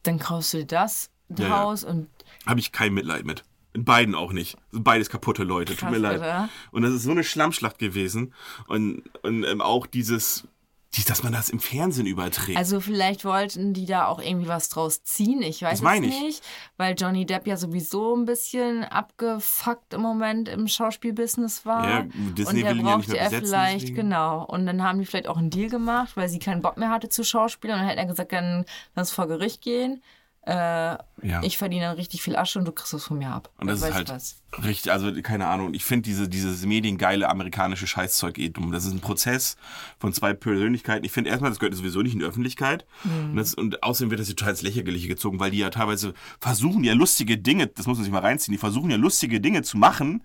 dann 0.05 0.19
kaufst 0.19 0.55
du 0.55 0.59
dir 0.59 0.67
das 0.67 1.11
Ja, 1.37 1.47
ja. 1.49 1.59
Haus 1.61 1.83
und 1.85 2.09
Habe 2.47 2.61
ich 2.61 2.73
kein 2.73 2.95
Mitleid 2.95 3.25
mit. 3.25 3.45
In 3.75 3.85
beiden 3.85 4.15
auch 4.15 4.33
nicht. 4.33 4.57
Beides 4.71 5.09
kaputte 5.09 5.45
Leute. 5.45 5.73
Tut 5.73 5.81
Krass, 5.81 5.91
mir 5.91 5.99
leid. 5.99 6.19
oder? 6.19 6.49
Und 6.73 6.83
das 6.83 6.93
ist 6.93 7.05
so 7.05 7.11
eine 7.11 7.25
Schlammschlacht 7.25 7.79
gewesen. 7.79 8.35
Und, 8.67 9.03
und 9.23 9.45
ähm, 9.45 9.61
auch 9.63 9.87
dieses, 9.87 10.47
die, 10.95 11.05
dass 11.05 11.23
man 11.23 11.33
das 11.33 11.49
im 11.49 11.59
Fernsehen 11.59 12.07
überträgt. 12.07 12.59
Also 12.59 12.81
vielleicht 12.81 13.25
wollten 13.25 13.73
die 13.73 13.87
da 13.87 14.07
auch 14.07 14.21
irgendwie 14.21 14.49
was 14.49 14.69
draus 14.69 15.03
ziehen. 15.03 15.41
Ich 15.41 15.63
weiß 15.63 15.79
es 15.79 15.83
meine 15.83 16.07
ich. 16.07 16.21
nicht, 16.21 16.45
weil 16.77 16.95
Johnny 16.99 17.25
Depp 17.25 17.47
ja 17.47 17.57
sowieso 17.57 18.15
ein 18.15 18.27
bisschen 18.27 18.85
abgefuckt 18.85 19.95
im 19.95 20.03
Moment 20.03 20.51
im 20.51 20.69
Schauspielbusiness 20.69 21.65
war. 21.65 21.89
Ja, 21.89 22.07
Disney 22.37 22.45
und 22.45 22.47
da 22.47 22.53
will 22.53 22.63
ja 22.65 22.75
nicht 22.75 22.85
brauchte 22.85 23.13
mehr 23.13 23.21
er 23.21 23.31
vielleicht 23.31 23.83
deswegen. 23.83 23.97
genau. 23.97 24.45
Und 24.45 24.67
dann 24.67 24.83
haben 24.83 24.99
die 24.99 25.07
vielleicht 25.07 25.29
auch 25.29 25.39
einen 25.39 25.51
Deal 25.51 25.71
gemacht, 25.71 26.17
weil 26.17 26.29
sie 26.29 26.39
keinen 26.39 26.61
Bock 26.61 26.77
mehr 26.77 26.91
hatte 26.91 27.09
zu 27.09 27.25
Schauspielern. 27.25 27.77
Und 27.77 27.81
dann 27.83 27.89
hätte 27.89 28.01
er 28.01 28.07
gesagt, 28.07 28.33
dann 28.33 28.67
lass 28.95 29.13
vor 29.13 29.27
Gericht 29.27 29.63
gehen. 29.63 30.03
Äh, 30.45 30.53
ja. 30.55 30.99
Ich 31.43 31.57
verdiene 31.57 31.85
dann 31.85 31.97
richtig 31.97 32.21
viel 32.21 32.35
Asche 32.35 32.59
und 32.59 32.65
du 32.65 32.73
kriegst 32.73 32.93
es 32.93 33.05
von 33.05 33.17
mir 33.17 33.29
ab. 33.29 33.51
Und 33.59 33.69
das 33.69 33.81
Weißt 33.81 33.91
ist 33.91 33.97
halt 33.97 34.09
was? 34.09 34.43
richtig, 34.65 34.91
also 34.91 35.13
keine 35.23 35.47
Ahnung. 35.47 35.73
Ich 35.73 35.85
finde 35.85 36.03
diese, 36.03 36.29
dieses 36.29 36.67
mediengeile 36.67 37.29
amerikanische 37.29 37.87
Scheißzeug 37.87 38.39
eh 38.39 38.49
dumm. 38.49 38.73
Das 38.73 38.85
ist 38.85 38.93
ein 38.93 39.01
Prozess 39.01 39.57
von 40.01 40.13
zwei 40.13 40.33
Persönlichkeiten. 40.33 41.05
Ich 41.05 41.13
finde 41.13 41.31
erstmal, 41.31 41.53
das 41.53 41.61
gehört 41.61 41.77
sowieso 41.77 42.03
nicht 42.03 42.15
in 42.15 42.19
die 42.19 42.25
Öffentlichkeit. 42.25 42.85
Mhm. 43.05 43.31
Und, 43.31 43.37
das, 43.37 43.55
und 43.55 43.83
außerdem 43.85 44.11
wird 44.11 44.21
das 44.21 44.29
total 44.29 44.51
ins 44.51 44.63
Lächerliche 44.63 45.07
gezogen, 45.07 45.39
weil 45.39 45.53
die 45.53 45.59
ja 45.59 45.71
teilweise 45.71 46.13
versuchen 46.41 46.83
ja 46.83 46.95
lustige 46.95 47.39
Dinge, 47.39 47.69
das 47.69 47.87
muss 47.87 47.99
man 47.99 48.05
sich 48.05 48.13
mal 48.13 48.19
reinziehen, 48.19 48.53
die 48.53 48.59
versuchen 48.59 48.91
ja 48.91 48.97
lustige 48.97 49.41
Dinge 49.41 49.63
zu 49.63 49.77
machen, 49.77 50.25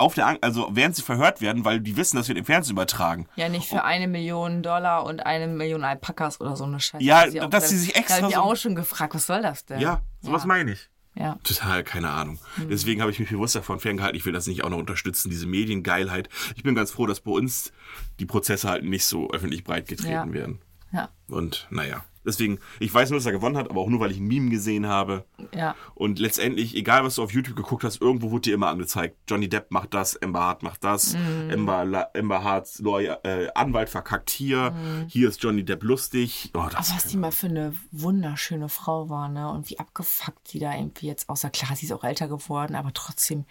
auf 0.00 0.14
der, 0.14 0.26
An- 0.26 0.38
also 0.40 0.68
während 0.72 0.96
sie 0.96 1.02
verhört 1.02 1.40
werden, 1.40 1.64
weil 1.64 1.80
die 1.80 1.96
wissen, 1.96 2.16
das 2.16 2.28
wird 2.28 2.38
im 2.38 2.44
Fernsehen 2.44 2.72
übertragen. 2.72 3.28
Ja, 3.36 3.48
nicht 3.48 3.68
für 3.68 3.84
eine 3.84 4.08
Million 4.08 4.62
Dollar 4.62 5.04
und 5.04 5.24
eine 5.26 5.46
Million 5.46 5.84
Alpakas 5.84 6.40
oder 6.40 6.56
so 6.56 6.64
eine 6.64 6.80
Scheiße. 6.80 7.04
Ja, 7.04 7.22
auch 7.24 7.50
dass 7.50 7.64
dann- 7.64 7.70
sie 7.70 7.78
sich 7.78 7.96
extra 7.96 8.16
Da 8.18 8.22
hab 8.24 8.30
ich 8.30 8.36
auch 8.36 8.56
schon 8.56 8.74
gefragt, 8.74 9.14
was 9.14 9.26
soll 9.26 9.42
das 9.42 9.64
denn? 9.66 9.80
Ja, 9.80 10.00
sowas 10.22 10.42
Ja. 10.42 10.48
meine 10.48 10.72
ich. 10.72 10.88
Ja. 11.16 11.38
Total, 11.42 11.82
keine 11.82 12.08
Ahnung. 12.08 12.38
Mhm. 12.56 12.68
Deswegen 12.70 13.00
habe 13.00 13.10
ich 13.10 13.18
mich 13.18 13.30
bewusst 13.30 13.54
davon 13.56 13.80
ferngehalten, 13.80 14.16
ich 14.16 14.24
will 14.24 14.32
das 14.32 14.46
nicht 14.46 14.62
auch 14.64 14.70
noch 14.70 14.78
unterstützen, 14.78 15.28
diese 15.28 15.46
Mediengeilheit. 15.46 16.28
Ich 16.56 16.62
bin 16.62 16.74
ganz 16.74 16.92
froh, 16.92 17.06
dass 17.06 17.20
bei 17.20 17.32
uns 17.32 17.72
die 18.20 18.26
Prozesse 18.26 18.68
halt 18.68 18.84
nicht 18.84 19.04
so 19.04 19.30
öffentlich 19.32 19.64
breit 19.64 19.88
getreten 19.88 20.12
Ja. 20.12 20.32
werden. 20.32 20.60
Ja. 20.92 21.08
Und 21.28 21.66
naja, 21.70 22.04
deswegen, 22.24 22.58
ich 22.78 22.92
weiß 22.92 23.10
nur, 23.10 23.18
dass 23.18 23.26
er 23.26 23.32
gewonnen 23.32 23.56
hat, 23.56 23.70
aber 23.70 23.80
auch 23.80 23.88
nur, 23.88 24.00
weil 24.00 24.10
ich 24.10 24.18
ein 24.18 24.26
Meme 24.26 24.50
gesehen 24.50 24.86
habe. 24.86 25.24
Ja. 25.54 25.74
Und 25.94 26.18
letztendlich, 26.18 26.74
egal 26.76 27.04
was 27.04 27.14
du 27.16 27.22
auf 27.22 27.32
YouTube 27.32 27.56
geguckt 27.56 27.84
hast, 27.84 28.00
irgendwo 28.00 28.30
wurde 28.30 28.42
dir 28.42 28.54
immer 28.54 28.68
angezeigt. 28.68 29.16
Johnny 29.28 29.48
Depp 29.48 29.70
macht 29.70 29.94
das, 29.94 30.20
Amber 30.22 30.40
Hart 30.40 30.62
macht 30.62 30.84
das, 30.84 31.14
Mhm. 31.14 31.50
Amber, 31.52 31.84
La- 31.84 32.08
Amber 32.16 32.44
Harts 32.44 32.78
Lawyer, 32.80 33.20
äh, 33.24 33.48
Anwalt 33.54 33.88
verkackt 33.88 34.30
hier, 34.30 34.74
hier 35.08 35.28
ist 35.28 35.42
Johnny 35.42 35.64
Depp 35.64 35.82
lustig. 35.82 36.50
Oh. 36.54 36.58
Aber 36.60 36.72
was 36.78 37.04
die 37.06 37.16
mal 37.16 37.32
für 37.32 37.46
eine 37.48 37.74
wunderschöne 37.92 38.68
Frau 38.68 39.08
war, 39.10 39.28
ne? 39.28 39.50
Und 39.50 39.70
wie 39.70 39.78
abgefuckt 39.78 40.48
sie 40.48 40.58
da 40.58 40.74
irgendwie 40.74 41.06
jetzt 41.06 41.28
aussah. 41.28 41.50
Klar, 41.50 41.76
sie 41.76 41.86
ist 41.86 41.92
auch 41.92 42.04
älter 42.04 42.28
geworden, 42.28 42.74
aber 42.74 42.92
trotzdem. 42.92 43.44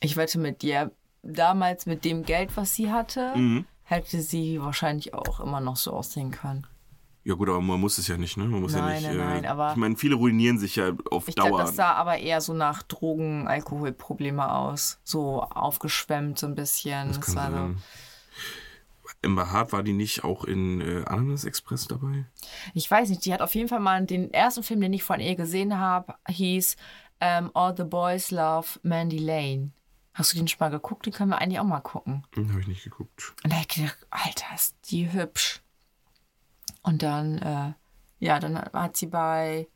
Ich 0.00 0.16
wette 0.16 0.38
mit 0.38 0.62
dir, 0.62 0.92
damals 1.22 1.86
mit 1.86 2.04
dem 2.04 2.22
Geld, 2.22 2.56
was 2.56 2.74
sie 2.74 2.92
hatte, 2.92 3.32
Mhm. 3.36 3.64
hätte 3.82 4.20
sie 4.22 4.60
wahrscheinlich 4.62 5.14
auch 5.14 5.40
immer 5.40 5.60
noch 5.60 5.76
so 5.76 5.92
aussehen 5.92 6.30
können. 6.30 6.66
Ja 7.28 7.34
gut, 7.34 7.48
aber 7.48 7.60
man 7.60 7.78
muss 7.78 7.98
es 7.98 8.08
ja 8.08 8.16
nicht, 8.16 8.36
ne? 8.38 8.44
Man 8.44 8.60
muss 8.62 8.72
ja 8.72 8.80
Nein, 8.80 9.02
nicht. 9.02 9.08
nein, 9.08 9.18
nein, 9.18 9.44
äh, 9.44 9.48
aber- 9.48 9.70
ich 9.72 9.76
meine, 9.76 9.96
viele 9.96 10.14
ruinieren 10.14 10.58
sich 10.58 10.76
ja 10.76 10.92
auf 11.10 11.28
Ich 11.28 11.34
glaube, 11.34 11.50
Dauer. 11.50 11.60
das 11.60 11.76
sah 11.76 11.92
aber 11.92 12.18
eher 12.18 12.40
so 12.40 12.54
nach 12.54 12.82
Drogen, 12.82 13.46
Alkoholprobleme 13.46 14.50
aus. 14.50 14.98
So 15.04 15.42
aufgeschwemmt 15.42 16.38
so 16.38 16.46
ein 16.46 16.54
bisschen. 16.54 17.08
Das 17.08 17.20
Kann 17.20 17.36
war 17.36 17.68
so. 17.68 17.74
Amber 19.24 19.50
Hart 19.50 19.72
war 19.72 19.82
die 19.82 19.92
nicht 19.94 20.22
auch 20.24 20.44
in 20.44 20.80
äh, 20.80 21.04
Ananas 21.06 21.44
Express 21.44 21.86
dabei? 21.88 22.24
Ich 22.74 22.88
weiß 22.90 23.08
nicht, 23.08 23.24
die 23.24 23.32
hat 23.34 23.42
auf 23.42 23.54
jeden 23.54 23.68
Fall 23.68 23.80
mal 23.80 24.04
den 24.06 24.32
ersten 24.32 24.62
Film, 24.62 24.80
den 24.80 24.92
ich 24.92 25.02
von 25.02 25.18
ihr 25.20 25.34
gesehen 25.34 25.78
habe, 25.78 26.14
hieß 26.28 26.76
ähm, 27.20 27.50
All 27.54 27.74
the 27.76 27.84
Boys 27.84 28.30
Love 28.30 28.66
Mandy 28.82 29.18
Lane. 29.18 29.72
Hast 30.14 30.32
du 30.32 30.36
den 30.38 30.46
schon 30.48 30.58
mal 30.60 30.68
geguckt? 30.70 31.06
Den 31.06 31.12
können 31.12 31.30
wir 31.30 31.38
eigentlich 31.40 31.58
auch 31.58 31.64
mal 31.64 31.80
gucken. 31.80 32.24
Hm, 32.34 32.50
habe 32.50 32.60
ich 32.60 32.68
nicht 32.68 32.84
geguckt. 32.84 33.34
Und 33.42 33.52
da 33.52 33.56
hab 33.56 33.62
ich 33.62 33.68
gedacht, 33.76 33.98
Alter, 34.10 34.54
ist 34.54 34.76
die 34.90 35.12
hübsch. 35.12 35.62
Und 36.88 37.02
dann, 37.02 37.36
äh, 37.38 37.72
ja, 38.18 38.40
dann 38.40 38.56
hat 38.58 38.96
sie 38.96 39.08
bei 39.08 39.68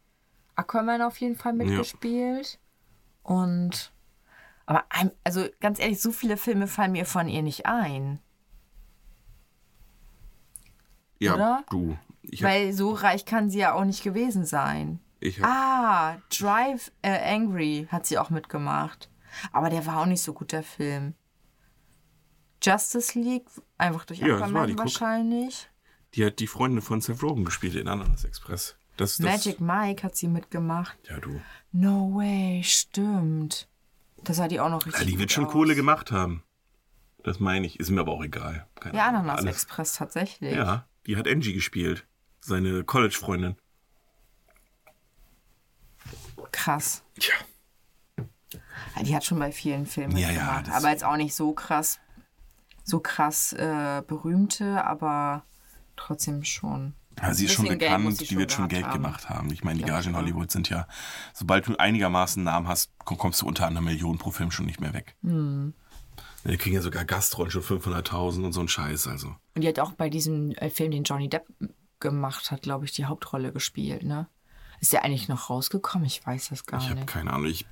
Aquaman 0.55 1.03
auf 1.03 1.18
jeden 1.18 1.37
Fall 1.37 1.53
mitgespielt. 1.53 2.59
Und, 3.22 3.92
aber, 4.64 4.85
also 5.22 5.46
ganz 5.61 5.79
ehrlich, 5.79 6.01
so 6.01 6.11
viele 6.11 6.38
Filme 6.38 6.66
fallen 6.66 6.92
mir 6.92 7.05
von 7.05 7.29
ihr 7.29 7.42
nicht 7.42 7.66
ein. 7.66 8.18
Ja, 11.18 11.35
Oder? 11.35 11.64
du. 11.68 11.98
Hab, 12.33 12.42
Weil 12.44 12.72
so 12.72 12.92
reich 12.92 13.27
kann 13.27 13.51
sie 13.51 13.59
ja 13.59 13.75
auch 13.75 13.85
nicht 13.85 14.03
gewesen 14.03 14.46
sein. 14.46 14.98
hab, 15.22 15.44
Ah, 15.44 16.16
Drive 16.31 16.92
äh, 17.03 17.35
Angry 17.35 17.88
hat 17.92 18.07
sie 18.07 18.16
auch 18.16 18.31
mitgemacht. 18.31 19.11
Aber 19.53 19.68
der 19.68 19.85
war 19.85 20.01
auch 20.01 20.07
nicht 20.07 20.22
so 20.22 20.33
gut, 20.33 20.53
der 20.53 20.62
Film. 20.62 21.12
Justice 22.62 23.18
League, 23.18 23.51
einfach 23.77 24.07
durch 24.07 24.20
Ja, 24.20 24.37
Aquaman 24.37 24.79
wahrscheinlich. 24.79 25.68
Die 26.14 26.25
hat 26.27 26.38
die 26.40 26.46
Freundin 26.46 26.83
von 26.83 27.01
Seth 27.01 27.22
Rogen 27.22 27.44
gespielt 27.44 27.75
in 27.75 27.88
Ananas 27.88 28.25
Express. 28.25 28.77
Das, 28.96 29.16
das, 29.16 29.20
Magic 29.20 29.61
Mike 29.61 30.03
hat 30.03 30.16
sie 30.16 30.29
mitgemacht. 30.29 30.96
Ja, 31.09 31.18
du. 31.18 31.40
No 31.72 32.14
way, 32.14 32.62
stimmt. 32.64 33.66
Da 34.22 34.35
sah 34.35 34.46
die 34.48 34.61
auch 34.61 34.68
noch 34.68 34.85
richtig 34.87 35.01
Ja, 35.01 35.07
die 35.07 35.18
wird 35.18 35.33
schon 35.33 35.46
aus. 35.46 35.53
Kohle 35.53 35.75
gemacht 35.75 36.12
haben. 36.12 36.42
Das 37.25 37.40
meine 37.40 37.66
ich. 37.66 37.81
Ist 37.81 37.90
mir 37.90 38.01
aber 38.01 38.12
auch 38.12 38.22
egal. 38.22 38.66
Keine 38.75 38.98
Ja. 38.98 39.09
Ananas 39.09 39.38
Alles- 39.38 39.55
Express 39.64 39.94
tatsächlich. 39.94 40.55
Ja, 40.55 40.87
die 41.07 41.16
hat 41.16 41.27
Angie 41.27 41.53
gespielt. 41.55 42.07
Seine 42.40 42.85
College-Freundin. 42.85 43.57
Krass. 46.51 47.03
Tja. 47.18 47.35
Ja, 48.96 49.03
Die 49.03 49.14
hat 49.16 49.25
schon 49.25 49.38
bei 49.38 49.53
vielen 49.53 49.87
Filmen 49.87 50.16
Ja, 50.16 50.29
ja, 50.31 50.33
mitgemacht. 50.33 50.66
das- 50.68 50.75
aber 50.75 50.90
jetzt 50.90 51.05
auch 51.05 51.16
nicht 51.16 51.35
so 51.35 51.53
krass, 51.53 51.98
so 52.85 53.01
krass 53.01 53.53
äh, 53.55 54.03
berühmte, 54.07 54.85
aber 54.85 55.44
trotzdem 56.07 56.45
schon. 56.45 56.95
Ja, 57.21 57.35
sie 57.35 57.45
ist 57.45 57.53
schon 57.53 57.69
bekannt, 57.69 58.17
sie 58.17 58.25
die 58.25 58.27
schon 58.31 58.38
wird 58.38 58.53
schon 58.53 58.69
Geld 58.69 58.87
haben. 58.87 59.03
gemacht 59.03 59.29
haben. 59.29 59.53
Ich 59.53 59.62
meine, 59.65 59.79
die 59.79 59.85
Gage 59.85 60.07
in 60.07 60.12
ich. 60.12 60.17
Hollywood 60.17 60.51
sind 60.51 60.69
ja, 60.71 60.87
sobald 61.35 61.67
du 61.67 61.77
einigermaßen 61.77 62.43
Namen 62.43 62.69
hast, 62.69 62.91
komm- 63.05 63.19
kommst 63.19 63.43
du 63.43 63.47
unter 63.47 63.67
einer 63.67 63.83
Million 63.83 64.17
pro 64.19 64.31
Film 64.31 64.51
schon 64.51 64.65
nicht 64.67 64.81
mehr 64.81 64.95
weg. 64.95 65.15
Hm. 65.23 65.75
Wir 66.45 66.57
kriegen 66.57 66.75
ja 66.75 66.81
sogar 66.83 67.05
Gastrollen 67.05 67.51
schon 67.51 67.62
500.000 67.62 68.45
und 68.45 68.53
so 68.53 68.61
ein 68.61 68.69
Scheiß, 68.69 69.07
also. 69.07 69.37
Und 69.55 69.62
die 69.62 69.69
hat 69.69 69.79
auch 69.79 69.93
bei 69.93 70.09
diesem 70.09 70.53
äh, 70.53 70.71
Film, 70.71 70.91
den 70.91 71.05
Johnny 71.05 71.29
Depp 71.29 71.47
gemacht 72.01 72.51
hat, 72.51 72.62
glaube 72.62 72.85
ich, 72.87 72.93
die 72.93 73.05
Hauptrolle 73.05 73.53
gespielt, 73.53 74.03
ne? 74.03 74.27
Ist 74.81 74.93
der 74.93 75.05
eigentlich 75.05 75.29
noch 75.29 75.49
rausgekommen? 75.51 76.07
Ich 76.07 76.27
weiß 76.27 76.49
das 76.49 76.67
gar 76.67 76.81
Ich 76.81 76.87
habe 76.88 76.97
nicht. 77.01 77.07
keine 77.09 77.33
Ahnung. 77.33 77.47
Ich, 77.47 77.67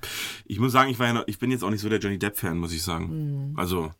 ich 0.45 0.59
muss 0.59 0.71
sagen, 0.71 0.89
ich, 0.89 0.97
war 0.99 1.07
ja 1.07 1.13
noch, 1.13 1.27
ich 1.27 1.39
bin 1.39 1.51
jetzt 1.51 1.63
auch 1.63 1.69
nicht 1.69 1.81
so 1.81 1.89
der 1.89 1.99
Johnny 1.99 2.17
Depp-Fan, 2.17 2.57
muss 2.57 2.71
ich 2.71 2.83
sagen. 2.83 3.09
Hm. 3.09 3.53
Also, 3.57 3.91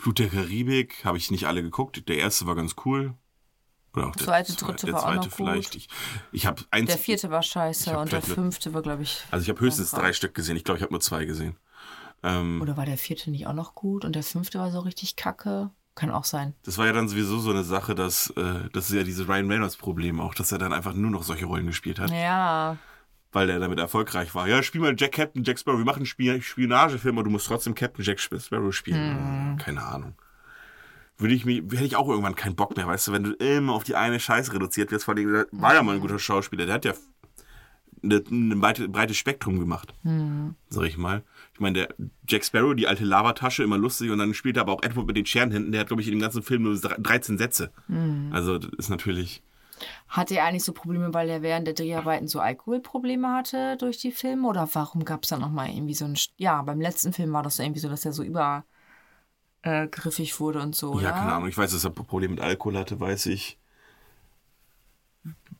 Flut 0.00 0.18
der 0.18 0.28
Karibik 0.28 1.04
habe 1.04 1.18
ich 1.18 1.30
nicht 1.30 1.44
alle 1.46 1.62
geguckt. 1.62 2.08
Der 2.08 2.18
erste 2.18 2.46
war 2.46 2.56
ganz 2.56 2.74
cool. 2.84 3.14
Oder 3.98 4.08
auch 4.08 4.16
der 4.16 4.26
Zweite, 4.26 4.52
zwe- 4.52 4.64
dritte 4.66 4.86
der 4.86 4.94
war 4.94 5.00
auch 5.00 5.04
zweite 5.06 5.16
noch 5.18 5.24
gut. 5.24 5.34
vielleicht. 5.34 5.74
Ich, 5.76 5.88
ich 6.32 6.46
habe 6.46 6.62
eins. 6.70 6.88
Der 6.88 6.98
vierte 6.98 7.30
war 7.30 7.42
scheiße 7.42 7.98
und 7.98 8.12
der 8.12 8.22
fünfte 8.22 8.72
war, 8.74 8.82
glaube 8.82 9.02
ich. 9.02 9.22
Also 9.30 9.42
ich 9.42 9.48
habe 9.50 9.60
höchstens 9.60 9.90
drei 9.90 10.12
Stück 10.12 10.34
gesehen. 10.34 10.56
Ich 10.56 10.64
glaube, 10.64 10.78
ich 10.78 10.82
habe 10.82 10.92
nur 10.92 11.00
zwei 11.00 11.24
gesehen. 11.24 11.56
Ähm, 12.22 12.60
Oder 12.60 12.76
war 12.76 12.84
der 12.86 12.98
vierte 12.98 13.30
nicht 13.30 13.46
auch 13.46 13.52
noch 13.52 13.74
gut 13.74 14.04
und 14.04 14.14
der 14.16 14.22
fünfte 14.24 14.58
war 14.58 14.70
so 14.70 14.80
richtig 14.80 15.16
kacke? 15.16 15.70
Kann 15.94 16.10
auch 16.12 16.24
sein. 16.24 16.54
das 16.64 16.78
war 16.78 16.86
ja 16.86 16.92
dann 16.92 17.08
sowieso 17.08 17.40
so 17.40 17.50
eine 17.50 17.64
Sache, 17.64 17.96
dass 17.96 18.30
äh, 18.36 18.68
das 18.72 18.88
ist 18.88 18.94
ja 18.94 19.02
dieses 19.02 19.26
Ryan 19.26 19.50
Reynolds-Problem 19.50 20.20
auch, 20.20 20.32
dass 20.32 20.52
er 20.52 20.58
dann 20.58 20.72
einfach 20.72 20.94
nur 20.94 21.10
noch 21.10 21.24
solche 21.24 21.44
Rollen 21.46 21.66
gespielt 21.66 21.98
hat, 21.98 22.12
Ja, 22.12 22.76
weil 23.32 23.50
er 23.50 23.58
damit 23.58 23.80
erfolgreich 23.80 24.32
war. 24.32 24.46
Ja, 24.46 24.62
spiel 24.62 24.80
mal 24.80 24.94
Jack 24.96 25.10
Captain 25.12 25.42
Jack 25.42 25.58
Sparrow. 25.58 25.78
Wir 25.78 25.84
machen 25.84 25.98
einen 25.98 26.06
Spion 26.06 26.40
Spionagefilm, 26.40 27.16
aber 27.18 27.24
du 27.24 27.30
musst 27.30 27.48
trotzdem 27.48 27.74
Captain 27.74 28.04
Jack 28.04 28.20
Sparrow 28.20 28.72
spielen. 28.72 29.54
Mhm. 29.54 29.58
Keine 29.58 29.82
Ahnung. 29.82 30.14
Würde 31.18 31.34
ich 31.34 31.44
mich, 31.44 31.62
hätte 31.72 31.84
ich 31.84 31.96
auch 31.96 32.08
irgendwann 32.08 32.36
keinen 32.36 32.54
Bock 32.54 32.76
mehr, 32.76 32.86
weißt 32.86 33.08
du, 33.08 33.12
wenn 33.12 33.24
du 33.24 33.32
immer 33.32 33.72
auf 33.72 33.84
die 33.84 33.96
eine 33.96 34.20
Scheiße 34.20 34.52
reduziert 34.52 34.92
wirst. 34.92 35.04
Vor 35.04 35.16
allem, 35.16 35.46
war 35.50 35.74
ja 35.74 35.82
mal 35.82 35.96
ein 35.96 36.00
guter 36.00 36.18
Schauspieler. 36.18 36.64
Der 36.64 36.76
hat 36.76 36.84
ja 36.84 36.94
ein 38.04 38.60
breite, 38.60 38.88
breites 38.88 39.16
Spektrum 39.16 39.58
gemacht, 39.58 39.92
sag 40.68 40.84
ich 40.84 40.96
mal. 40.96 41.24
Ich 41.54 41.58
meine, 41.58 41.74
der 41.74 41.94
Jack 42.28 42.44
Sparrow, 42.44 42.72
die 42.76 42.86
alte 42.86 43.04
Lavatasche, 43.04 43.64
immer 43.64 43.76
lustig 43.76 44.12
und 44.12 44.18
dann 44.18 44.32
spielt 44.34 44.56
er 44.56 44.60
aber 44.60 44.74
auch 44.74 44.82
Edward 44.84 45.08
mit 45.08 45.16
den 45.16 45.26
Scherenhänden. 45.26 45.72
Der 45.72 45.80
hat, 45.80 45.88
glaube 45.88 46.02
ich, 46.02 46.06
in 46.06 46.14
dem 46.14 46.20
ganzen 46.20 46.44
Film 46.44 46.62
nur 46.62 46.78
13 46.78 47.36
Sätze. 47.38 47.72
Also, 48.30 48.58
das 48.58 48.70
ist 48.78 48.88
natürlich. 48.88 49.42
Hatte 50.06 50.36
er 50.36 50.44
eigentlich 50.44 50.62
so 50.62 50.72
Probleme, 50.72 51.12
weil 51.12 51.28
er 51.28 51.42
während 51.42 51.66
der 51.66 51.74
Dreharbeiten 51.74 52.28
so 52.28 52.38
Alkoholprobleme 52.38 53.28
hatte 53.28 53.76
durch 53.76 53.98
die 53.98 54.12
Filme? 54.12 54.46
Oder 54.46 54.68
warum 54.72 55.04
gab 55.04 55.24
es 55.24 55.30
dann 55.30 55.40
nochmal 55.40 55.68
irgendwie 55.70 55.94
so 55.94 56.04
ein. 56.04 56.16
Ja, 56.36 56.62
beim 56.62 56.80
letzten 56.80 57.12
Film 57.12 57.32
war 57.32 57.42
das 57.42 57.56
so 57.56 57.64
irgendwie 57.64 57.80
so, 57.80 57.88
dass 57.88 58.04
er 58.04 58.12
so 58.12 58.22
übergriffig 59.62 60.38
wurde 60.40 60.60
und 60.60 60.74
so. 60.74 60.94
Ja, 61.00 61.10
oder? 61.10 61.12
keine 61.12 61.32
Ahnung. 61.32 61.48
Ich 61.48 61.58
weiß, 61.58 61.72
dass 61.72 61.84
er 61.84 61.90
Probleme 61.90 62.34
mit 62.34 62.42
Alkohol 62.42 62.76
hatte, 62.78 62.98
weiß 63.00 63.26
ich. 63.26 63.58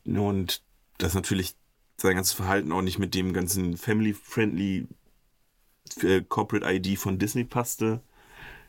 Und 0.04 0.62
dass 0.98 1.14
natürlich 1.14 1.56
sein 1.96 2.14
ganzes 2.14 2.32
Verhalten 2.32 2.72
auch 2.72 2.82
nicht 2.82 2.98
mit 2.98 3.14
dem 3.14 3.32
ganzen 3.32 3.76
family-friendly 3.76 4.88
äh, 6.02 6.22
Corporate 6.22 6.66
ID 6.72 6.98
von 6.98 7.18
Disney 7.18 7.44
passte. 7.44 8.02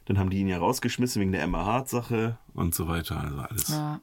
Dann 0.05 0.17
haben 0.17 0.29
die 0.31 0.39
ihn 0.39 0.47
ja 0.47 0.57
rausgeschmissen 0.57 1.21
wegen 1.21 1.31
der 1.31 1.43
Emma 1.43 1.63
Hart-Sache 1.65 2.37
und 2.53 2.73
so 2.73 2.87
weiter. 2.87 3.19
Also 3.19 3.37
alles, 3.39 3.67
Ja, 3.69 4.01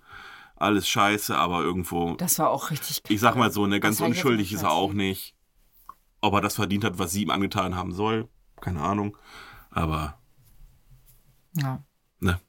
alles 0.54 0.88
scheiße, 0.88 1.36
aber 1.36 1.62
irgendwo. 1.62 2.14
das 2.14 2.38
war 2.38 2.50
auch 2.50 2.70
richtig 2.70 3.02
Ich 3.08 3.20
sag 3.20 3.34
mal 3.36 3.50
so, 3.50 3.66
ne, 3.66 3.80
ganz 3.80 4.00
unschuldig 4.00 4.52
ist 4.52 4.62
er 4.62 4.70
auch 4.70 4.92
nicht. 4.92 5.34
Ob 6.20 6.34
er 6.34 6.40
das 6.40 6.54
verdient 6.54 6.84
hat, 6.84 6.98
was 6.98 7.12
sie 7.12 7.22
ihm 7.22 7.30
angetan 7.30 7.74
haben 7.74 7.92
soll, 7.92 8.28
keine 8.60 8.80
Ahnung. 8.80 9.16
Aber 9.70 10.18
Ja. 11.56 11.82
Ne? 12.20 12.40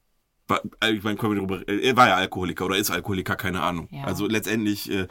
War, 0.46 0.60
äh, 0.82 0.92
ich 0.92 1.02
meine, 1.02 1.16
können 1.16 1.32
wir 1.34 1.36
darüber, 1.46 1.68
äh, 1.68 1.80
er 1.88 1.96
war 1.96 2.08
ja 2.08 2.16
Alkoholiker 2.16 2.64
oder 2.66 2.76
ist 2.76 2.90
Alkoholiker, 2.90 3.36
keine 3.36 3.60
Ahnung. 3.62 3.88
Ja. 3.90 4.04
Also 4.04 4.26
letztendlich, 4.26 4.90
äh, 4.90 5.06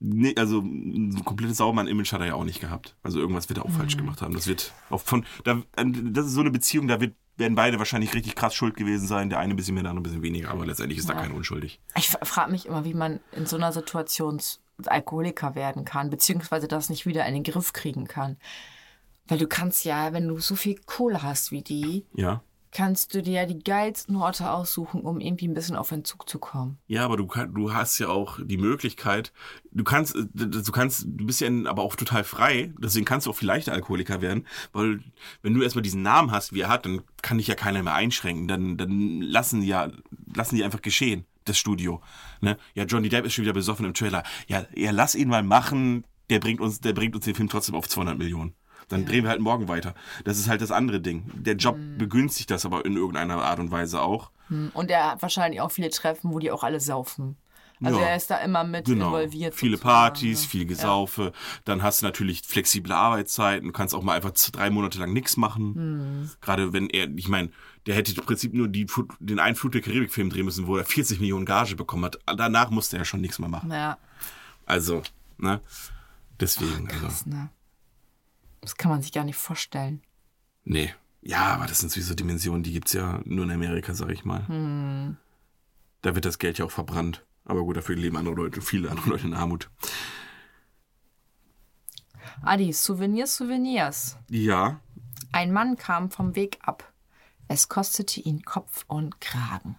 nee, 0.00 0.34
also 0.36 0.60
ein 0.60 1.22
komplettes 1.24 1.58
Saubermann-Image 1.58 2.12
hat 2.12 2.20
er 2.20 2.26
ja 2.28 2.34
auch 2.34 2.44
nicht 2.44 2.60
gehabt. 2.60 2.96
Also 3.02 3.18
irgendwas 3.20 3.48
wird 3.48 3.58
er 3.58 3.64
auch 3.66 3.70
falsch 3.70 3.94
Mhm. 3.94 3.98
gemacht 4.00 4.22
haben. 4.22 4.34
Das 4.34 4.46
wird 4.46 4.72
auch 4.90 5.00
von, 5.00 5.24
da, 5.44 5.62
das 5.76 6.26
ist 6.26 6.32
so 6.32 6.40
eine 6.40 6.50
Beziehung, 6.50 6.88
da 6.88 7.00
wird, 7.00 7.14
werden 7.36 7.54
beide 7.54 7.78
wahrscheinlich 7.78 8.14
richtig 8.14 8.34
krass 8.34 8.54
schuld 8.54 8.76
gewesen 8.76 9.06
sein. 9.06 9.30
Der 9.30 9.38
eine 9.38 9.54
ein 9.54 9.56
bisschen 9.56 9.74
mehr, 9.74 9.84
der 9.84 9.90
andere 9.90 10.00
ein 10.00 10.04
bisschen 10.10 10.22
weniger, 10.22 10.50
aber 10.50 10.66
letztendlich 10.66 10.98
ist 10.98 11.08
da 11.08 11.14
Ja. 11.14 11.20
keiner 11.20 11.34
unschuldig. 11.34 11.80
Ich 11.96 12.08
frage 12.08 12.50
mich 12.50 12.66
immer, 12.66 12.84
wie 12.84 12.94
man 12.94 13.20
in 13.32 13.46
so 13.46 13.56
einer 13.56 13.72
Situation 13.72 14.40
Alkoholiker 14.86 15.54
werden 15.54 15.84
kann, 15.84 16.10
beziehungsweise 16.10 16.66
das 16.68 16.88
nicht 16.88 17.06
wieder 17.06 17.24
in 17.26 17.34
den 17.34 17.42
Griff 17.44 17.72
kriegen 17.72 18.06
kann. 18.06 18.36
Weil 19.26 19.38
du 19.38 19.46
kannst 19.46 19.84
ja, 19.84 20.12
wenn 20.12 20.26
du 20.26 20.38
so 20.38 20.56
viel 20.56 20.76
Kohle 20.86 21.22
hast 21.22 21.52
wie 21.52 21.62
die, 21.62 22.06
Ja. 22.14 22.42
Kannst 22.72 23.14
du 23.14 23.22
dir 23.22 23.32
ja 23.32 23.46
die 23.46 23.58
geilsten 23.58 24.16
Orte 24.16 24.50
aussuchen, 24.50 25.00
um 25.02 25.20
irgendwie 25.20 25.48
ein 25.48 25.54
bisschen 25.54 25.76
auf 25.76 25.90
Entzug 25.92 26.28
zu 26.28 26.38
kommen. 26.38 26.78
Ja, 26.86 27.04
aber 27.04 27.16
du, 27.16 27.26
du 27.26 27.72
hast 27.72 27.98
ja 27.98 28.08
auch 28.08 28.38
die 28.42 28.58
Möglichkeit, 28.58 29.32
du 29.72 29.84
kannst, 29.84 30.16
äh, 30.16 30.24
du 30.34 30.72
kannst, 30.72 31.04
du 31.06 31.26
bist 31.26 31.40
ja 31.40 31.48
aber 31.66 31.82
auch 31.82 31.96
total 31.96 32.24
frei, 32.24 32.72
deswegen 32.78 33.04
kannst 33.04 33.26
du 33.26 33.30
auch 33.30 33.36
viel 33.36 33.48
leichter 33.48 33.72
Alkoholiker 33.72 34.20
werden, 34.20 34.46
weil 34.72 35.00
wenn 35.42 35.54
du 35.54 35.62
erstmal 35.62 35.82
diesen 35.82 36.02
Namen 36.02 36.30
hast, 36.30 36.52
wie 36.52 36.60
er 36.60 36.68
hat, 36.68 36.84
dann 36.84 37.02
kann 37.22 37.38
dich 37.38 37.46
ja 37.46 37.54
keiner 37.54 37.82
mehr 37.82 37.94
einschränken, 37.94 38.48
dann, 38.48 38.76
dann 38.76 39.20
lassen 39.20 39.60
die 39.60 39.68
ja, 39.68 39.90
lassen 40.34 40.56
die 40.56 40.64
einfach 40.64 40.82
geschehen, 40.82 41.24
das 41.44 41.58
Studio. 41.58 42.02
Ne? 42.40 42.58
Ja, 42.74 42.84
Johnny 42.84 43.08
Depp 43.08 43.24
ist 43.24 43.34
schon 43.34 43.44
wieder 43.44 43.54
besoffen 43.54 43.86
im 43.86 43.94
Trailer. 43.94 44.22
Ja, 44.46 44.66
ja, 44.74 44.90
lass 44.90 45.14
ihn 45.14 45.28
mal 45.28 45.42
machen, 45.42 46.04
der 46.30 46.40
bringt 46.40 46.60
uns, 46.60 46.80
der 46.80 46.92
bringt 46.92 47.14
uns 47.14 47.24
den 47.24 47.34
Film 47.34 47.48
trotzdem 47.48 47.74
auf 47.74 47.88
200 47.88 48.18
Millionen. 48.18 48.54
Dann 48.88 49.04
drehen 49.06 49.24
wir 49.24 49.30
halt 49.30 49.40
morgen 49.40 49.68
weiter. 49.68 49.94
Das 50.24 50.38
ist 50.38 50.48
halt 50.48 50.60
das 50.62 50.70
andere 50.70 51.00
Ding. 51.00 51.24
Der 51.34 51.54
Job 51.56 51.76
Mhm. 51.76 51.98
begünstigt 51.98 52.50
das 52.50 52.64
aber 52.64 52.84
in 52.84 52.96
irgendeiner 52.96 53.42
Art 53.42 53.58
und 53.58 53.70
Weise 53.70 54.00
auch. 54.00 54.30
Und 54.72 54.90
er 54.90 55.10
hat 55.12 55.22
wahrscheinlich 55.22 55.60
auch 55.60 55.70
viele 55.70 55.90
Treffen, 55.90 56.32
wo 56.32 56.38
die 56.38 56.50
auch 56.50 56.64
alle 56.64 56.80
saufen. 56.80 57.36
Also 57.80 58.00
Ja. 58.00 58.06
er 58.06 58.16
ist 58.16 58.28
da 58.28 58.38
immer 58.38 58.64
mit 58.64 58.86
Genau. 58.86 59.06
involviert. 59.08 59.54
Viele 59.54 59.78
Partys, 59.78 60.42
ne? 60.42 60.48
viel 60.48 60.64
Gesaufe. 60.66 61.32
Dann 61.64 61.82
hast 61.82 62.02
du 62.02 62.06
natürlich 62.06 62.42
flexible 62.42 62.90
Arbeitszeiten. 62.92 63.68
Du 63.68 63.72
kannst 63.72 63.94
auch 63.94 64.02
mal 64.02 64.14
einfach 64.16 64.32
drei 64.52 64.68
Monate 64.70 64.98
lang 64.98 65.12
nichts 65.12 65.36
machen. 65.36 65.74
Hm. 65.74 66.30
Gerade 66.40 66.72
wenn 66.72 66.88
er, 66.90 67.08
ich 67.14 67.28
meine, 67.28 67.50
der 67.86 67.94
hätte 67.94 68.12
im 68.16 68.24
Prinzip 68.24 68.52
nur 68.52 68.66
die, 68.66 68.86
den 69.20 69.38
einen 69.38 69.54
Flut 69.54 69.74
der 69.74 69.82
Karibik-Film 69.82 70.30
drehen 70.30 70.46
müssen, 70.46 70.66
wo 70.66 70.76
er 70.76 70.84
40 70.84 71.20
Millionen 71.20 71.44
Gage 71.46 71.76
bekommen 71.76 72.04
hat. 72.06 72.18
Danach 72.26 72.70
musste 72.70 72.96
er 72.98 73.04
schon 73.04 73.20
nichts 73.20 73.38
mehr 73.38 73.48
machen. 73.48 73.70
Ja, 73.70 73.96
Also, 74.66 75.02
ne? 75.36 75.60
Deswegen, 76.40 76.88
also. 76.90 77.06
das, 77.06 77.26
ne? 77.26 77.50
Das 78.60 78.76
kann 78.76 78.90
man 78.90 79.02
sich 79.02 79.12
gar 79.12 79.24
nicht 79.24 79.36
vorstellen. 79.36 80.02
Nee. 80.64 80.94
Ja, 81.20 81.46
aber 81.54 81.66
das 81.66 81.80
sind 81.80 81.90
sowieso 81.90 82.14
Dimensionen, 82.14 82.62
die 82.62 82.72
gibt's 82.72 82.92
ja 82.92 83.20
nur 83.24 83.44
in 83.44 83.50
Amerika, 83.50 83.94
sag 83.94 84.10
ich 84.10 84.24
mal. 84.24 84.46
Hm. 84.48 85.16
Da 86.02 86.14
wird 86.14 86.24
das 86.24 86.38
Geld 86.38 86.58
ja 86.58 86.64
auch 86.64 86.70
verbrannt. 86.70 87.24
Aber 87.44 87.62
gut, 87.64 87.76
dafür 87.76 87.96
leben 87.96 88.16
andere 88.16 88.34
Leute, 88.34 88.60
viele 88.60 88.90
andere 88.90 89.10
Leute 89.10 89.26
in 89.26 89.34
Armut. 89.34 89.70
Adi, 92.42 92.72
Souvenirs, 92.72 93.36
Souvenirs. 93.36 94.16
Ja, 94.28 94.80
Ein 95.32 95.52
Mann 95.52 95.76
kam 95.76 96.10
vom 96.10 96.36
Weg 96.36 96.58
ab. 96.62 96.92
Es 97.48 97.68
kostete 97.68 98.20
ihn 98.20 98.42
Kopf 98.44 98.84
und 98.86 99.20
Kragen. 99.20 99.76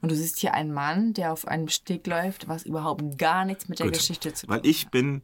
Und 0.00 0.10
du 0.10 0.16
siehst 0.16 0.38
hier 0.38 0.54
einen 0.54 0.72
Mann, 0.72 1.12
der 1.12 1.32
auf 1.32 1.46
einem 1.46 1.68
Steg 1.68 2.06
läuft, 2.06 2.48
was 2.48 2.64
überhaupt 2.64 3.18
gar 3.18 3.44
nichts 3.44 3.68
mit 3.68 3.78
der 3.78 3.86
Gut. 3.86 3.96
Geschichte 3.96 4.32
zu 4.32 4.46
tun 4.46 4.54
Weil 4.54 4.66
ich 4.66 4.88
bin 4.88 5.22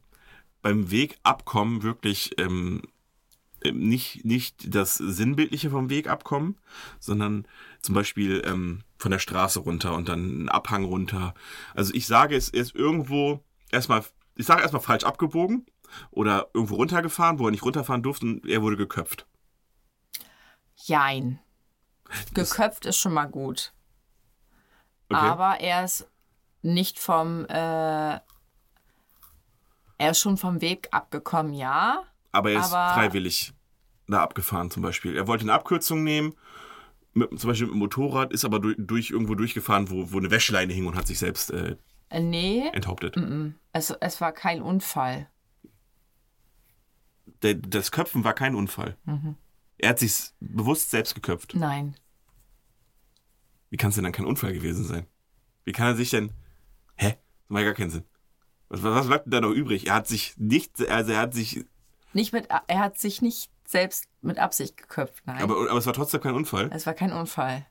beim 0.67 0.91
Weg 0.91 1.17
abkommen 1.23 1.81
wirklich 1.81 2.37
ähm, 2.37 2.81
ähm, 3.63 3.87
nicht, 3.87 4.25
nicht 4.25 4.75
das 4.75 4.95
Sinnbildliche 4.95 5.69
vom 5.69 5.89
Weg 5.89 6.09
abkommen, 6.09 6.57
sondern 6.99 7.47
zum 7.81 7.95
Beispiel 7.95 8.43
ähm, 8.45 8.81
von 8.97 9.11
der 9.11 9.19
Straße 9.19 9.61
runter 9.61 9.93
und 9.95 10.09
dann 10.09 10.19
einen 10.19 10.49
Abhang 10.49 10.83
runter. 10.83 11.33
Also 11.73 11.93
ich 11.93 12.05
sage, 12.05 12.35
es 12.35 12.49
ist 12.49 12.75
irgendwo 12.75 13.45
erstmal, 13.71 14.03
ich 14.35 14.45
sage 14.45 14.61
erstmal 14.61 14.81
falsch 14.81 15.05
abgebogen 15.05 15.65
oder 16.11 16.49
irgendwo 16.53 16.75
runtergefahren, 16.75 17.39
wo 17.39 17.47
er 17.47 17.51
nicht 17.51 17.63
runterfahren 17.63 18.03
durfte 18.03 18.25
und 18.25 18.45
er 18.45 18.61
wurde 18.61 18.75
geköpft. 18.75 19.25
Jein. 20.75 21.39
Geköpft 22.33 22.85
ist 22.85 22.97
schon 22.97 23.13
mal 23.13 23.27
gut. 23.27 23.71
Okay. 25.07 25.17
Aber 25.17 25.61
er 25.61 25.85
ist 25.85 26.09
nicht 26.61 26.99
vom, 26.99 27.45
äh, 27.45 28.19
er 29.97 30.11
ist 30.11 30.19
schon 30.19 30.37
vom 30.37 30.61
Weg 30.61 30.87
abgekommen, 30.91 31.53
ja. 31.53 32.03
Aber 32.31 32.51
er 32.51 32.59
ist 32.59 32.73
Aber- 32.73 32.93
freiwillig 32.93 33.53
da 34.07 34.21
abgefahren 34.23 34.71
zum 34.71 34.83
Beispiel. 34.83 35.17
Er 35.17 35.27
wollte 35.27 35.43
eine 35.43 35.53
Abkürzung 35.53 36.03
nehmen, 36.03 36.33
mit, 37.13 37.37
zum 37.39 37.49
Beispiel 37.49 37.67
mit 37.67 37.73
dem 37.75 37.79
Motorrad, 37.79 38.31
ist 38.31 38.45
aber 38.45 38.59
durch, 38.59 38.75
durch 38.79 39.09
irgendwo 39.09 39.35
durchgefahren, 39.35 39.89
wo, 39.89 40.11
wo 40.11 40.17
eine 40.17 40.31
Wäscheleine 40.31 40.71
hing 40.73 40.85
und 40.87 40.95
hat 40.95 41.07
sich 41.07 41.19
selbst 41.19 41.51
äh, 41.51 41.75
Äh, 42.09 42.21
nee, 42.21 42.69
enthauptet. 42.73 43.15
es, 43.73 43.89
es 43.99 44.21
war 44.21 44.31
kein 44.31 44.61
Unfall. 44.61 45.27
Der, 47.41 47.55
das 47.55 47.91
Köpfen 47.91 48.23
war 48.23 48.33
kein 48.33 48.55
Unfall. 48.55 48.97
Mhm. 49.05 49.35
Er 49.77 49.89
hat 49.89 49.99
sich 49.99 50.31
bewusst 50.39 50.89
selbst 50.89 51.13
geköpft. 51.15 51.53
Nein. 51.55 51.95
Wie 53.69 53.77
kann 53.77 53.89
es 53.89 53.95
denn 53.95 54.03
dann 54.05 54.13
kein 54.13 54.25
Unfall 54.25 54.53
gewesen 54.53 54.85
sein? 54.85 55.05
Wie 55.65 55.71
kann 55.73 55.87
er 55.87 55.95
sich 55.95 56.09
denn. 56.09 56.31
Hä? 56.95 57.09
Das 57.09 57.49
macht 57.49 57.59
ja 57.61 57.65
gar 57.65 57.73
keinen 57.75 57.89
Sinn. 57.91 58.03
Was, 58.69 58.83
was 58.83 59.07
bleibt 59.07 59.25
denn 59.25 59.31
da 59.31 59.41
noch 59.41 59.51
übrig? 59.51 59.87
Er 59.87 59.95
hat 59.95 60.07
sich 60.07 60.35
nicht. 60.37 60.87
Also 60.89 61.11
er 61.11 61.19
hat 61.19 61.33
sich. 61.33 61.65
Nicht 62.13 62.33
mit, 62.33 62.47
er 62.67 62.79
hat 62.79 62.97
sich 62.97 63.21
nicht 63.21 63.51
selbst 63.65 64.07
mit 64.21 64.39
Absicht 64.39 64.77
geköpft, 64.77 65.23
nein. 65.25 65.41
Aber, 65.41 65.69
aber 65.69 65.77
es 65.77 65.85
war 65.85 65.93
trotzdem 65.93 66.21
kein 66.21 66.33
Unfall. 66.35 66.69
es 66.73 66.85
war 66.85 66.93
kein 66.93 67.11
Unfall. 67.11 67.65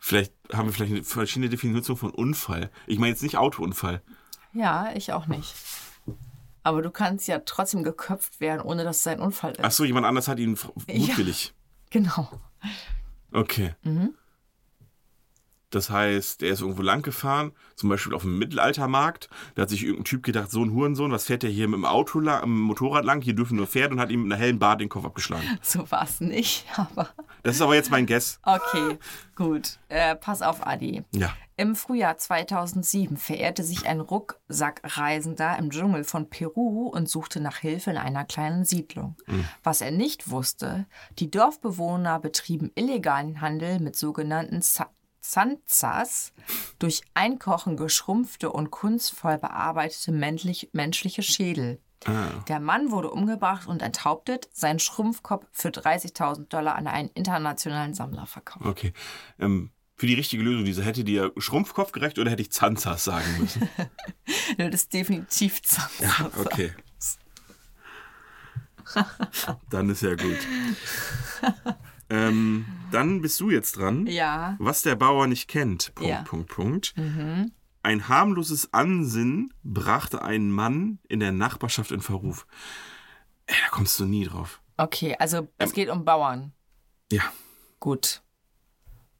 Vielleicht 0.00 0.32
haben 0.52 0.66
wir 0.66 0.72
vielleicht 0.72 0.92
eine 0.92 1.04
verschiedene 1.04 1.48
Definition 1.48 1.96
von 1.96 2.10
Unfall. 2.10 2.70
Ich 2.86 2.98
meine 2.98 3.10
jetzt 3.10 3.22
nicht 3.22 3.38
Autounfall. 3.38 4.02
Ja, 4.52 4.92
ich 4.94 5.12
auch 5.12 5.26
nicht. 5.26 5.54
Aber 6.62 6.82
du 6.82 6.90
kannst 6.90 7.28
ja 7.28 7.40
trotzdem 7.40 7.82
geköpft 7.82 8.40
werden, 8.40 8.60
ohne 8.60 8.84
dass 8.84 8.98
es 8.98 9.06
ein 9.06 9.20
Unfall 9.20 9.52
ist. 9.52 9.60
Ach 9.62 9.70
so, 9.70 9.84
jemand 9.84 10.06
anders 10.06 10.28
hat 10.28 10.38
ihn 10.38 10.58
mutwillig. 10.86 11.54
Genau. 11.90 12.40
Okay. 13.32 13.74
Das 15.76 15.90
heißt, 15.90 16.42
er 16.42 16.50
ist 16.52 16.62
irgendwo 16.62 16.80
lang 16.80 17.02
gefahren, 17.02 17.52
zum 17.74 17.90
Beispiel 17.90 18.14
auf 18.14 18.22
dem 18.22 18.38
Mittelaltermarkt. 18.38 19.28
Da 19.54 19.62
hat 19.62 19.68
sich 19.68 19.82
irgendein 19.82 20.04
Typ 20.06 20.22
gedacht, 20.22 20.50
so 20.50 20.62
ein 20.64 20.72
Hurensohn, 20.72 21.12
was 21.12 21.24
fährt 21.24 21.42
der 21.42 21.50
hier 21.50 21.68
mit 21.68 21.76
dem 21.76 21.84
Auto 21.84 22.18
lang, 22.18 22.40
mit 22.40 22.44
dem 22.56 22.60
Motorrad 22.62 23.04
lang? 23.04 23.20
Hier 23.20 23.34
dürfen 23.34 23.56
nur 23.58 23.66
Pferde 23.66 23.94
und 23.94 24.00
hat 24.00 24.10
ihm 24.10 24.22
mit 24.22 24.32
einer 24.32 24.40
hellen 24.40 24.58
Bart 24.58 24.80
den 24.80 24.88
Kopf 24.88 25.04
abgeschlagen. 25.04 25.44
So 25.62 25.90
war 25.90 26.04
es 26.04 26.20
nicht, 26.20 26.64
aber 26.76 27.10
Das 27.42 27.56
ist 27.56 27.60
aber 27.62 27.74
jetzt 27.74 27.90
mein 27.90 28.06
Guess. 28.06 28.40
okay, 28.42 28.98
gut. 29.34 29.78
Äh, 29.90 30.16
pass 30.16 30.40
auf, 30.40 30.66
Adi. 30.66 31.04
Ja. 31.14 31.34
Im 31.58 31.74
Frühjahr 31.74 32.16
2007 32.18 33.16
verehrte 33.16 33.62
sich 33.62 33.86
ein 33.86 34.00
Rucksackreisender 34.00 35.56
im 35.58 35.70
Dschungel 35.70 36.04
von 36.04 36.28
Peru 36.28 36.88
und 36.88 37.08
suchte 37.08 37.40
nach 37.40 37.56
Hilfe 37.58 37.90
in 37.90 37.96
einer 37.96 38.24
kleinen 38.24 38.64
Siedlung. 38.64 39.16
Was 39.62 39.80
er 39.80 39.90
nicht 39.90 40.30
wusste, 40.30 40.86
die 41.18 41.30
Dorfbewohner 41.30 42.18
betrieben 42.20 42.70
illegalen 42.74 43.40
Handel 43.40 43.80
mit 43.80 43.96
sogenannten 43.96 44.60
Sa- 44.60 44.90
Sanzas, 45.32 46.32
durch 46.78 47.02
Einkochen 47.14 47.76
geschrumpfte 47.76 48.50
und 48.50 48.70
kunstvoll 48.70 49.38
bearbeitete 49.38 50.12
männlich, 50.12 50.70
menschliche 50.72 51.22
Schädel. 51.22 51.80
Der 52.48 52.60
Mann 52.60 52.92
wurde 52.92 53.10
umgebracht 53.10 53.66
und 53.66 53.82
enthauptet, 53.82 54.48
sein 54.52 54.78
Schrumpfkopf 54.78 55.46
für 55.50 55.70
30.000 55.70 56.48
Dollar 56.48 56.76
an 56.76 56.86
einen 56.86 57.08
internationalen 57.08 57.94
Sammler 57.94 58.26
verkauft. 58.26 58.64
Okay. 58.64 58.92
Ähm, 59.40 59.72
für 59.96 60.06
die 60.06 60.14
richtige 60.14 60.42
Lösung, 60.42 60.64
diese 60.64 60.84
hätte 60.84 61.02
dir 61.04 61.32
Schrumpfkopf 61.36 61.90
gerecht 61.90 62.18
oder 62.18 62.30
hätte 62.30 62.42
ich 62.42 62.52
Zanzas 62.52 63.04
sagen 63.04 63.26
müssen? 63.38 63.68
Das 64.58 64.74
ist 64.74 64.92
definitiv 64.92 65.60
Sanzas. 65.64 66.38
Okay. 66.38 66.72
Dann 69.70 69.90
ist 69.90 70.02
ja 70.02 70.14
gut. 70.14 70.38
Ähm, 72.10 72.66
dann 72.90 73.20
bist 73.20 73.40
du 73.40 73.50
jetzt 73.50 73.76
dran. 73.78 74.06
Ja. 74.06 74.56
Was 74.58 74.82
der 74.82 74.94
Bauer 74.96 75.26
nicht 75.26 75.48
kennt. 75.48 75.94
Punkt, 75.94 76.10
Ja. 76.10 76.22
Punkt, 76.22 76.48
Punkt. 76.50 76.94
Ein 77.82 78.08
harmloses 78.08 78.72
Ansinnen 78.72 79.52
brachte 79.62 80.22
einen 80.22 80.50
Mann 80.50 80.98
in 81.08 81.20
der 81.20 81.32
Nachbarschaft 81.32 81.90
in 81.92 82.00
Verruf. 82.00 82.46
Ey, 83.46 83.54
da 83.62 83.68
kommst 83.70 83.98
du 84.00 84.04
nie 84.06 84.24
drauf. 84.24 84.60
Okay, 84.76 85.14
also 85.18 85.38
Ähm. 85.38 85.48
es 85.58 85.72
geht 85.72 85.88
um 85.88 86.04
Bauern. 86.04 86.52
Ja, 87.12 87.22
Gut. 87.80 88.22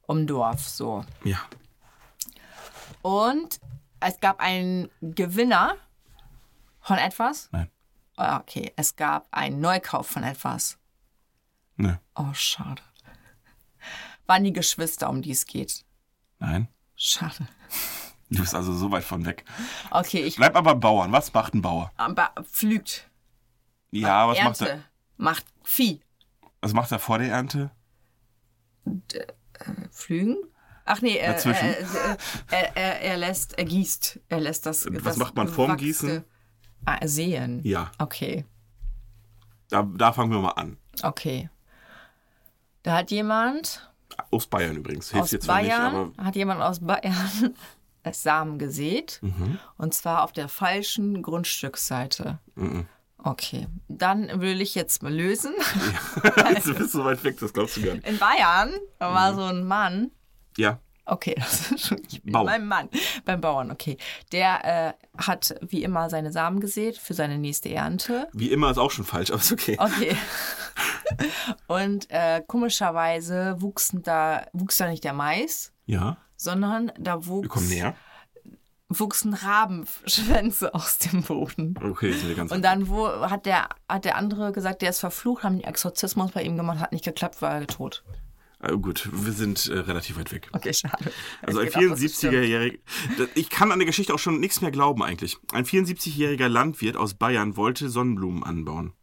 Um 0.01 0.25
Dorf, 0.27 0.67
so. 0.67 1.03
ja. 1.23 1.39
Und 3.01 3.59
es 3.99 4.19
gab 4.19 4.39
einen 4.39 4.89
Gewinner 5.01 5.75
von 6.81 6.97
etwas. 6.97 7.49
Nein. 7.51 7.69
Ah, 8.15 8.37
Okay, 8.39 8.71
es 8.75 8.95
gab 8.95 9.27
einen 9.31 9.59
Neukauf 9.61 10.07
von 10.07 10.23
etwas. 10.23 10.77
Ne, 11.77 11.99
Oh, 12.15 12.33
schade. 12.33 12.81
Waren 14.25 14.43
die 14.43 14.53
Geschwister, 14.53 15.09
um 15.09 15.21
die 15.21 15.31
es 15.31 15.45
geht. 15.45 15.85
nein. 16.39 16.67
Schade. 16.95 17.47
Du 18.29 18.41
bist 18.41 18.53
also 18.53 18.73
so 18.73 18.91
weit 18.91 19.05
von 19.05 19.25
weg. 19.25 19.45
Okay, 19.89 20.19
ich 20.23 20.35
Bleib 20.35 20.57
aber 20.57 20.75
Bauern. 20.75 21.13
Was 21.13 21.33
macht 21.33 21.53
ein 21.53 21.61
Bauer? 21.61 21.93
aber 21.95 22.31
pflügt. 22.43 23.09
Ja, 23.91 24.27
was 24.27 24.37
macht 24.43 24.59
Ernte. 24.59 24.69
er? 24.69 24.83
Macht 25.15 25.45
Vieh. 25.63 26.01
Was 26.59 26.73
macht 26.73 26.91
er 26.91 26.99
vor 26.99 27.19
der 27.19 27.29
Ernte? 27.29 27.71
Pflügen? 29.91 30.37
Ach 30.83 31.01
nee, 31.01 31.17
äh, 31.17 31.27
Dazwischen? 31.27 31.67
äh, 31.67 31.73
äh, 31.81 32.17
er, 32.51 32.75
er, 32.77 33.01
er 33.01 33.17
lässt, 33.17 33.57
er 33.57 33.63
gießt. 33.65 34.19
Er 34.27 34.39
lässt 34.41 34.65
das. 34.65 34.85
Was 34.91 35.03
das 35.03 35.17
macht 35.17 35.35
man 35.35 35.47
vorm 35.47 35.71
gewachste- 35.77 35.85
Gießen? 35.85 36.23
Ah, 36.85 37.05
sehen. 37.07 37.61
Ja, 37.63 37.91
Okay, 37.97 38.45
da, 39.69 39.83
da 39.83 40.11
fangen 40.13 40.31
wir 40.31 40.39
mal 40.39 40.51
an. 40.51 40.77
okay. 41.03 41.49
Da 42.87 42.95
hat 42.95 43.11
jemand 43.11 43.91
Aus 44.31 44.47
Bayern 44.47 44.77
übrigens. 44.77 45.11
Hilft 45.11 45.33
jetzt 45.33 45.43
zwar 45.43 45.57
Bayern, 45.61 46.05
nicht, 46.07 46.17
aber 46.19 46.25
hat 46.27 46.35
jemand 46.37 46.61
aus 46.61 46.79
Bayern 46.79 47.53
Samen 48.13 48.59
gesät. 48.59 49.19
Mhm. 49.21 49.59
Und 49.77 49.93
zwar 49.93 50.23
auf 50.23 50.31
der 50.31 50.47
falschen 50.47 51.21
Grundstücksseite. 51.21 52.39
Okay, 53.17 53.67
dann 53.89 54.39
will 54.39 54.61
ich 54.61 54.73
jetzt 54.73 55.03
mal 55.03 55.13
lösen. 55.13 55.53
jetzt 56.53 56.63
bist 56.67 56.79
du 56.79 56.99
so 56.99 57.03
weit 57.03 57.21
weg, 57.25 57.37
das 57.41 57.51
glaubst 57.51 57.75
du 57.75 57.81
gar 57.81 57.95
nicht. 57.95 58.07
In 58.07 58.17
Bayern 58.19 58.71
war 58.99 59.33
Mhm. 59.33 59.35
so 59.35 59.43
ein 59.43 59.67
Mann, 59.67 60.11
Ja, 60.55 60.79
Okay, 61.09 61.35
das 61.37 61.71
ist 61.71 61.87
schon 61.87 62.01
beim 62.25 62.67
Mann, 62.67 62.89
beim 63.23 63.39
Bauern, 63.39 63.71
okay. 63.71 63.97
Der 64.33 64.95
äh, 65.17 65.21
hat 65.21 65.55
wie 65.61 65.81
immer 65.83 66.09
seine 66.09 66.33
Samen 66.33 66.59
gesät 66.59 66.97
für 66.97 67.13
seine 67.13 67.37
nächste 67.37 67.69
Ernte. 67.73 68.27
wie 68.33 68.51
immer 68.51 68.71
ist 68.71 68.77
auch 68.77 68.91
schon 68.91 69.05
falsch, 69.05 69.31
aber 69.31 69.39
ist 69.39 69.51
okay. 69.53 69.77
Okay. 69.79 70.17
Und 71.67 72.09
äh, 72.09 72.41
komischerweise 72.47 73.55
wuchsen 73.59 74.03
da, 74.03 74.45
wuchs 74.53 74.77
da 74.77 74.89
nicht 74.89 75.03
der 75.03 75.13
Mais, 75.13 75.71
Ja, 75.85 76.17
sondern 76.35 76.91
da 76.99 77.25
wuchs. 77.25 77.47
wuchsen 78.89 79.33
Rabenschwänze 79.33 80.73
aus 80.73 80.97
dem 80.99 81.23
Boden. 81.23 81.75
Okay, 81.81 82.11
sind 82.13 82.29
wir 82.29 82.35
ganz 82.35 82.51
Und 82.51 82.61
dann 82.63 82.87
wo, 82.89 83.07
hat, 83.07 83.45
der, 83.45 83.69
hat 83.89 84.05
der 84.05 84.15
andere 84.15 84.51
gesagt, 84.51 84.81
der 84.81 84.91
ist 84.91 84.99
verflucht, 84.99 85.43
haben 85.43 85.57
den 85.57 85.67
Exorzismus 85.67 86.31
bei 86.31 86.43
ihm 86.43 86.57
gemacht, 86.57 86.79
hat 86.79 86.91
nicht 86.91 87.05
geklappt, 87.05 87.41
war 87.41 87.59
er 87.59 87.67
tot. 87.67 88.03
Äh, 88.59 88.75
gut, 88.77 89.09
wir 89.11 89.33
sind 89.33 89.67
äh, 89.67 89.77
relativ 89.79 90.17
weit 90.17 90.31
weg. 90.31 90.49
Okay, 90.51 90.73
schade. 90.73 91.11
Also 91.43 91.59
ein 91.59 91.67
Ich 91.67 91.73
geht 91.73 91.85
auch, 91.85 91.89
dass 91.91 92.01
es 92.01 92.17
stimmt. 92.17 92.33
74-jähriger, 92.33 92.77
ich 93.35 93.49
kann 93.49 93.71
an 93.71 93.79
der 93.79 93.85
Geschichte 93.85 94.13
auch 94.13 94.19
schon 94.19 94.39
nichts 94.39 94.61
mehr 94.61 94.71
glauben 94.71 95.03
eigentlich. 95.03 95.37
Ein 95.51 95.65
74-jähriger 95.65 96.47
Landwirt 96.47 96.97
aus 96.97 97.13
Bayern 97.13 97.55
wollte 97.55 97.89
Sonnenblumen 97.89 98.43
anbauen. 98.43 98.93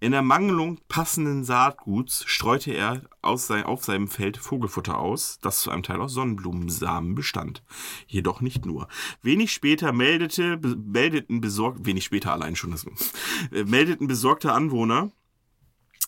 In 0.00 0.12
Ermangelung 0.12 0.78
passenden 0.86 1.42
Saatguts 1.42 2.22
streute 2.24 2.70
er 2.72 3.02
aus 3.20 3.48
sei, 3.48 3.66
auf 3.66 3.82
seinem 3.82 4.06
Feld 4.06 4.36
Vogelfutter 4.36 4.96
aus, 4.96 5.40
das 5.42 5.60
zu 5.60 5.72
einem 5.72 5.82
Teil 5.82 6.00
aus 6.00 6.12
Sonnenblumensamen 6.12 7.16
bestand. 7.16 7.64
Jedoch 8.06 8.40
nicht 8.40 8.64
nur. 8.64 8.86
Wenig 9.22 9.52
später 9.52 9.92
meldete, 9.92 10.56
be, 10.56 10.76
meldeten 10.76 11.40
besorgt, 11.40 11.84
wenig 11.84 12.04
später 12.04 12.32
allein 12.32 12.54
schon, 12.54 12.70
das, 12.70 12.86
äh, 13.50 13.64
meldeten 13.64 14.06
besorgte 14.06 14.52
Anwohner, 14.52 15.10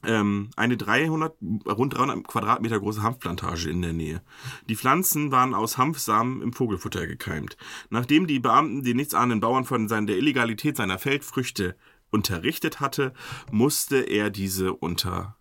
ähm, 0.05 0.51
eine 0.57 0.77
300, 0.77 1.37
rund 1.67 1.95
300 1.95 2.27
Quadratmeter 2.27 2.79
große 2.79 3.03
Hanfplantage 3.03 3.69
in 3.69 3.83
der 3.83 3.93
Nähe. 3.93 4.23
Die 4.69 4.77
Pflanzen 4.77 5.33
waren 5.33 5.53
aus 5.53 5.79
Hanfsamen 5.79 6.43
im 6.43 6.53
Vogelfutter 6.53 7.09
gekeimt. 7.09 7.57
Nachdem 7.91 8.29
die 8.29 8.39
Beamten 8.39 8.85
den 8.85 8.97
nichtsahnenden 8.97 9.41
Bauern 9.41 9.65
von 9.65 9.89
seiner, 9.89 10.07
der 10.07 10.17
Illegalität 10.17 10.77
seiner 10.77 10.99
Feldfrüchte 10.99 11.77
unterrichtet 12.11 12.81
hatte, 12.81 13.13
musste 13.51 14.01
er 14.01 14.31
diese 14.31 14.73
unter 14.73 15.37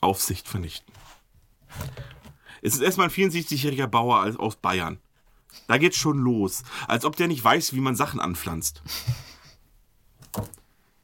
Aufsicht 0.00 0.48
vernichten. 0.48 0.92
Es 2.62 2.74
ist 2.74 2.80
erstmal 2.80 3.08
ein 3.08 3.12
74-jähriger 3.12 3.86
Bauer 3.86 4.34
aus 4.38 4.56
Bayern. 4.56 4.98
Da 5.68 5.78
geht's 5.78 5.96
schon 5.96 6.18
los. 6.18 6.62
Als 6.88 7.04
ob 7.04 7.16
der 7.16 7.28
nicht 7.28 7.42
weiß, 7.44 7.74
wie 7.74 7.80
man 7.80 7.96
Sachen 7.96 8.20
anpflanzt. 8.20 8.82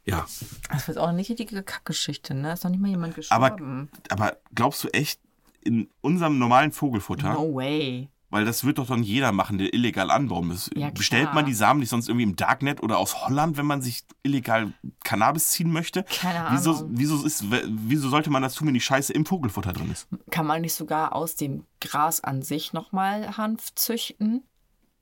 Ja, 0.05 0.27
Das 0.71 0.89
wird 0.89 0.99
auch 0.99 1.09
eine 1.09 1.19
richtige 1.19 1.63
Kackgeschichte, 1.63 2.35
ne? 2.35 2.53
Ist 2.55 2.65
noch 2.65 2.71
nicht 2.71 2.81
mal 2.81 2.89
jemand 2.89 3.15
aber, 3.31 3.51
gestorben. 3.51 3.91
aber 4.09 4.39
glaubst 4.55 4.83
du 4.83 4.89
echt, 4.89 5.21
in 5.63 5.91
unserem 6.01 6.39
normalen 6.39 6.73
Vogelfutter, 6.73 7.35
no 7.35 7.55
way. 7.55 8.09
Weil 8.31 8.45
das 8.45 8.65
wird 8.65 8.79
doch 8.79 8.87
dann 8.87 9.03
jeder 9.03 9.33
machen, 9.33 9.59
der 9.59 9.75
illegal 9.75 10.11
anbauen 10.11 10.49
muss. 10.49 10.71
Ja. 10.75 10.91
Bestellt 10.91 11.35
man 11.35 11.47
die 11.47 11.53
Samen 11.55 11.81
nicht 11.81 11.89
sonst 11.89 12.09
irgendwie 12.09 12.23
im 12.25 12.37
Darknet 12.37 12.83
oder 12.83 12.99
aus 12.99 13.27
Holland, 13.27 13.57
wenn 13.57 13.67
man 13.67 13.83
sich 13.83 14.05
illegal 14.23 14.73
Cannabis 15.05 15.49
ziehen 15.51 15.71
möchte? 15.73 16.05
Keine 16.05 16.47
Wieso, 16.53 16.77
Ahnung. 16.77 16.91
wieso, 16.95 17.25
ist, 17.27 17.45
wieso 17.67 18.09
sollte 18.09 18.31
man 18.31 18.43
das 18.43 18.55
tun, 18.55 18.69
wenn 18.69 18.75
die 18.75 18.81
Scheiße 18.81 19.13
im 19.13 19.27
Vogelfutter 19.27 19.73
drin 19.73 19.91
ist? 19.91 20.07
Kann 20.31 20.47
man 20.47 20.63
nicht 20.63 20.75
sogar 20.75 21.15
aus 21.15 21.35
dem 21.37 21.65
Gras 21.81 22.23
an 22.23 22.43
sich 22.43 22.73
nochmal 22.73 23.37
Hanf 23.37 23.75
züchten? 23.75 24.45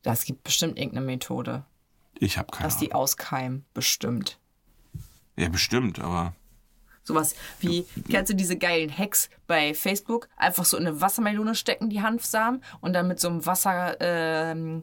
Das 0.03 0.25
gibt 0.25 0.45
bestimmt 0.45 0.79
irgendeine 0.79 1.05
Methode, 1.07 1.65
Ich 2.19 2.39
habe 2.39 2.51
keine 2.51 2.65
dass 2.69 2.79
die 2.79 2.93
Ahnung. 2.93 3.03
auskeimen. 3.03 3.65
Bestimmt. 3.75 4.39
Ja, 5.37 5.49
bestimmt, 5.49 5.99
aber 6.01 6.35
Sowas 7.09 7.35
wie, 7.61 7.85
kennst 8.11 8.31
du 8.31 8.37
diese 8.37 8.57
geilen 8.59 8.97
Hacks 8.97 9.31
bei 9.47 9.73
Facebook? 9.75 10.29
Einfach 10.37 10.65
so 10.67 10.77
in 10.77 10.87
eine 10.87 11.01
Wassermelone 11.01 11.55
stecken, 11.55 11.89
die 11.91 12.03
Hanfsamen, 12.03 12.63
und 12.81 12.93
dann 12.93 13.09
mit 13.09 13.19
so 13.19 13.29
einem 13.29 13.47
Wasser, 13.47 13.97
ähm, 14.01 14.83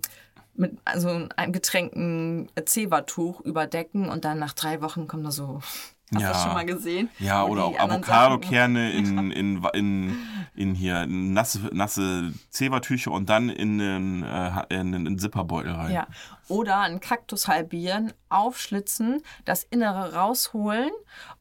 mit 0.56 0.78
also 0.86 1.28
einem 1.36 1.52
getränkten 1.54 2.50
Zewa-Tuch 2.66 3.42
überdecken 3.42 4.10
und 4.10 4.26
dann 4.26 4.40
nach 4.40 4.54
drei 4.54 4.82
Wochen 4.82 5.08
kommt 5.08 5.26
da 5.26 5.32
so. 5.32 5.62
Hast 6.14 6.22
du 6.22 6.22
Ja. 6.22 6.30
das 6.30 6.44
schon 6.44 6.54
mal 6.54 6.66
gesehen? 6.66 7.10
Ja, 7.18 7.46
Wo 7.48 7.52
oder 7.54 7.66
anderen 7.66 8.04
Avocadokerne 8.04 8.92
in, 8.94 9.32
in, 9.32 9.64
in, 9.74 10.16
in 10.56 10.76
hier 10.76 11.08
nasse, 11.08 11.60
nasse 11.74 12.32
Zebertücher 12.52 13.12
und 13.12 13.28
dann 13.28 13.50
in 13.50 13.82
einen, 13.82 14.24
äh, 14.24 14.66
in 14.70 14.94
einen 14.94 15.18
Zipperbeutel 15.18 15.72
rein. 15.74 15.92
Ja. 15.94 16.08
Oder 16.48 16.80
einen 16.82 17.00
Kaktus 17.00 17.48
halbieren, 17.48 18.14
aufschlitzen, 18.30 19.24
das 19.46 19.64
Innere 19.64 20.14
rausholen 20.14 20.92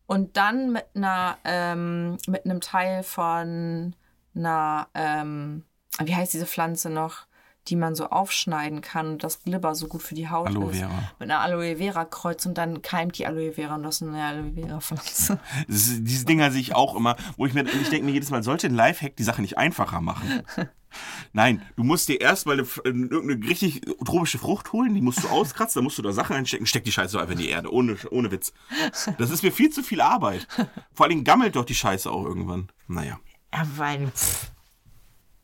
und 0.07 0.37
dann 0.37 0.73
mit 0.73 0.85
einer, 0.95 1.39
ähm, 1.45 2.19
mit 2.27 2.45
einem 2.45 2.61
Teil 2.61 3.03
von 3.03 3.95
einer, 4.35 4.89
ähm, 4.95 5.65
wie 6.03 6.15
heißt 6.15 6.35
diese 6.35 6.47
Pflanze 6.47 6.91
noch, 6.91 7.27
die 7.69 7.77
man 7.77 7.95
so 7.95 8.11
aufschneiden 8.11 8.83
kann 8.83 9.13
und 9.13 9.25
das 9.25 9.43
Glibber 9.43 9.75
so 9.75 9.89
gut 9.89 10.03
für 10.03 10.15
die 10.15 10.29
Haut 10.29 10.49
Aloe 10.49 10.71
ist. 10.71 10.79
Vera. 10.79 11.13
Mit 11.19 11.31
einer 11.31 11.41
Aloe 11.41 11.77
Vera 11.77 12.05
Kreuz 12.05 12.45
und 12.45 12.59
dann 12.59 12.83
keimt 12.83 13.17
die 13.17 13.27
Aloe 13.27 13.53
Vera 13.53 13.77
und 13.77 13.83
das 13.85 13.97
ist 13.97 14.09
eine 14.09 14.23
Aloe 14.23 14.53
Vera 14.55 14.81
Pflanze. 14.81 15.39
Ist, 15.69 16.01
diese 16.01 16.27
Dinger 16.27 16.51
sehe 16.51 16.61
ich 16.61 16.75
auch 16.75 16.95
immer, 16.95 17.17
wo 17.37 17.47
ich 17.47 17.55
mir, 17.55 17.65
ich 17.65 17.89
denke 17.89 18.05
mir 18.05 18.13
jedes 18.13 18.31
Mal, 18.31 18.43
sollte 18.43 18.67
ein 18.67 18.75
Lifehack 18.75 19.17
die 19.17 19.23
Sache 19.23 19.41
nicht 19.41 19.57
einfacher 19.57 20.03
machen? 20.03 20.43
Nein, 21.37 21.63
du 21.75 21.83
musst 21.83 22.09
dir 22.09 22.21
erstmal 22.21 22.61
eine, 22.61 22.69
irgendeine 22.85 23.45
richtig 23.49 23.81
tropische 24.05 24.39
Frucht 24.39 24.73
holen, 24.73 24.95
die 24.95 25.01
musst 25.01 25.25
du 25.25 25.29
auskratzen, 25.29 25.81
dann 25.81 25.85
musst 25.85 25.99
du 25.99 26.03
da 26.03 26.13
Sachen 26.13 26.37
einstecken, 26.37 26.65
steck 26.65 26.85
die 26.85 26.93
Scheiße 26.93 27.21
einfach 27.21 27.33
in 27.33 27.39
die 27.39 27.49
Erde, 27.49 27.73
ohne, 27.73 27.97
ohne 28.13 28.31
Witz. 28.31 28.53
Das 29.19 29.31
ist 29.31 29.43
mir 29.43 29.51
viel 29.51 29.69
zu 29.71 29.83
viel 29.83 30.01
Arbeit. 30.01 30.47
Vor 30.93 31.05
allen 31.05 31.11
Dingen 31.11 31.25
gammelt 31.25 31.57
doch 31.57 31.65
die 31.65 31.75
Scheiße 31.75 32.09
auch 32.09 32.25
irgendwann. 32.25 32.69
Naja. 32.87 33.19
Ja, 33.53 33.67
weil, 33.75 34.13
pff, 34.13 34.53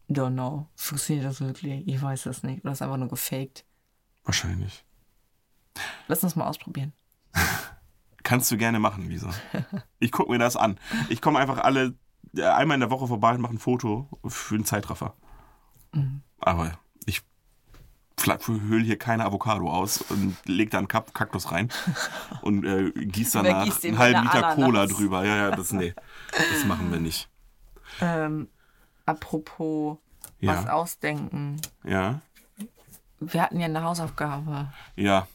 don't 0.08 0.34
know. 0.34 0.68
Funktioniert 0.76 1.26
das 1.26 1.40
wirklich? 1.40 1.82
Ich 1.88 2.00
weiß 2.00 2.26
es 2.26 2.44
nicht. 2.44 2.62
Oder 2.62 2.72
ist 2.72 2.82
einfach 2.82 2.96
nur 2.96 3.08
gefaked. 3.08 3.64
Wahrscheinlich. 4.22 4.84
Lass 6.06 6.22
uns 6.22 6.36
mal 6.36 6.46
ausprobieren. 6.46 6.92
Kannst 8.22 8.48
du 8.52 8.56
gerne 8.56 8.78
machen, 8.78 9.08
Lisa. 9.08 9.30
Ich 9.98 10.12
gucke 10.12 10.30
mir 10.30 10.38
das 10.38 10.54
an. 10.54 10.78
Ich 11.08 11.20
komme 11.20 11.40
einfach 11.40 11.58
alle 11.58 11.96
äh, 12.36 12.44
einmal 12.44 12.76
in 12.76 12.80
der 12.80 12.90
Woche 12.90 13.08
vorbei 13.08 13.34
und 13.34 13.40
mache 13.40 13.54
ein 13.54 13.58
Foto 13.58 14.08
für 14.28 14.54
einen 14.54 14.64
Zeitraffer. 14.64 15.16
Aber 16.40 16.78
ich 17.06 17.22
höhle 18.46 18.84
hier 18.84 18.98
keine 18.98 19.24
Avocado 19.24 19.70
aus 19.70 20.02
und 20.02 20.36
leg 20.44 20.70
da 20.70 20.78
einen 20.78 20.88
Kap 20.88 21.14
Kaktus 21.14 21.50
rein 21.52 21.70
und 22.42 22.64
äh, 22.64 22.90
gieß 22.92 23.34
Oder 23.36 23.44
danach 23.44 23.84
einen 23.84 23.98
halben 23.98 24.22
Liter 24.22 24.34
einer 24.46 24.54
Cola 24.54 24.80
Ananas. 24.82 24.96
drüber. 24.96 25.24
Ja, 25.24 25.36
ja, 25.36 25.50
das, 25.50 25.72
nee, 25.72 25.94
das 26.32 26.64
machen 26.66 26.90
wir 26.92 27.00
nicht. 27.00 27.28
Ähm, 28.00 28.48
apropos 29.06 29.98
Ja. 30.38 30.54
was 30.56 30.66
ausdenken. 30.66 31.60
Ja, 31.84 32.20
Wir 33.20 33.42
hatten 33.42 33.58
ja 33.60 33.66
eine 33.66 33.82
Hausaufgabe. 33.82 34.72
ja. 34.96 35.26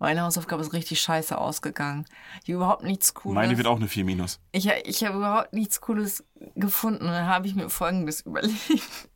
Meine 0.00 0.22
Hausaufgabe 0.22 0.62
ist 0.62 0.72
richtig 0.72 1.00
scheiße 1.00 1.36
ausgegangen. 1.36 2.04
Ich 2.44 2.50
habe 2.50 2.56
überhaupt 2.56 2.84
nichts 2.84 3.14
Cooles. 3.14 3.34
Meine 3.34 3.56
wird 3.56 3.66
auch 3.66 3.76
eine 3.76 3.88
4 3.88 4.04
minus. 4.04 4.38
Ich, 4.52 4.68
ich 4.68 5.04
habe 5.04 5.16
überhaupt 5.16 5.52
nichts 5.52 5.80
Cooles 5.80 6.24
gefunden. 6.54 7.04
Und 7.04 7.10
dann 7.10 7.26
habe 7.26 7.48
ich 7.48 7.56
mir 7.56 7.68
Folgendes 7.68 8.20
überlegt. 8.26 9.08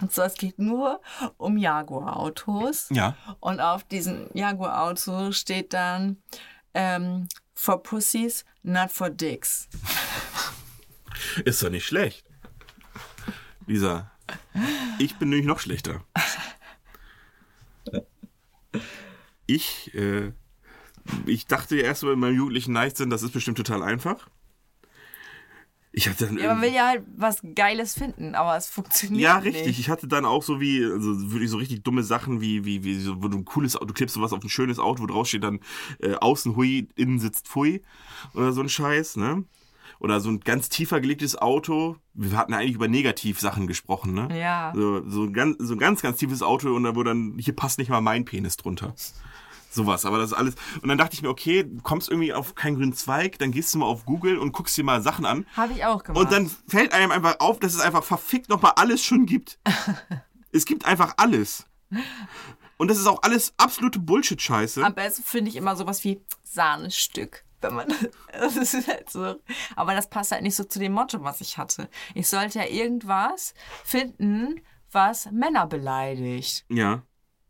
Und 0.00 0.10
zwar, 0.10 0.26
es 0.26 0.34
geht 0.34 0.58
nur 0.58 1.02
um 1.36 1.58
Jaguar-Autos. 1.58 2.88
Ja. 2.90 3.14
Und 3.40 3.60
auf 3.60 3.84
diesem 3.84 4.30
Jaguar-Auto 4.32 5.32
steht 5.32 5.74
dann 5.74 6.16
ähm, 6.72 7.28
For 7.54 7.82
Pussies, 7.82 8.46
not 8.62 8.90
for 8.90 9.10
Dicks. 9.10 9.68
Ist 11.44 11.62
doch 11.62 11.70
nicht 11.70 11.84
schlecht. 11.84 12.24
Lisa, 13.66 14.10
ich 14.98 15.16
bin 15.16 15.28
nämlich 15.28 15.46
noch 15.46 15.60
schlechter. 15.60 16.04
Ich, 19.54 19.94
äh, 19.94 20.32
ich 21.26 21.46
dachte 21.46 21.76
erst 21.76 22.02
mal 22.04 22.14
in 22.14 22.18
meinem 22.18 22.36
jugendlichen 22.36 22.72
Leichtsinn, 22.72 23.10
das 23.10 23.22
ist 23.22 23.32
bestimmt 23.32 23.58
total 23.58 23.82
einfach. 23.82 24.28
Ich 25.94 26.08
hatte 26.08 26.26
dann 26.26 26.38
Ja, 26.38 26.54
man 26.54 26.62
will 26.62 26.72
ja 26.72 26.88
halt 26.88 27.04
was 27.14 27.42
Geiles 27.54 27.92
finden, 27.92 28.34
aber 28.34 28.56
es 28.56 28.66
funktioniert 28.70 29.22
ja, 29.22 29.40
nicht. 29.40 29.54
richtig. 29.54 29.78
Ich 29.78 29.90
hatte 29.90 30.08
dann 30.08 30.24
auch 30.24 30.42
so 30.42 30.58
wie, 30.58 30.82
also 30.82 31.30
wirklich 31.32 31.50
so 31.50 31.58
richtig 31.58 31.82
dumme 31.82 32.02
Sachen 32.02 32.40
wie, 32.40 32.64
wie, 32.64 32.82
wie 32.82 32.98
so, 32.98 33.22
wo 33.22 33.28
du 33.28 33.36
ein 33.36 33.44
cooles 33.44 33.76
Auto, 33.76 33.84
du 33.84 33.92
klebst 33.92 34.14
sowas 34.14 34.32
auf 34.32 34.42
ein 34.42 34.48
schönes 34.48 34.78
Auto, 34.78 35.02
wo 35.02 35.06
drauf 35.06 35.28
steht 35.28 35.44
dann 35.44 35.60
äh, 36.00 36.14
außen 36.14 36.56
hui, 36.56 36.88
innen 36.96 37.18
sitzt 37.18 37.46
pfui 37.46 37.82
oder 38.32 38.52
so 38.52 38.62
ein 38.62 38.70
Scheiß, 38.70 39.16
ne? 39.16 39.44
Oder 39.98 40.20
so 40.20 40.30
ein 40.30 40.40
ganz 40.40 40.70
tiefer 40.70 41.00
gelegtes 41.00 41.36
Auto. 41.36 41.96
Wir 42.14 42.38
hatten 42.38 42.52
ja 42.52 42.58
eigentlich 42.58 42.74
über 42.74 42.88
Negativsachen 42.88 43.66
gesprochen, 43.66 44.14
ne? 44.14 44.28
Ja. 44.36 44.72
So, 44.74 45.08
so, 45.08 45.24
ein 45.24 45.34
ganz, 45.34 45.56
so 45.58 45.74
ein 45.74 45.78
ganz, 45.78 46.00
ganz 46.00 46.16
tiefes 46.16 46.42
Auto 46.42 46.74
und 46.74 46.84
da 46.84 46.96
wo 46.96 47.02
dann, 47.02 47.36
hier 47.38 47.54
passt 47.54 47.78
nicht 47.78 47.90
mal 47.90 48.00
mein 48.00 48.24
Penis 48.24 48.56
drunter. 48.56 48.94
Sowas, 49.72 50.04
aber 50.04 50.18
das 50.18 50.32
ist 50.32 50.36
alles. 50.36 50.54
Und 50.82 50.88
dann 50.88 50.98
dachte 50.98 51.14
ich 51.14 51.22
mir, 51.22 51.30
okay, 51.30 51.64
du 51.64 51.80
kommst 51.80 52.10
irgendwie 52.10 52.34
auf 52.34 52.54
keinen 52.54 52.76
grünen 52.76 52.92
Zweig, 52.92 53.38
dann 53.38 53.52
gehst 53.52 53.72
du 53.72 53.78
mal 53.78 53.86
auf 53.86 54.04
Google 54.04 54.36
und 54.38 54.52
guckst 54.52 54.76
dir 54.76 54.84
mal 54.84 55.00
Sachen 55.00 55.24
an. 55.24 55.46
Habe 55.56 55.72
ich 55.72 55.84
auch 55.86 56.02
gemacht. 56.02 56.22
Und 56.22 56.30
dann 56.30 56.50
fällt 56.68 56.92
einem 56.92 57.10
einfach 57.10 57.40
auf, 57.40 57.58
dass 57.58 57.74
es 57.74 57.80
einfach 57.80 58.04
verfickt 58.04 58.50
nochmal 58.50 58.72
alles 58.76 59.02
schon 59.02 59.24
gibt. 59.24 59.58
es 60.52 60.66
gibt 60.66 60.84
einfach 60.84 61.14
alles. 61.16 61.64
Und 62.76 62.88
das 62.88 62.98
ist 62.98 63.06
auch 63.06 63.22
alles 63.22 63.54
absolute 63.56 63.98
Bullshit-Scheiße. 63.98 64.84
Am 64.84 64.94
besten 64.94 65.22
finde 65.22 65.50
ich 65.50 65.56
immer 65.56 65.74
sowas 65.74 66.04
wie 66.04 66.20
Sahnestück. 66.42 67.44
Wenn 67.62 67.74
man, 67.74 67.94
das 68.32 68.56
ist 68.56 68.88
halt 68.88 69.08
so. 69.08 69.36
Aber 69.74 69.94
das 69.94 70.10
passt 70.10 70.32
halt 70.32 70.42
nicht 70.42 70.56
so 70.56 70.64
zu 70.64 70.80
dem 70.80 70.92
Motto, 70.92 71.22
was 71.22 71.40
ich 71.40 71.56
hatte. 71.56 71.88
Ich 72.14 72.28
sollte 72.28 72.58
ja 72.58 72.66
irgendwas 72.66 73.54
finden, 73.84 74.60
was 74.90 75.30
Männer 75.30 75.66
beleidigt. 75.66 76.66
Ja. 76.68 77.02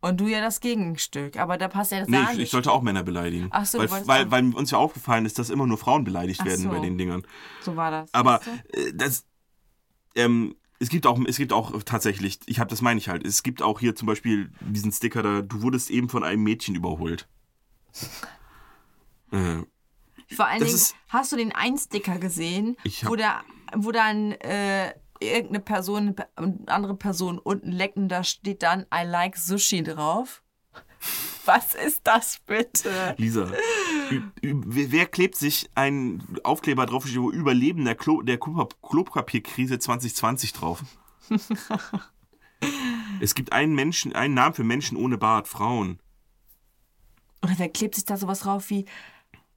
Und 0.03 0.19
du 0.19 0.27
ja 0.27 0.41
das 0.41 0.59
Gegenstück. 0.59 1.37
Aber 1.37 1.57
da 1.57 1.69
passt 1.69 1.93
ja 1.93 2.01
das 2.01 2.09
Nee, 2.09 2.17
ich, 2.33 2.39
ich 2.39 2.49
sollte 2.49 2.73
auch 2.73 2.81
Männer 2.81 3.03
beleidigen. 3.03 3.47
Ach 3.51 3.65
so, 3.65 3.79
weil, 3.79 4.05
weil, 4.05 4.31
weil 4.31 4.53
uns 4.53 4.69
ja 4.69 4.77
aufgefallen 4.77 5.25
ist, 5.25 5.39
dass 5.39 5.49
immer 5.49 5.65
nur 5.65 5.77
Frauen 5.77 6.03
beleidigt 6.03 6.41
Ach 6.41 6.45
werden 6.45 6.63
so. 6.63 6.69
bei 6.69 6.79
den 6.79 6.97
Dingern. 6.97 7.23
So 7.61 7.77
war 7.77 7.89
das. 7.89 8.13
Aber 8.13 8.41
weißt 8.41 8.47
du? 8.73 8.79
äh, 8.81 8.93
das. 8.93 9.25
Ähm, 10.15 10.55
es 10.79 10.89
gibt 10.89 11.07
auch, 11.07 11.17
es 11.25 11.37
gibt 11.37 11.53
auch 11.53 11.81
tatsächlich, 11.83 12.41
ich 12.47 12.59
habe 12.59 12.69
das 12.69 12.81
meine 12.81 12.97
ich 12.97 13.07
halt, 13.07 13.25
es 13.25 13.43
gibt 13.43 13.61
auch 13.61 13.79
hier 13.79 13.95
zum 13.95 14.05
Beispiel 14.07 14.51
diesen 14.59 14.91
Sticker 14.91 15.23
da, 15.23 15.41
du 15.41 15.61
wurdest 15.61 15.89
eben 15.89 16.09
von 16.09 16.25
einem 16.25 16.43
Mädchen 16.43 16.75
überholt. 16.75 17.29
äh, 19.31 19.61
Vor 20.35 20.47
allen 20.47 20.59
Dingen, 20.59 20.75
ist- 20.75 20.95
hast 21.07 21.31
du 21.31 21.37
den 21.37 21.53
einen 21.53 21.77
Sticker 21.77 22.17
gesehen, 22.19 22.75
hab- 22.85 23.09
wo, 23.09 23.15
da, 23.15 23.41
wo 23.73 23.91
dann 23.93 24.33
äh, 24.33 24.93
irgendeine 25.23 25.59
Person, 25.59 26.15
eine 26.35 26.57
andere 26.67 26.95
Person 26.95 27.39
unten 27.39 27.71
lecken, 27.71 28.09
da 28.09 28.23
steht 28.23 28.63
dann 28.63 28.85
I 28.93 29.03
like 29.05 29.37
Sushi 29.37 29.83
drauf? 29.83 30.43
Was 31.45 31.75
ist 31.75 32.01
das 32.05 32.39
bitte? 32.45 33.15
Lisa, 33.17 33.51
wer 34.41 35.05
klebt 35.07 35.35
sich 35.35 35.69
einen 35.75 36.37
Aufkleber 36.43 36.85
drauf, 36.85 37.05
wo 37.15 37.31
Überleben 37.31 37.83
der, 37.83 37.95
Klo, 37.95 38.21
der 38.21 38.39
Klo- 38.39 38.69
Klopapierkrise 38.81 39.77
2020 39.77 40.53
drauf? 40.53 40.83
es 43.19 43.35
gibt 43.35 43.51
einen 43.51 43.75
Menschen, 43.75 44.13
einen 44.13 44.33
Namen 44.33 44.55
für 44.55 44.63
Menschen 44.63 44.97
ohne 44.97 45.17
Bart, 45.17 45.47
Frauen. 45.49 45.99
Oder 47.43 47.55
wer 47.57 47.69
klebt 47.69 47.95
sich 47.95 48.05
da 48.05 48.15
sowas 48.15 48.39
drauf 48.39 48.69
wie 48.69 48.85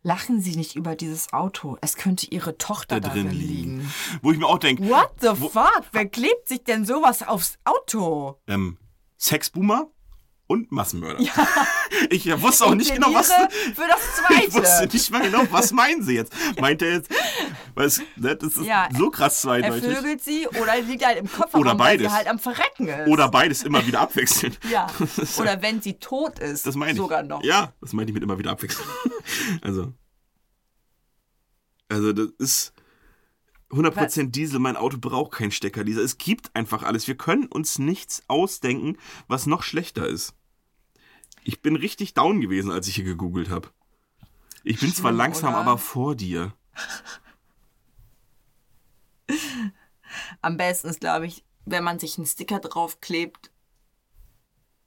Lachen 0.03 0.41
Sie 0.41 0.55
nicht 0.57 0.77
über 0.77 0.95
dieses 0.95 1.33
Auto. 1.33 1.77
Es 1.81 1.97
könnte 1.97 2.27
Ihre 2.31 2.59
Tochter 2.59 3.01
Da 3.01 3.09
drin 3.09 3.31
liegen. 3.31 3.79
liegen. 3.81 3.93
Wo 4.23 4.31
ich 4.33 4.39
mir 4.39 4.47
auch 4.47 4.59
denke, 4.59 4.89
What 4.89 5.13
the 5.21 5.35
fuck? 5.35 5.83
Wer 5.93 6.07
klebt 6.07 6.47
sich 6.49 6.63
denn 6.65 6.85
sowas 6.85 7.23
aufs 7.27 7.59
Auto? 7.65 8.39
ähm, 8.47 8.79
Sexboomer 9.19 9.89
und 10.47 10.71
Massenmörder. 10.73 11.25
Ich 12.11 12.27
wusste 12.43 12.67
auch 12.67 12.75
nicht 12.75 12.93
genau, 12.93 13.15
was. 13.15 13.29
Für 13.29 13.87
das 13.89 14.01
Ich 14.47 14.53
wusste 14.53 14.63
Zweite. 14.63 14.97
nicht 14.97 15.11
mal 15.11 15.23
genau, 15.23 15.45
was 15.51 15.73
meinen 15.73 16.03
sie 16.03 16.15
jetzt. 16.15 16.33
Meint 16.61 16.83
er 16.83 16.93
jetzt, 16.93 17.11
was, 17.75 18.01
ne, 18.17 18.37
das 18.37 18.57
ist 18.57 18.67
Ja, 18.67 18.89
so 18.97 19.09
krass 19.11 19.37
Er 19.37 19.41
zweideutig. 19.63 19.97
vögelt 19.97 20.23
sie 20.23 20.47
oder 20.49 20.79
liegt 20.81 21.07
halt 21.07 21.19
im 21.19 21.27
Kofferraum, 21.31 21.61
Oder 21.63 21.79
weil 21.79 21.99
sie 21.99 22.05
beides. 22.05 22.13
halt 22.19 22.29
am 22.29 22.39
Verrecken 22.39 22.89
ist. 22.89 23.09
Oder 23.09 23.29
beides 23.31 23.63
immer 23.63 23.87
wieder 23.87 24.01
abwechselnd. 24.01 24.59
Ja. 24.71 24.89
Oder 25.39 25.63
wenn 25.63 25.81
sie 25.81 25.95
tot 25.95 26.39
ist, 26.39 26.67
Das 26.67 26.75
meine 26.75 26.93
ich. 26.93 26.99
sogar 26.99 27.23
noch. 27.23 27.43
Ja, 27.43 27.73
das 27.81 27.93
meine 27.95 28.11
ich 28.11 28.15
mit 28.15 28.23
immer 28.23 28.39
wieder 28.39 28.51
abwechseln. 28.51 28.87
also. 29.63 29.93
Also, 31.89 32.13
das 32.13 32.29
ist 32.39 32.73
100% 33.71 34.31
Diesel. 34.31 34.61
Mein 34.61 34.77
Auto 34.77 34.99
braucht 34.99 35.33
keinen 35.33 35.51
Stecker. 35.51 35.85
Dieser, 35.85 36.03
es 36.03 36.19
gibt 36.19 36.55
einfach 36.55 36.83
alles. 36.83 37.07
Wir 37.09 37.17
können 37.17 37.47
uns 37.47 37.79
nichts 37.79 38.23
ausdenken, 38.29 38.97
was 39.29 39.47
noch 39.47 39.63
schlechter 39.63 40.07
ist. 40.07 40.35
Ich 41.43 41.63
bin 41.63 41.77
richtig 41.77 42.15
down 42.15 42.41
gewesen, 42.41 42.71
als 42.71 42.89
ich 42.89 42.97
hier 42.97 43.05
gegoogelt 43.05 43.51
habe. 43.51 43.71
Ich 44.65 44.81
bin 44.81 44.93
zwar 44.93 45.11
Schlimm, 45.11 45.19
langsam, 45.19 45.55
oder? 45.55 45.63
aber 45.63 45.79
vor 45.79 46.17
dir. 46.17 46.53
Am 50.41 50.57
besten 50.57 50.89
ist, 50.89 51.01
glaube 51.01 51.27
ich, 51.27 51.45
wenn 51.65 51.85
man 51.85 51.99
sich 51.99 52.19
einen 52.19 52.27
Sticker 52.27 52.59
draufklebt, 52.59 53.53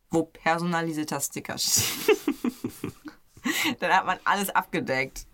wo 0.10 0.24
personalisierter 0.24 1.22
Sticker 1.22 1.58
steht. 1.58 2.18
Dann 3.80 3.94
hat 3.94 4.06
man 4.06 4.20
alles 4.26 4.50
abgedeckt. 4.50 5.28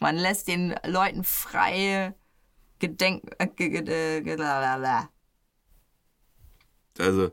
Man 0.00 0.16
lässt 0.16 0.48
den 0.48 0.74
Leuten 0.86 1.24
freie 1.24 2.14
Gedenk... 2.84 3.22
Äh, 3.38 4.20
lalala. 4.20 5.08
Also, 6.98 7.30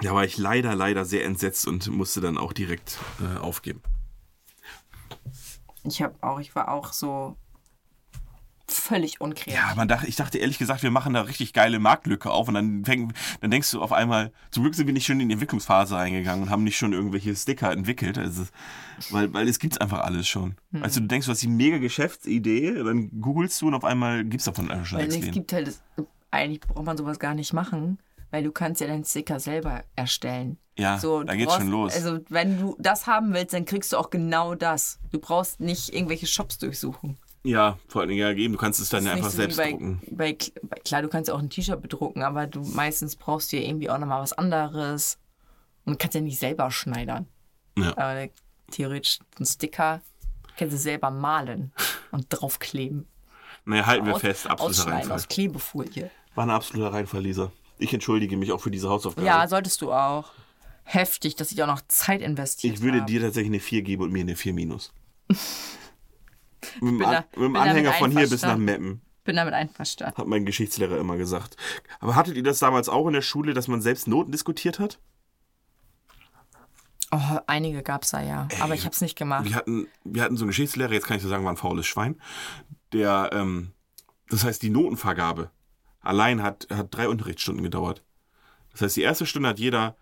da 0.00 0.14
war 0.14 0.24
ich 0.24 0.38
leider, 0.38 0.74
leider 0.74 1.04
sehr 1.04 1.24
entsetzt 1.24 1.66
und 1.66 1.88
musste 1.88 2.20
dann 2.20 2.38
auch 2.38 2.52
direkt 2.52 2.98
äh, 3.20 3.38
aufgeben. 3.38 3.82
ich 5.82 6.00
habe 6.02 6.14
auch, 6.22 6.38
ich 6.38 6.54
war 6.54 6.68
auch 6.68 6.92
so 6.92 7.36
völlig 8.90 9.20
unkreativ. 9.20 9.54
Ja, 9.54 9.72
man 9.76 9.86
dachte, 9.86 10.08
ich 10.08 10.16
dachte 10.16 10.38
ehrlich 10.38 10.58
gesagt, 10.58 10.82
wir 10.82 10.90
machen 10.90 11.14
da 11.14 11.22
richtig 11.22 11.52
geile 11.52 11.78
Marktlücke 11.78 12.30
auf 12.30 12.48
und 12.48 12.54
dann, 12.54 12.84
fängt, 12.84 13.14
dann 13.40 13.50
denkst 13.50 13.70
du 13.70 13.80
auf 13.80 13.92
einmal, 13.92 14.32
zum 14.50 14.64
Glück 14.64 14.74
sind 14.74 14.86
wir 14.86 14.92
nicht 14.92 15.06
schon 15.06 15.20
in 15.20 15.28
die 15.28 15.34
Entwicklungsphase 15.34 15.94
reingegangen 15.94 16.42
und 16.44 16.50
haben 16.50 16.64
nicht 16.64 16.76
schon 16.76 16.92
irgendwelche 16.92 17.34
Sticker 17.36 17.70
entwickelt, 17.70 18.18
also, 18.18 18.46
weil, 19.10 19.32
weil 19.32 19.48
es 19.48 19.60
gibt's 19.60 19.78
einfach 19.78 20.00
alles 20.00 20.26
schon. 20.26 20.56
Hm. 20.72 20.82
Also 20.82 20.98
du 21.00 21.06
denkst, 21.06 21.26
du 21.26 21.32
hast 21.32 21.42
die 21.42 21.48
mega 21.48 21.78
Geschäftsidee, 21.78 22.82
dann 22.82 23.20
googelst 23.20 23.62
du 23.62 23.68
und 23.68 23.74
auf 23.74 23.84
einmal 23.84 24.24
gibt's 24.24 24.46
davon 24.46 24.70
einfach 24.70 24.86
schon 24.86 24.98
Weil 24.98 25.08
es 25.08 25.30
gibt 25.30 25.52
halt, 25.52 25.68
das, 25.68 25.82
eigentlich 26.32 26.60
braucht 26.60 26.84
man 26.84 26.96
sowas 26.96 27.20
gar 27.20 27.34
nicht 27.34 27.52
machen, 27.52 27.98
weil 28.32 28.42
du 28.42 28.50
kannst 28.50 28.80
ja 28.80 28.88
deinen 28.88 29.04
Sticker 29.04 29.38
selber 29.38 29.84
erstellen. 29.94 30.58
Ja, 30.76 30.98
so, 30.98 31.22
da 31.22 31.34
geht's 31.36 31.46
brauchst- 31.46 31.60
schon 31.60 31.70
los. 31.70 31.94
Also 31.94 32.18
wenn 32.28 32.58
du 32.58 32.76
das 32.80 33.06
haben 33.06 33.34
willst, 33.34 33.54
dann 33.54 33.66
kriegst 33.66 33.92
du 33.92 33.98
auch 33.98 34.10
genau 34.10 34.56
das. 34.56 34.98
Du 35.12 35.20
brauchst 35.20 35.60
nicht 35.60 35.94
irgendwelche 35.94 36.26
Shops 36.26 36.58
durchsuchen. 36.58 37.18
Ja, 37.42 37.78
vor 37.88 38.02
allen 38.02 38.10
Dingen 38.10 38.20
ja 38.20 38.32
geben, 38.34 38.52
du 38.52 38.58
kannst 38.58 38.80
es 38.80 38.90
dann 38.90 39.04
ist 39.06 39.10
einfach 39.12 39.30
so 39.30 39.36
selbst 39.38 39.56
bei, 39.56 39.70
drucken. 39.70 40.02
Bei, 40.10 40.34
klar, 40.34 41.02
du 41.02 41.08
kannst 41.08 41.28
ja 41.28 41.34
auch 41.34 41.38
ein 41.38 41.48
T-Shirt 41.48 41.80
bedrucken, 41.80 42.22
aber 42.22 42.46
du 42.46 42.60
meistens 42.60 43.16
brauchst 43.16 43.52
du 43.52 43.56
ja 43.56 43.66
irgendwie 43.66 43.88
auch 43.88 43.98
nochmal 43.98 44.20
was 44.20 44.32
anderes. 44.34 45.18
Und 45.86 45.98
kannst 45.98 46.14
ja 46.14 46.20
nicht 46.20 46.38
selber 46.38 46.70
schneidern. 46.70 47.26
Ja. 47.78 47.96
Aber 47.96 48.28
theoretisch 48.70 49.18
ein 49.40 49.46
Sticker 49.46 50.02
kannst 50.58 50.74
du 50.74 50.78
selber 50.78 51.10
malen 51.10 51.72
und 52.10 52.26
draufkleben. 52.28 53.06
Naja, 53.64 53.86
halten 53.86 54.06
wir 54.06 54.14
Aus- 54.14 54.20
fest, 54.20 54.46
absoluter 54.46 54.92
Reinfall. 54.92 55.12
aus 55.16 55.28
Klebefolie. 55.28 56.10
War 56.34 56.44
ein 56.44 56.50
absoluter 56.50 56.92
Reinfall, 56.92 57.22
Lisa. 57.22 57.50
Ich 57.78 57.94
entschuldige 57.94 58.36
mich 58.36 58.52
auch 58.52 58.60
für 58.60 58.70
diese 58.70 58.90
Hausaufgabe. 58.90 59.26
Ja, 59.26 59.48
solltest 59.48 59.80
du 59.80 59.90
auch. 59.92 60.30
Heftig, 60.84 61.36
dass 61.36 61.50
ich 61.52 61.62
auch 61.62 61.66
noch 61.66 61.80
Zeit 61.88 62.20
investiert 62.20 62.74
ich 62.74 62.82
würde 62.82 62.98
habe. 63.00 63.10
dir 63.10 63.20
tatsächlich 63.22 63.50
eine 63.50 63.60
4 63.60 63.82
geben 63.82 64.02
und 64.02 64.12
mir 64.12 64.20
eine 64.20 64.36
4 64.36 64.52
minus. 64.52 64.92
mit 66.80 67.00
da- 67.00 67.24
mit 67.36 67.44
dem 67.44 67.56
Anhänger 67.56 67.92
von 67.94 68.10
hier 68.10 68.28
bis 68.28 68.42
nach. 68.42 68.56
Meppen. 68.56 69.00
bin 69.24 69.36
damit 69.36 69.54
einverstanden. 69.54 70.16
Hat 70.16 70.26
mein 70.26 70.44
Geschichtslehrer 70.46 70.98
immer 70.98 71.16
gesagt. 71.16 71.56
Aber 72.00 72.14
hattet 72.16 72.36
ihr 72.36 72.42
das 72.42 72.58
damals 72.58 72.88
auch 72.88 73.06
in 73.06 73.12
der 73.12 73.22
Schule, 73.22 73.54
dass 73.54 73.68
man 73.68 73.80
selbst 73.82 74.08
Noten 74.08 74.32
diskutiert 74.32 74.78
hat? 74.78 74.98
Oh, 77.12 77.38
einige 77.48 77.82
gab 77.82 78.04
es 78.04 78.10
da 78.10 78.22
ja, 78.22 78.46
aber 78.60 78.74
ich 78.74 78.84
habe 78.84 78.94
es 78.94 79.00
nicht 79.00 79.16
gemacht. 79.18 79.44
Wir 79.44 79.56
hatten, 79.56 79.88
wir 80.04 80.22
hatten 80.22 80.36
so 80.36 80.44
einen 80.44 80.50
Geschichtslehrer, 80.50 80.92
jetzt 80.92 81.06
kann 81.06 81.16
ich 81.16 81.22
so 81.24 81.28
sagen, 81.28 81.44
war 81.44 81.52
ein 81.52 81.56
faules 81.56 81.86
Schwein. 81.86 82.20
Der, 82.92 83.30
ähm, 83.32 83.72
das 84.28 84.44
heißt, 84.44 84.62
die 84.62 84.70
Notenvergabe 84.70 85.50
allein 86.00 86.40
hat, 86.40 86.68
hat 86.72 86.94
drei 86.94 87.08
Unterrichtsstunden 87.08 87.64
gedauert. 87.64 88.04
Das 88.70 88.82
heißt, 88.82 88.96
die 88.96 89.02
erste 89.02 89.26
Stunde 89.26 89.48
hat 89.48 89.58
jeder 89.58 89.96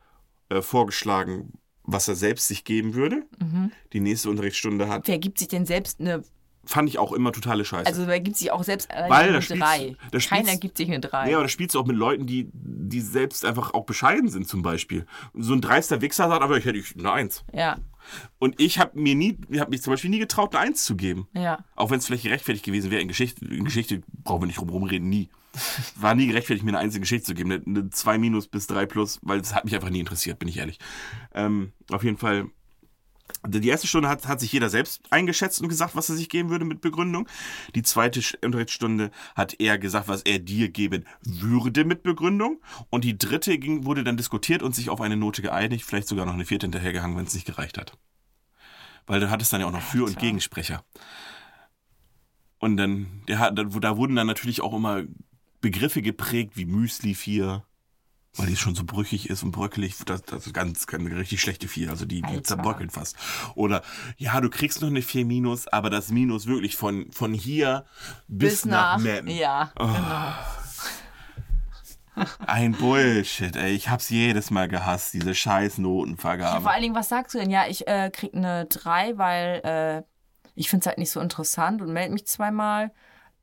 äh, 0.51 0.61
vorgeschlagen, 0.61 1.55
was 1.83 2.09
er 2.09 2.15
selbst 2.15 2.47
sich 2.49 2.65
geben 2.65 2.93
würde. 2.93 3.25
Mhm. 3.39 3.73
Die 3.95 4.01
nächste 4.01 4.29
Unterrichtsstunde 4.29 4.89
hat, 4.89 5.09
Wer 5.09 5.19
gibt 5.19 5.39
sich 5.39 5.49
denn 5.49 5.65
selbst 5.65 6.01
eine, 6.01 6.23
fand 6.69 6.89
ich 6.89 6.99
auch 6.99 7.13
immer 7.13 7.33
totale 7.33 7.65
Scheiße. 7.65 7.87
also 7.87 8.07
wer 8.07 8.21
gibt 8.21 8.37
sich 8.37 8.53
auch 8.53 8.63
selbst 8.63 8.91
alleine 8.91 9.11
Weil 9.11 9.27
da 9.29 9.33
eine 9.35 9.43
spielst- 9.43 9.63
3? 9.63 9.97
da 10.13 10.19
Keiner 10.19 10.57
gibt 10.57 10.77
sich 10.77 10.89
eine 10.89 11.01
3. 11.01 11.31
Ja, 11.31 11.37
aber 11.39 11.45
da 11.45 11.49
spielst 11.49 11.75
du 11.75 11.81
auch 11.81 11.87
mit 11.87 11.97
Leuten, 11.97 12.27
die, 12.27 12.49
die 12.53 13.01
selbst 13.01 13.45
einfach 13.45 13.73
auch 13.75 13.85
bescheiden 13.87 14.29
sind, 14.29 14.47
zum 14.49 14.63
Beispiel. 14.63 15.07
So 15.35 15.53
ein 15.55 15.61
dreister 15.61 16.01
Wichser 16.01 16.29
sagt, 16.29 16.43
aber 16.43 16.59
ich 16.59 16.65
hätte 16.65 16.83
eine 16.99 17.13
Eins. 17.13 17.45
ja, 17.53 17.77
Und 18.39 18.61
ich 18.61 18.79
habe 18.79 18.99
mir 19.01 19.15
nie, 19.15 19.39
ich 19.49 19.61
habe 19.61 19.71
mich 19.71 19.83
zum 19.83 19.93
Beispiel 19.93 20.11
nie 20.11 20.19
getraut, 20.19 20.55
eine 20.55 20.65
Eins 20.67 20.85
zu 20.85 20.97
geben. 20.97 21.27
ja. 21.35 21.65
Auch 21.77 21.91
wenn 21.91 21.99
es 21.99 22.07
vielleicht 22.07 22.25
gerechtfertigt 22.25 22.65
gewesen 22.65 22.91
wäre, 22.91 23.01
in 23.03 23.09
Geschichte, 23.09 23.45
in 23.47 23.65
Geschichte 23.65 24.03
brauchen 24.25 24.43
wir 24.43 24.47
nicht 24.47 24.59
drum 24.59 24.69
rumreden, 24.69 25.09
nie. 25.09 25.29
War 25.97 26.15
nie 26.15 26.27
gerechtfertigt, 26.27 26.65
mir 26.65 26.73
eine 26.73 26.79
einzige 26.79 27.01
Geschichte 27.01 27.27
zu 27.27 27.35
geben. 27.35 27.51
Eine, 27.53 27.63
eine 27.67 27.91
2 27.91 28.19
minus 28.19 28.47
bis 28.49 28.67
3 28.67 28.85
plus, 28.87 29.19
weil 29.23 29.41
das 29.41 29.55
hat 29.55 29.65
mich 29.65 29.75
einfach 29.75 29.89
nie 29.91 30.01
interessiert, 30.01 30.39
bin 30.39 30.49
ich 30.49 30.59
ehrlich. 30.59 30.79
Ähm, 31.35 31.73
auf 31.91 32.05
jeden 32.05 32.19
Fall. 32.19 32.47
Die 33.47 33.69
erste 33.69 33.87
Stunde 33.87 34.09
hat, 34.09 34.27
hat 34.27 34.41
sich 34.41 34.53
jeder 34.53 34.69
selbst 34.69 35.01
eingeschätzt 35.11 35.61
und 35.61 35.69
gesagt, 35.69 35.95
was 35.95 36.09
er 36.09 36.17
sich 36.17 36.29
geben 36.29 36.51
würde 36.51 36.65
mit 36.65 36.81
Begründung. 36.81 37.29
Die 37.75 37.83
zweite 37.83 38.21
Unterrichtsstunde 38.45 39.11
hat 39.37 39.61
er 39.61 39.79
gesagt, 39.79 40.09
was 40.09 40.23
er 40.23 40.39
dir 40.39 40.69
geben 40.71 41.05
würde 41.23 41.85
mit 41.85 42.03
Begründung. 42.03 42.61
Und 42.91 43.05
die 43.05 43.17
dritte 43.17 43.59
ging, 43.59 43.85
wurde 43.85 44.05
dann 44.05 44.17
diskutiert 44.17 44.63
und 44.63 44.75
sich 44.75 44.91
auf 44.91 45.01
eine 45.01 45.17
Note 45.17 45.43
geeinigt, 45.43 45.85
vielleicht 45.85 46.09
sogar 46.09 46.27
noch 46.27 46.35
eine 46.35 46.45
vierte 46.45 46.67
hinterhergehangen, 46.67 47.17
wenn 47.17 47.27
es 47.27 47.35
nicht 47.35 47.47
gereicht 47.47 47.79
hat. 47.79 47.93
Weil 49.07 49.21
du 49.21 49.31
hattest 49.31 49.53
dann 49.53 49.61
ja 49.61 49.67
auch 49.67 49.73
noch 49.73 49.83
Für- 49.83 50.05
und. 50.05 50.19
Gegensprecher. 50.19 50.85
Und 52.59 52.77
dann, 52.77 53.23
der 53.29 53.53
da 53.53 53.97
wurden 53.97 54.17
dann 54.17 54.27
natürlich 54.27 54.61
auch 54.61 54.75
immer 54.75 55.05
Begriffe 55.61 56.03
geprägt 56.03 56.57
wie 56.57 56.67
Müsli 56.67 57.15
4, 57.15 57.65
weil 58.39 58.47
die 58.47 58.57
schon 58.57 58.75
so 58.75 58.85
brüchig 58.85 59.29
ist 59.29 59.43
und 59.43 59.51
bröckelig. 59.53 59.97
Das, 60.07 60.23
das 60.23 60.47
ist 60.47 60.55
ganz, 60.55 60.87
ganz 60.87 61.11
richtig 61.11 61.41
schlechte 61.41 61.69
4, 61.69 61.91
also 61.91 62.05
die, 62.05 62.23
die 62.23 62.29
Alter. 62.29 62.45
zerbröckeln 62.45 62.91
fast. 62.91 63.17
Oder, 63.55 63.83
ja, 64.17 64.41
du 64.41 64.49
kriegst 64.51 64.81
noch 64.81 64.89
eine 64.89 65.03
4 65.03 65.25
Minus, 65.25 65.67
aber 65.69 65.91
das 65.91 66.11
Minus 66.11 66.47
wirklich 66.47 66.77
von, 66.77 67.11
von 67.13 67.35
hier 67.35 67.85
bis, 68.29 68.65
nach, 68.65 68.99
Meppen. 68.99 69.29
Ja, 69.31 69.73
genau. 69.77 70.33
Ein 72.47 72.73
Bullshit, 72.73 73.55
ey. 73.55 73.73
Ich 73.75 73.89
hab's 73.91 74.09
jedes 74.11 74.51
Mal 74.51 74.67
gehasst, 74.67 75.15
diese 75.15 75.35
scheiß 75.35 75.77
Ja, 75.77 75.83
Notenvergabe. 75.83 76.63
vor 76.63 76.73
allen 76.73 76.83
Dingen, 76.83 76.95
was 76.97 77.09
sagst 77.09 77.35
du 77.35 77.39
denn? 77.39 77.51
Ja, 77.51 77.67
ich 77.69 77.87
äh, 77.87 78.11
krieg 78.13 78.35
eine 78.35 78.67
3, 78.67 79.19
weil 79.19 79.61
äh, 79.65 80.03
ich 80.57 80.69
finde 80.69 80.83
es 80.83 80.87
halt 80.89 80.99
nicht 80.99 81.11
so 81.13 81.21
interessant 81.21 81.81
und 81.81 81.93
melde 81.93 82.13
mich 82.13 82.27
zweimal. 82.27 82.91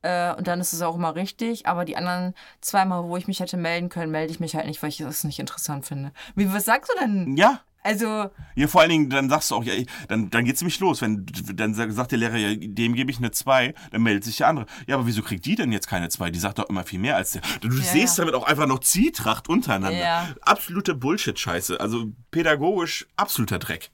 Äh, 0.06 0.36
und 0.38 0.48
dann 0.48 0.60
ist 0.62 0.72
es 0.74 0.82
auch 0.82 0.96
immer 0.96 1.16
richtig. 1.16 1.66
Aber 1.68 1.84
die 1.84 1.98
anderen 1.98 2.36
zweimal, 2.62 3.04
wo 3.06 3.18
ich 3.18 3.28
mich 3.28 3.40
hätte 3.40 3.58
melden 3.58 3.90
können, 3.90 4.12
melde 4.12 4.32
ich 4.32 4.40
mich 4.40 4.56
halt 4.56 4.68
nicht, 4.68 4.82
weil 4.84 4.90
ich 4.90 4.98
das 4.98 5.24
nicht 5.24 5.40
interessant 5.40 5.86
finde. 5.86 6.12
Wie, 6.36 6.52
was 6.54 6.66
sagst 6.66 6.92
du 6.94 7.00
denn? 7.00 7.36
ja, 7.36 7.62
Also, 7.84 8.30
Ja, 8.56 8.68
vor 8.68 8.82
allen 8.82 8.90
Dingen, 8.90 9.10
dann 9.10 9.30
sagst 9.30 9.52
du 9.52 9.56
auch, 9.56 9.64
ja, 9.64 9.74
dann, 10.08 10.30
dann 10.30 10.46
geht's 10.46 10.62
nämlich 10.62 10.80
los. 10.80 11.02
Wenn, 11.02 11.26
dann 11.54 11.74
sa- 11.74 11.90
sagt 11.92 12.12
der 12.12 12.18
Lehrer, 12.20 12.36
ja, 12.38 12.56
dem 12.56 12.94
gebe 12.94 13.10
ich 13.12 13.18
eine 13.18 13.32
2, 13.32 13.74
dann 13.92 14.02
meldet 14.04 14.24
sich 14.24 14.38
der 14.38 14.48
andere. 14.48 14.66
Ja, 14.88 14.96
aber 14.96 15.06
wieso 15.08 15.22
kriegt 15.22 15.46
die 15.46 15.56
denn 15.56 15.72
jetzt 15.72 15.88
keine 15.88 16.10
2? 16.10 16.30
Die 16.32 16.40
sagt 16.40 16.58
doch 16.60 16.70
immer 16.70 16.84
viel 16.84 17.00
mehr 17.00 17.16
als 17.16 17.32
der. 17.34 17.42
Du 17.62 17.72
siehst 17.72 18.18
ja. 18.18 18.24
damit 18.26 18.36
auch 18.36 18.46
einfach 18.48 18.68
noch 18.68 18.80
Zwietracht 18.80 19.50
untereinander. 19.50 19.98
Ja. 20.00 20.28
Absolute 20.42 20.96
Bullshit-Scheiße. 20.96 21.80
Also 21.80 22.12
pädagogisch 22.32 23.06
absoluter 23.18 23.60
Dreck. 23.60 23.92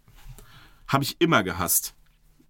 Habe 0.88 1.03
ich 1.03 1.20
immer 1.22 1.43
gehasst 1.43 1.93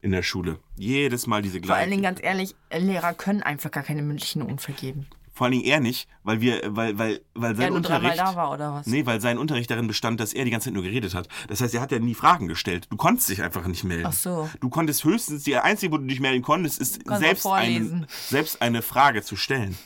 in 0.01 0.11
der 0.11 0.23
Schule. 0.23 0.59
Jedes 0.77 1.27
Mal 1.27 1.41
diese 1.41 1.61
vor 1.61 1.75
allen 1.75 1.89
Dingen 1.89 2.01
gleichen. 2.01 2.15
ganz 2.15 2.25
ehrlich, 2.25 2.55
Lehrer 2.71 3.13
können 3.13 3.43
einfach 3.43 3.71
gar 3.71 3.83
keine 3.83 4.01
mündlichen 4.01 4.39
Noten 4.41 4.59
vergeben. 4.59 5.07
Vor 5.33 5.45
allen 5.45 5.53
Dingen 5.53 5.65
er 5.65 5.79
nicht, 5.79 6.09
weil 6.23 6.41
wir, 6.41 6.61
weil, 6.67 6.97
weil, 6.99 7.21
weil 7.33 7.55
sein 7.55 7.71
Er 7.71 7.73
Unterricht. 7.73 8.19
da 8.19 8.35
war 8.35 8.51
oder 8.51 8.73
was? 8.73 8.85
Nee, 8.85 9.05
weil 9.05 9.21
sein 9.21 9.37
Unterricht 9.37 9.71
darin 9.71 9.87
bestand, 9.87 10.19
dass 10.19 10.33
er 10.33 10.43
die 10.43 10.51
ganze 10.51 10.65
Zeit 10.65 10.73
nur 10.73 10.83
geredet 10.83 11.15
hat. 11.15 11.29
Das 11.47 11.61
heißt, 11.61 11.73
er 11.73 11.81
hat 11.81 11.91
ja 11.91 11.99
nie 11.99 12.13
Fragen 12.15 12.47
gestellt. 12.47 12.87
Du 12.89 12.97
konntest 12.97 13.29
dich 13.29 13.41
einfach 13.41 13.65
nicht 13.65 13.83
melden. 13.85 14.07
Ach 14.07 14.13
so. 14.13 14.49
Du 14.59 14.69
konntest 14.69 15.03
höchstens, 15.05 15.43
die 15.43 15.55
einzige, 15.55 15.93
wo 15.93 15.97
du 15.97 16.05
dich 16.05 16.19
melden 16.19 16.41
konntest, 16.43 16.81
ist 16.81 16.99
selbst, 17.17 17.43
vorlesen. 17.43 18.05
selbst 18.27 18.61
eine 18.61 18.81
Frage 18.81 19.23
zu 19.23 19.35
stellen. 19.37 19.77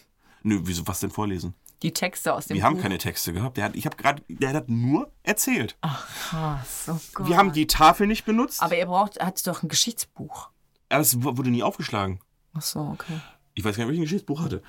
Nö, 0.42 0.62
wieso, 0.64 0.88
was 0.88 1.00
denn 1.00 1.12
vorlesen? 1.12 1.54
Die 1.82 1.92
Texte 1.94 2.34
aus 2.34 2.48
dem 2.48 2.56
Wir 2.58 2.64
haben 2.64 2.76
Buch. 2.76 2.84
keine 2.84 2.98
Texte 2.98 3.34
gehabt. 3.34 3.58
Der 3.58 3.66
hat, 3.66 3.76
ich 3.76 3.86
habe 3.86 3.96
gerade, 3.98 4.24
der 4.28 4.54
hat 4.54 4.70
nur 4.70 5.12
erzählt. 5.24 5.78
Krass, 5.82 6.86
oh 6.90 7.00
Gott. 7.14 7.28
Wir 7.28 7.38
haben 7.38 7.52
die 7.52 7.68
Tafel 7.68 8.08
nicht 8.08 8.26
benutzt. 8.26 8.62
Aber 8.64 8.78
ihr 8.78 8.86
braucht, 8.86 9.20
hat 9.20 9.46
doch 9.46 9.62
ein 9.64 9.70
Geschichtsbuch. 9.70 10.50
Aber 10.90 11.00
das 11.00 11.22
wu- 11.24 11.38
wurde 11.38 11.50
nie 11.50 11.64
aufgeschlagen. 11.64 12.20
Ach 12.54 12.62
so, 12.62 12.80
okay. 12.80 13.20
Ich 13.54 13.64
weiß 13.64 13.76
gar 13.78 13.84
nicht, 13.84 13.90
ob 13.90 13.94
ich 13.94 14.00
ein 14.00 14.04
Geschichtsbuch 14.04 14.42
hatte. 14.42 14.62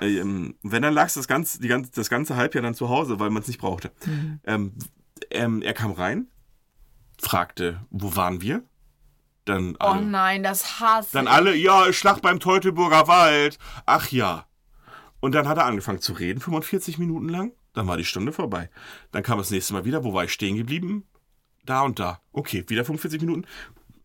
Ähm, 0.00 0.56
wenn, 0.62 0.82
dann 0.82 0.94
lag 0.94 1.06
es 1.06 1.14
das 1.14 1.26
ganze, 1.28 1.60
die 1.60 1.68
ganze, 1.68 1.90
das 1.92 2.08
ganze 2.10 2.36
Halbjahr 2.36 2.62
dann 2.62 2.74
zu 2.74 2.88
Hause, 2.88 3.18
weil 3.20 3.30
man 3.30 3.42
es 3.42 3.48
nicht 3.48 3.60
brauchte. 3.60 3.90
Ähm, 4.44 4.74
ähm, 5.30 5.62
er 5.62 5.72
kam 5.74 5.92
rein, 5.92 6.26
fragte, 7.20 7.80
wo 7.90 8.14
waren 8.16 8.40
wir? 8.40 8.62
Dann 9.44 9.76
Oh 9.80 9.84
alle, 9.86 10.02
nein, 10.06 10.42
das 10.42 10.80
hasse 10.80 11.08
dann 11.12 11.26
alle, 11.26 11.54
ja, 11.56 11.92
Schlacht 11.92 12.22
beim 12.22 12.40
Teutoburger 12.40 13.08
Wald. 13.08 13.58
Ach 13.86 14.08
ja. 14.08 14.46
Und 15.20 15.34
dann 15.34 15.46
hat 15.48 15.58
er 15.58 15.66
angefangen 15.66 16.00
zu 16.00 16.12
reden, 16.14 16.40
45 16.40 16.98
Minuten 16.98 17.28
lang. 17.28 17.52
Dann 17.74 17.86
war 17.86 17.96
die 17.96 18.04
Stunde 18.04 18.32
vorbei. 18.32 18.70
Dann 19.12 19.22
kam 19.22 19.38
das 19.38 19.50
nächste 19.50 19.74
Mal 19.74 19.84
wieder. 19.84 20.02
Wo 20.02 20.12
war 20.12 20.24
ich 20.24 20.32
stehen 20.32 20.56
geblieben? 20.56 21.04
Da 21.64 21.82
und 21.82 21.98
da. 21.98 22.20
Okay, 22.32 22.64
wieder 22.68 22.84
45 22.84 23.20
Minuten. 23.20 23.44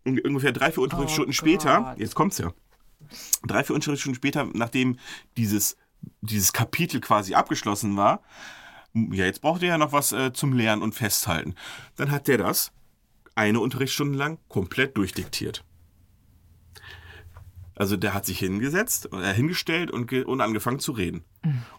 Un- 0.06 0.20
Ungefähr 0.20 0.52
drei, 0.52 0.72
vier 0.72 0.84
Unterrichtsstunden 0.84 1.34
später, 1.34 1.82
Gott. 1.82 1.98
jetzt 2.00 2.16
kommt's 2.16 2.38
ja. 2.38 2.54
Drei, 3.48 3.64
vier 3.64 3.76
Unterrichtsstunden 3.76 4.16
später, 4.16 4.48
nachdem 4.54 4.98
dieses, 5.38 5.78
dieses 6.22 6.54
Kapitel 6.54 7.00
quasi 7.02 7.34
abgeschlossen 7.34 7.96
war, 7.98 8.22
ja, 8.94 9.26
jetzt 9.26 9.42
braucht 9.42 9.62
er 9.64 9.70
ja 9.70 9.78
noch 9.78 9.92
was 9.94 10.12
äh, 10.12 10.32
zum 10.32 10.54
Lernen 10.54 10.82
und 10.82 10.94
Festhalten. 10.96 11.56
Dann 11.96 12.12
hat 12.12 12.28
der 12.28 12.38
das 12.38 12.72
eine 13.36 13.60
Unterrichtsstunde 13.60 14.18
lang 14.18 14.38
komplett 14.48 14.96
durchdiktiert. 14.98 15.64
Also 17.76 17.98
der 17.98 18.14
hat 18.14 18.26
sich 18.26 18.40
hingesetzt, 18.40 19.10
äh, 19.12 19.34
hingestellt 19.34 19.92
und, 19.92 20.12
und 20.12 20.42
angefangen 20.42 20.80
zu 20.80 20.92
reden. 20.94 21.24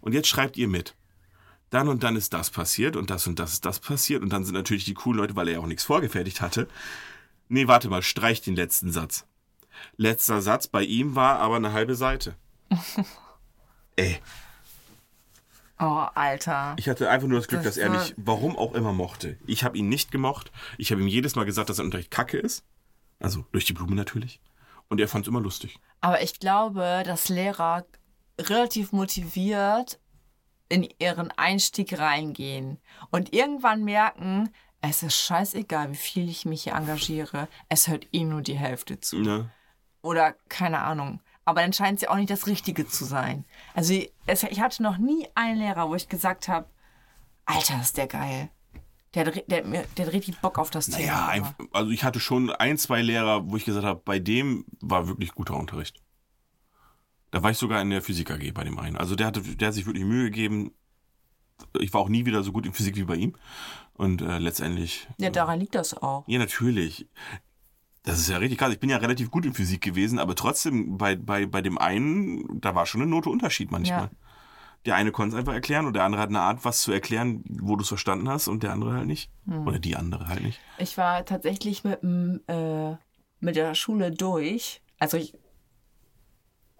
Und 0.00 0.12
jetzt 0.12 0.28
schreibt 0.28 0.56
ihr 0.56 0.68
mit. 0.68 0.94
Dann 1.70 1.88
und 1.88 2.02
dann 2.04 2.16
ist 2.16 2.32
das 2.32 2.50
passiert 2.50 2.94
und 2.96 3.10
das 3.10 3.26
und 3.26 3.38
das 3.38 3.54
ist 3.54 3.64
das 3.64 3.80
passiert. 3.80 4.22
Und 4.22 4.30
dann 4.32 4.44
sind 4.44 4.54
natürlich 4.54 4.84
die 4.84 4.94
coolen 4.94 5.18
Leute, 5.18 5.34
weil 5.36 5.48
er 5.48 5.54
ja 5.54 5.60
auch 5.60 5.66
nichts 5.66 5.84
vorgefertigt 5.84 6.40
hatte. 6.40 6.68
Nee, 7.48 7.66
warte 7.66 7.88
mal, 7.88 8.02
streich 8.02 8.40
den 8.42 8.56
letzten 8.56 8.92
Satz. 8.92 9.26
Letzter 9.96 10.42
Satz 10.42 10.68
bei 10.68 10.82
ihm 10.82 11.14
war 11.16 11.38
aber 11.38 11.56
eine 11.56 11.72
halbe 11.72 11.94
Seite. 11.96 12.34
Ey, 13.96 14.18
Oh, 15.78 16.06
Alter. 16.14 16.74
ich 16.78 16.88
hatte 16.88 17.10
einfach 17.10 17.28
nur 17.28 17.38
das 17.38 17.48
Glück, 17.48 17.62
Das 17.62 17.74
dass 17.74 17.82
er 17.82 17.90
mich, 17.90 18.14
warum 18.16 18.56
auch 18.56 18.74
immer, 18.74 18.94
mochte. 18.94 19.36
Ich 19.46 19.62
habe 19.62 19.76
ihn 19.76 19.90
nicht 19.90 20.10
gemocht. 20.10 20.50
Ich 20.78 20.90
habe 20.90 21.02
ihm 21.02 21.06
jedes 21.08 21.36
Mal 21.36 21.44
gesagt, 21.44 21.68
dass 21.68 21.76
sein 21.76 21.86
Unterricht 21.86 22.10
kacke 22.10 22.38
ist. 22.38 22.64
Also 23.20 23.44
durch 23.52 23.66
die 23.66 23.74
Blume 23.74 23.94
natürlich. 23.94 24.40
Und 24.88 25.00
er 25.00 25.08
fand 25.08 25.24
es 25.24 25.28
immer 25.28 25.40
lustig. 25.40 25.78
Aber 26.00 26.22
ich 26.22 26.38
glaube, 26.38 27.02
dass 27.04 27.28
Lehrer 27.28 27.84
relativ 28.38 28.92
motiviert 28.92 29.98
in 30.68 30.88
ihren 30.98 31.30
Einstieg 31.32 31.98
reingehen 31.98 32.78
und 33.10 33.32
irgendwann 33.32 33.84
merken, 33.84 34.50
es 34.80 35.02
ist 35.02 35.16
scheißegal, 35.16 35.90
wie 35.90 35.96
viel 35.96 36.28
ich 36.28 36.44
mich 36.44 36.64
hier 36.64 36.74
engagiere, 36.74 37.48
es 37.68 37.88
hört 37.88 38.06
eh 38.12 38.24
nur 38.24 38.42
die 38.42 38.56
Hälfte 38.56 39.00
zu. 39.00 39.18
Ne? 39.18 39.50
Oder 40.02 40.34
keine 40.48 40.80
Ahnung. 40.80 41.20
Aber 41.44 41.60
dann 41.60 41.72
scheint 41.72 41.96
es 41.96 42.02
ja 42.02 42.10
auch 42.10 42.16
nicht 42.16 42.30
das 42.30 42.46
Richtige 42.46 42.86
zu 42.86 43.04
sein. 43.04 43.44
Also 43.74 43.94
es, 44.26 44.42
ich 44.42 44.60
hatte 44.60 44.82
noch 44.82 44.98
nie 44.98 45.28
einen 45.34 45.58
Lehrer, 45.58 45.88
wo 45.88 45.94
ich 45.94 46.08
gesagt 46.08 46.48
habe, 46.48 46.68
Alter, 47.44 47.80
ist 47.80 47.96
der 47.96 48.08
geil. 48.08 48.50
Der, 49.24 49.32
der, 49.32 49.62
der 49.62 50.06
hat 50.06 50.12
richtig 50.12 50.38
Bock 50.40 50.58
auf 50.58 50.70
das 50.70 50.86
Thema. 50.86 51.06
Ja, 51.06 51.54
also 51.72 51.90
ich 51.90 52.04
hatte 52.04 52.20
schon 52.20 52.50
ein, 52.50 52.76
zwei 52.76 53.00
Lehrer, 53.00 53.48
wo 53.50 53.56
ich 53.56 53.64
gesagt 53.64 53.86
habe, 53.86 54.00
bei 54.04 54.18
dem 54.18 54.66
war 54.80 55.08
wirklich 55.08 55.32
guter 55.32 55.56
Unterricht. 55.56 56.02
Da 57.30 57.42
war 57.42 57.50
ich 57.50 57.58
sogar 57.58 57.80
in 57.80 57.90
der 57.90 58.02
Physik 58.02 58.30
AG 58.30 58.52
bei 58.52 58.64
dem 58.64 58.78
einen. 58.78 58.96
Also 58.96 59.16
der, 59.16 59.26
hatte, 59.26 59.40
der 59.42 59.68
hat 59.68 59.74
sich 59.74 59.86
wirklich 59.86 60.04
Mühe 60.04 60.24
gegeben. 60.24 60.72
Ich 61.80 61.92
war 61.94 62.02
auch 62.02 62.08
nie 62.08 62.26
wieder 62.26 62.42
so 62.42 62.52
gut 62.52 62.66
in 62.66 62.72
Physik 62.72 62.96
wie 62.96 63.04
bei 63.04 63.16
ihm. 63.16 63.34
Und 63.94 64.20
äh, 64.20 64.38
letztendlich. 64.38 65.08
ja, 65.18 65.30
daran 65.30 65.58
liegt 65.58 65.74
das 65.74 65.94
auch. 65.94 66.24
Ja, 66.28 66.38
natürlich. 66.38 67.08
Das 68.02 68.18
ist 68.18 68.28
ja 68.28 68.36
richtig 68.36 68.58
krass. 68.58 68.72
Ich 68.72 68.78
bin 68.78 68.90
ja 68.90 68.98
relativ 68.98 69.30
gut 69.30 69.46
in 69.46 69.54
Physik 69.54 69.80
gewesen, 69.80 70.18
aber 70.18 70.34
trotzdem 70.34 70.96
bei, 70.96 71.16
bei, 71.16 71.46
bei 71.46 71.60
dem 71.60 71.76
einen, 71.78 72.60
da 72.60 72.74
war 72.74 72.86
schon 72.86 73.00
eine 73.00 73.10
Note 73.10 73.30
Unterschied 73.30 73.72
manchmal. 73.72 74.04
Ja. 74.04 74.10
Der 74.86 74.94
eine 74.94 75.12
konnte 75.12 75.34
es 75.34 75.38
einfach 75.38 75.52
erklären 75.52 75.86
und 75.86 75.94
der 75.94 76.04
andere 76.04 76.22
hat 76.22 76.28
eine 76.28 76.40
Art, 76.40 76.64
was 76.64 76.82
zu 76.82 76.92
erklären, 76.92 77.42
wo 77.48 77.76
du 77.76 77.82
es 77.82 77.88
verstanden 77.88 78.28
hast 78.28 78.46
und 78.46 78.62
der 78.62 78.72
andere 78.72 78.94
halt 78.94 79.06
nicht. 79.06 79.30
Hm. 79.46 79.66
Oder 79.66 79.78
die 79.78 79.96
andere 79.96 80.28
halt 80.28 80.42
nicht. 80.42 80.60
Ich 80.78 80.96
war 80.96 81.24
tatsächlich 81.24 81.82
mit, 81.84 82.02
äh, 82.48 82.96
mit 83.40 83.56
der 83.56 83.74
Schule 83.74 84.12
durch. 84.12 84.80
Also 84.98 85.16
ich, 85.16 85.36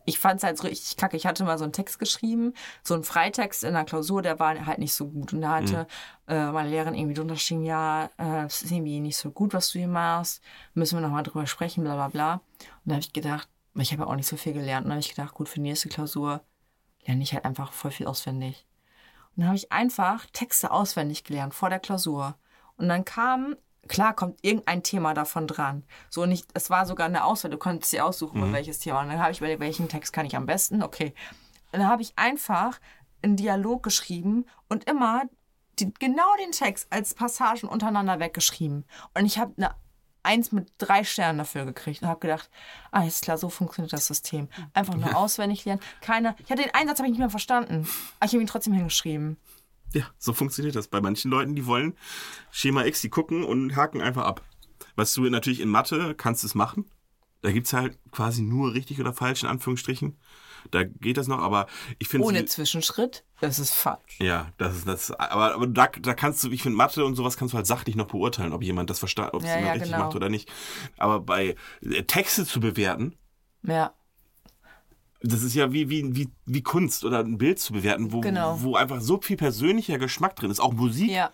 ich 0.05 0.21
fand 0.21 0.39
es 0.39 0.45
halt 0.45 0.57
so 0.57 0.69
richtig 0.69 0.97
kacke. 0.97 1.17
Ich 1.17 1.27
hatte 1.27 1.45
mal 1.45 1.59
so 1.59 1.65
einen 1.65 1.73
Text 1.73 1.99
geschrieben, 1.99 2.55
so 2.85 2.95
einen 2.95 3.03
Freitext 3.03 3.65
in 3.65 3.75
der 3.75 3.85
Klausur, 3.85 4.23
der 4.23 4.39
war 4.39 4.65
halt 4.67 4.79
nicht 4.79 4.95
so 4.95 5.09
gut. 5.09 5.33
Und 5.33 5.41
da 5.41 5.57
hatte 5.57 5.89
äh, 6.29 6.53
meine 6.53 6.71
Lehrerin 6.71 6.95
irgendwie 6.95 7.15
drunter 7.15 7.35
geschrieben, 7.35 7.65
ja, 7.65 8.09
äh, 8.19 8.47
es 8.47 8.63
ist 8.63 8.71
irgendwie 8.71 9.01
nicht 9.01 9.17
so 9.17 9.33
gut, 9.33 9.53
was 9.53 9.71
du 9.73 9.81
hier 9.81 9.89
machst. 9.89 10.43
Müssen 10.75 10.97
wir 10.97 11.03
nochmal 11.03 11.25
drüber 11.25 11.47
sprechen, 11.47 11.83
bla 11.83 11.95
bla 11.95 12.09
bla. 12.09 12.35
Und 12.35 12.41
da 12.85 12.93
habe 12.95 13.01
ich 13.01 13.13
gedacht, 13.13 13.49
ich 13.75 13.93
habe 13.93 14.03
ja 14.03 14.09
auch 14.09 14.17
nicht 14.17 14.29
so 14.29 14.37
viel 14.37 14.53
gelernt. 14.53 14.85
Und 14.85 14.91
da 14.91 14.95
habe 14.95 15.01
ich 15.01 15.15
gedacht, 15.15 15.35
gut, 15.35 15.49
für 15.49 15.57
die 15.57 15.63
nächste 15.63 15.89
Klausur 15.89 16.41
lerne 17.07 17.23
ich 17.23 17.33
halt 17.33 17.45
einfach 17.45 17.73
voll 17.73 17.91
viel 17.91 18.07
auswendig. 18.07 18.67
Und 19.31 19.43
dann 19.43 19.47
habe 19.47 19.57
ich 19.57 19.73
einfach 19.73 20.27
Texte 20.33 20.71
auswendig 20.71 21.25
gelernt 21.25 21.55
vor 21.55 21.71
der 21.71 21.79
Klausur. 21.79 22.37
Und 22.77 22.89
dann 22.89 23.05
kam, 23.05 23.57
klar 23.89 24.15
kommt 24.15 24.39
irgendein 24.43 24.83
Thema 24.83 25.15
davon 25.15 25.47
dran. 25.47 25.85
So 26.11 26.27
nicht, 26.27 26.49
es 26.55 26.71
war 26.71 26.87
sogar 26.87 27.07
eine 27.07 27.25
Auswahl, 27.25 27.51
du 27.51 27.59
konntest 27.59 27.93
dir 27.93 28.05
aussuchen, 28.05 28.53
welches 28.53 28.79
Thema. 28.79 29.03
Und 29.03 29.09
dann 29.09 29.21
habe 29.21 29.33
ich 29.33 29.39
überlegt, 29.39 29.61
welchen 29.61 29.89
Text 29.89 30.13
kann 30.13 30.27
ich 30.27 30.37
am 30.37 30.47
besten? 30.47 30.83
Okay. 30.83 31.15
Und 31.73 31.81
dann 31.81 31.89
habe 31.89 32.03
ich 32.03 32.13
einfach 32.17 32.79
einen 33.23 33.37
Dialog 33.37 33.83
geschrieben 33.83 34.47
und 34.69 34.89
immer 34.89 35.23
die, 35.79 35.93
genau 35.93 36.35
den 36.43 36.53
Text 36.53 36.87
als 36.91 37.15
Passagen 37.15 37.69
untereinander 37.69 38.19
weggeschrieben. 38.19 38.85
Und 39.15 39.27
ich 39.27 39.39
habe 39.39 39.53
eine 39.57 39.75
Eins 40.27 40.53
mit 40.53 40.73
drei 40.79 41.05
Sternen 41.05 41.39
dafür 41.39 41.65
gekriegt 41.65 42.03
und 42.03 42.09
habe 42.09 42.21
gedacht, 42.21 42.51
ah, 42.91 43.05
ist 43.05 43.23
klar, 43.23 43.39
so 43.39 43.49
funktioniert 43.49 43.93
das 43.93 44.07
System. 44.07 44.49
Einfach 44.75 44.95
nur 44.95 45.17
auswendig 45.17 45.65
lernen. 45.65 45.81
Keine, 46.01 46.35
ich 46.45 46.51
hatte 46.51 46.63
den 46.63 46.75
Einsatz, 46.75 46.99
habe 46.99 47.07
ich 47.07 47.13
nicht 47.13 47.21
mehr 47.21 47.31
verstanden. 47.31 47.89
Aber 48.19 48.27
ich 48.27 48.33
habe 48.33 48.43
ihn 48.43 48.49
trotzdem 48.49 48.73
hingeschrieben. 48.73 49.37
Ja, 49.93 50.05
so 50.19 50.33
funktioniert 50.33 50.75
das 50.75 50.89
bei 50.89 51.01
manchen 51.01 51.31
Leuten, 51.31 51.55
die 51.55 51.67
wollen 51.67 51.97
Schema 52.51 52.85
X, 52.85 53.01
die 53.01 53.09
gucken 53.09 53.45
und 53.45 53.77
haken 53.77 54.03
einfach 54.03 54.25
ab. 54.25 54.43
Was 54.97 55.15
du 55.15 55.23
natürlich 55.31 55.61
in 55.61 55.69
Mathe 55.69 56.15
kannst 56.15 56.45
es 56.45 56.55
machen. 56.55 56.87
Da 57.43 57.53
gibt 57.53 57.69
es 57.69 57.73
halt 57.73 57.99
quasi 58.11 58.43
nur 58.43 58.75
richtig 58.75 59.01
oder 59.01 59.13
falsch 59.13 59.45
in 59.45 59.49
Anführungsstrichen. 59.49 60.19
Da 60.71 60.85
geht 60.85 61.17
das 61.17 61.27
noch, 61.29 61.39
aber 61.39 61.67
ich 61.99 62.09
finde 62.09 62.27
Ohne 62.27 62.45
Zwischenschritt, 62.45 63.25
das 63.41 63.59
ist 63.59 63.73
falsch. 63.73 64.19
Ja, 64.19 64.53
das 64.59 64.77
ist 64.77 64.89
das. 64.89 65.11
Aber, 65.13 65.55
aber 65.55 65.67
da, 65.67 65.87
da 65.87 66.15
kannst 66.15 66.43
du, 66.45 66.51
ich 66.51 66.63
finde 66.63 66.77
Mathe 66.77 67.05
und 67.05 67.15
sowas 67.17 67.37
kannst 67.37 67.53
du 67.55 67.57
halt 67.57 67.67
sachlich 67.67 67.97
noch 67.97 68.07
beurteilen, 68.09 68.53
ob 68.53 68.63
jemand 68.63 68.91
das 68.91 68.99
versteht, 68.99 69.33
ob 69.35 69.43
es 69.43 69.49
Ja, 69.49 69.57
jemand 69.57 69.67
ja, 69.67 69.73
richtig 69.75 69.93
genau. 69.93 70.05
macht 70.05 70.17
oder 70.17 70.29
nicht. 70.29 70.51
Aber 70.99 71.21
bei 71.21 71.57
äh, 71.83 72.03
Texte 72.05 72.47
zu 72.47 72.61
bewerten, 72.61 73.15
Ja, 73.63 73.93
das 75.23 75.43
ist 75.43 75.55
ja 75.55 75.73
wie, 75.73 75.89
wie, 75.91 76.15
wie, 76.15 76.29
wie 76.45 76.63
Kunst 76.63 77.05
oder 77.05 77.21
ein 77.21 77.39
Bild 77.39 77.59
zu 77.59 77.73
bewerten, 77.73 78.13
wo, 78.13 78.21
Genau. 78.21 78.63
wo 78.63 78.77
einfach 78.77 79.01
so 79.01 79.21
viel 79.21 79.37
persönlicher 79.37 79.99
Geschmack 79.99 80.37
drin 80.37 80.51
ist. 80.51 80.61
Auch 80.61 80.73
Musik. 80.73 81.11
ja. 81.11 81.31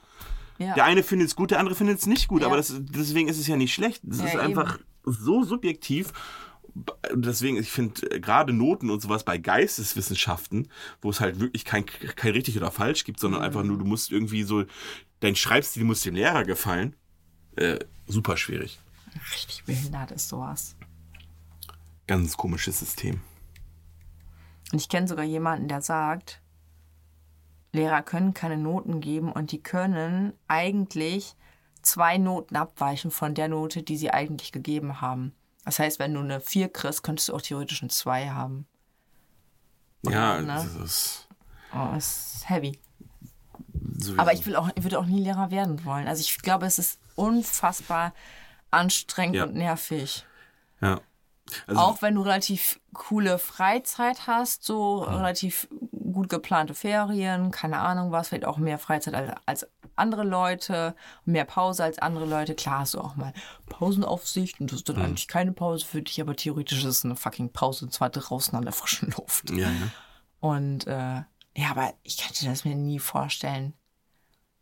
ja. 0.58 0.74
Der 0.74 0.84
eine 0.84 1.02
findet 1.02 1.28
es 1.28 1.36
gut, 1.36 1.50
der 1.50 1.58
andere 1.58 1.74
findet 1.74 1.98
es 1.98 2.06
nicht 2.06 2.28
gut, 2.28 2.40
Ja. 2.42 2.46
aber 2.46 2.56
das, 2.56 2.74
deswegen 2.78 3.28
ist 3.28 3.38
es 3.38 3.46
ja 3.48 3.56
nicht 3.56 3.74
schlecht. 3.74 4.00
Das 4.04 4.20
Ja, 4.20 4.26
ist 4.26 4.34
eben. 4.34 4.40
einfach 4.42 4.78
so 5.04 5.42
subjektiv. 5.42 6.12
Deswegen, 7.14 7.58
ich 7.58 7.70
finde, 7.70 8.10
äh, 8.10 8.20
gerade 8.20 8.52
Noten 8.52 8.90
und 8.90 9.00
sowas 9.00 9.24
bei 9.24 9.38
Geisteswissenschaften, 9.38 10.68
wo 11.00 11.10
es 11.10 11.20
halt 11.20 11.38
wirklich 11.40 11.64
kein, 11.64 11.84
kein 11.84 12.32
richtig 12.32 12.56
oder 12.56 12.70
falsch 12.70 13.04
gibt, 13.04 13.20
sondern 13.20 13.42
einfach 13.42 13.62
nur, 13.62 13.78
du 13.78 13.84
musst 13.84 14.10
irgendwie 14.10 14.42
so, 14.42 14.64
dein 15.20 15.36
Schreibstil 15.36 15.84
muss 15.84 16.00
dem 16.02 16.14
Lehrer 16.14 16.44
gefallen, 16.44 16.96
äh, 17.56 17.78
super 18.06 18.36
schwierig. 18.36 18.80
Richtig 19.32 19.64
behindert 19.64 20.10
ist 20.12 20.28
sowas. 20.28 20.76
Ganz 22.06 22.36
komisches 22.36 22.78
System. 22.78 23.20
Und 24.72 24.80
ich 24.80 24.88
kenne 24.88 25.06
sogar 25.06 25.24
jemanden, 25.24 25.68
der 25.68 25.82
sagt, 25.82 26.40
Lehrer 27.72 28.02
können 28.02 28.34
keine 28.34 28.56
Noten 28.56 29.00
geben 29.00 29.32
und 29.32 29.52
die 29.52 29.62
können 29.62 30.32
eigentlich 30.48 31.36
zwei 31.82 32.18
Noten 32.18 32.56
abweichen 32.56 33.10
von 33.10 33.34
der 33.34 33.48
Note, 33.48 33.82
die 33.82 33.96
sie 33.96 34.10
eigentlich 34.10 34.52
gegeben 34.52 35.00
haben. 35.00 35.34
Das 35.64 35.78
heißt, 35.78 35.98
wenn 35.98 36.14
du 36.14 36.20
eine 36.20 36.40
4 36.40 36.72
kriegst, 36.72 37.02
könntest 37.02 37.28
du 37.28 37.34
auch 37.34 37.42
theoretisch 37.42 37.82
eine 37.82 37.90
2 37.90 38.30
haben. 38.30 38.66
Ja, 40.04 40.40
ne? 40.40 40.46
das 40.46 40.74
ist 40.74 41.28
Oh, 41.74 41.88
das 41.94 42.34
ist 42.34 42.50
heavy. 42.50 42.78
sowieso. 43.96 44.18
Aber 44.20 44.32
ich 44.34 44.44
will 44.44 44.56
auch, 44.56 44.68
ich 44.74 44.82
würde 44.82 44.98
auch 44.98 45.06
nie 45.06 45.22
Lehrer 45.22 45.50
werden 45.50 45.84
wollen. 45.84 46.06
Also 46.06 46.20
ich 46.20 46.36
glaube, 46.42 46.66
es 46.66 46.78
ist 46.78 46.98
unfassbar 47.14 48.12
anstrengend 48.70 49.36
Ja. 49.36 49.44
und 49.44 49.54
nervig. 49.54 50.26
Ja. 50.80 51.00
Also, 51.66 51.80
Auch 51.80 52.02
wenn 52.02 52.14
du 52.14 52.22
relativ 52.22 52.80
coole 52.92 53.38
Freizeit 53.38 54.26
hast, 54.26 54.64
so 54.64 54.98
relativ 54.98 55.68
gut 56.12 56.28
geplante 56.28 56.74
Ferien, 56.74 57.50
keine 57.50 57.78
Ahnung 57.78 58.12
was, 58.12 58.28
vielleicht 58.28 58.44
auch 58.44 58.58
mehr 58.58 58.78
Freizeit 58.78 59.14
als, 59.14 59.32
als 59.46 59.66
andere 59.96 60.24
Leute, 60.24 60.94
mehr 61.24 61.44
Pause 61.44 61.84
als 61.84 61.98
andere 61.98 62.26
Leute. 62.26 62.54
Klar 62.54 62.80
hast 62.80 62.94
du 62.94 63.00
auch 63.00 63.16
mal 63.16 63.32
Pausenaufsicht 63.66 64.60
und 64.60 64.70
das 64.70 64.80
ist 64.80 64.88
dann 64.88 65.00
eigentlich 65.00 65.28
keine 65.28 65.52
Pause 65.52 65.84
für 65.84 66.02
dich, 66.02 66.20
aber 66.20 66.36
theoretisch 66.36 66.78
ist 66.78 66.84
es 66.84 67.04
eine 67.04 67.16
fucking 67.16 67.52
Pause 67.52 67.86
und 67.86 67.92
zwar 67.92 68.10
draußen 68.10 68.56
an 68.56 68.64
der 68.64 68.72
frischen 68.72 69.10
Luft. 69.16 69.50
ja, 69.50 69.68
ja. 69.70 69.88
Und 70.40 70.86
äh, 70.86 71.22
ja, 71.56 71.70
aber 71.70 71.94
ich 72.02 72.18
könnte 72.18 72.44
das 72.46 72.64
mir 72.64 72.74
nie 72.74 72.98
vorstellen. 72.98 73.74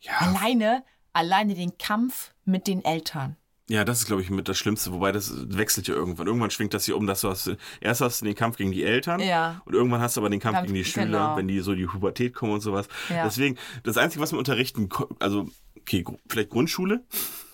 Ja, 0.01 0.13
Alleine, 0.19 0.85
alleine 1.13 1.55
den 1.55 1.79
Kampf 1.79 2.35
mit 2.45 2.67
den 2.67 2.85
Eltern. 2.85 3.37
Ja, 3.71 3.85
das 3.85 4.01
ist, 4.01 4.07
glaube 4.07 4.21
ich, 4.21 4.31
mit 4.31 4.49
das 4.49 4.59
Schlimmste. 4.59 4.93
Wobei 4.93 5.13
das 5.13 5.33
wechselt 5.57 5.87
ja 5.87 5.95
irgendwann. 5.95 6.27
Irgendwann 6.27 6.51
schwingt 6.51 6.75
das 6.75 6.87
hier 6.87 6.97
um, 6.97 7.07
dass 7.07 7.21
du 7.21 7.29
hast, 7.29 7.53
erst 7.81 8.01
hast 8.01 8.21
du 8.21 8.25
den 8.25 8.35
Kampf 8.35 8.57
gegen 8.57 8.73
die 8.73 8.83
Eltern 8.83 9.21
Ja. 9.21 9.63
und 9.65 9.75
irgendwann 9.75 10.01
hast 10.01 10.17
du 10.17 10.21
aber 10.21 10.29
den 10.29 10.41
Kampf 10.41 10.57
Kampf- 10.57 10.67
gegen 10.67 10.75
die 10.75 10.85
Schüler, 10.85 11.07
genau. 11.07 11.37
wenn 11.37 11.47
die 11.47 11.61
so 11.61 11.75
die 11.77 11.87
Pubertät 11.87 12.35
kommen 12.35 12.53
und 12.53 12.61
sowas. 12.63 12.89
Ja. 13.09 13.23
Deswegen, 13.25 13.57
das 13.85 13.97
Einzige, 13.97 14.21
was 14.23 14.33
wir 14.33 14.39
unterrichten, 14.39 14.89
also, 15.21 15.49
okay, 15.79 16.05
vielleicht 16.29 16.51
Grundschule, 16.51 17.05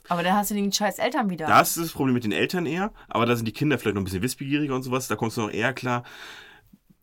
Aber 0.09 0.23
dann 0.23 0.35
hast 0.35 0.51
du 0.51 0.55
den 0.55 0.73
scheiß 0.73 0.99
Eltern 0.99 1.29
wieder. 1.29 1.47
da 1.49 1.61
ist 1.61 1.77
das 1.77 1.91
Problem 1.93 2.15
mit 2.15 2.25
den 2.25 2.33
Eltern 2.33 2.65
eher, 2.65 2.93
aber 3.09 3.27
da 3.27 3.37
sind 3.37 3.45
die 3.47 3.53
Kinder 3.53 3.79
vielleicht 3.79 3.97
noch 3.97 4.01
ein 4.01 4.05
bisschen 4.05 4.23
wissbegieriger 4.23 4.75
und 4.75 4.85
sowas, 4.85 5.09
da 5.09 5.17
kommst 5.17 5.37
du 5.37 5.43
noch 5.43 5.51
eher 5.53 5.75
klar. 5.75 6.03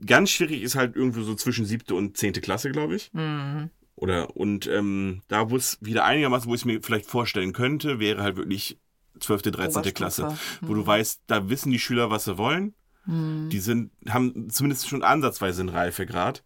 Ganz 0.05 0.32
schwierig 0.32 0.64
ist 0.64 0.76
halt 0.76 0.95
irgendwo 0.95 1.22
so 1.22 1.36
zwischen 1.36 1.66
siebte 1.66 1.93
und 1.95 2.18
zehnte 2.18 2.41
Klasse, 2.41 2.72
glaube 2.72 2.95
ich. 2.95 3.14
Mhm. 3.14 3.70
Oder 3.95 4.36
und 4.36 4.68
ähm, 4.68 5.22
da 5.28 5.49
wo 5.51 5.55
es 5.55 5.78
wieder 5.80 6.03
einigermaßen, 6.03 6.49
wo 6.49 6.55
ich 6.55 6.61
es 6.61 6.66
mir 6.66 6.82
vielleicht 6.82 7.05
vorstellen 7.05 7.53
könnte, 7.53 7.99
wäre 7.99 8.24
halt 8.24 8.36
wirklich 8.38 8.80
12., 9.24 9.41
13. 9.43 9.61
Oberstufe. 9.82 9.93
Klasse, 9.93 10.38
wo 10.61 10.74
du 10.74 10.86
weißt, 10.86 11.21
da 11.28 11.49
wissen 11.49 11.71
die 11.71 11.80
Schüler, 11.80 12.09
was 12.09 12.26
sie 12.26 12.38
wollen. 12.38 12.74
Mhm. 13.05 13.49
Die 13.49 13.59
sind, 13.59 13.91
haben 14.07 14.49
zumindest 14.49 14.88
schon 14.88 15.03
ansatzweise 15.03 15.61
einen 15.61 15.69
Reifegrad. 15.69 16.43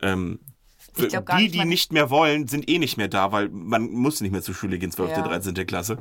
Ähm, 0.00 0.40
glaub 0.94 1.26
die, 1.36 1.42
nicht 1.44 1.54
die 1.54 1.64
nicht 1.64 1.92
mehr 1.92 2.10
wollen, 2.10 2.48
sind 2.48 2.68
eh 2.68 2.78
nicht 2.78 2.96
mehr 2.96 3.08
da, 3.08 3.30
weil 3.32 3.48
man 3.50 3.90
muss 3.92 4.20
nicht 4.20 4.32
mehr 4.32 4.42
zur 4.42 4.54
Schule 4.54 4.78
gehen, 4.78 4.90
12., 4.90 5.10
Ja. 5.10 5.22
13. 5.22 5.54
Klasse. 5.66 5.98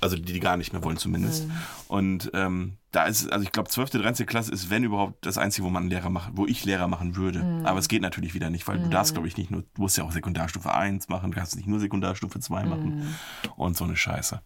Also 0.00 0.16
die, 0.16 0.22
die 0.32 0.40
gar 0.40 0.56
nicht 0.56 0.72
mehr 0.72 0.82
wollen 0.82 0.96
zumindest. 0.96 1.46
Mhm. 1.46 1.52
Und 1.88 2.30
ähm, 2.34 2.76
da 2.90 3.04
ist, 3.04 3.30
also 3.30 3.44
ich 3.44 3.52
glaube, 3.52 3.68
12., 3.70 3.90
13. 3.90 4.26
Klasse 4.26 4.50
ist, 4.52 4.70
wenn 4.70 4.82
überhaupt, 4.84 5.24
das 5.24 5.38
Einzige, 5.38 5.66
wo 5.66 5.70
man 5.70 5.88
Lehrer 5.88 6.10
macht, 6.10 6.30
wo 6.34 6.46
ich 6.46 6.64
Lehrer 6.64 6.88
machen 6.88 7.14
würde. 7.16 7.42
Mhm. 7.42 7.66
Aber 7.66 7.78
es 7.78 7.88
geht 7.88 8.02
natürlich 8.02 8.34
wieder 8.34 8.50
nicht, 8.50 8.66
weil 8.66 8.78
du 8.78 8.88
darfst, 8.88 9.12
glaube 9.14 9.28
ich, 9.28 9.36
nicht 9.36 9.50
nur, 9.50 9.62
du 9.62 9.82
musst 9.82 9.96
ja 9.96 10.04
auch 10.04 10.12
Sekundarstufe 10.12 10.74
1 10.74 11.08
machen, 11.08 11.30
du 11.30 11.36
kannst 11.38 11.54
nicht 11.56 11.68
nur 11.68 11.80
Sekundarstufe 11.80 12.40
2 12.40 12.62
Mhm. 12.64 12.68
machen 12.68 13.14
und 13.56 13.76
so 13.76 13.84
eine 13.84 13.96
Scheiße. 13.96 14.40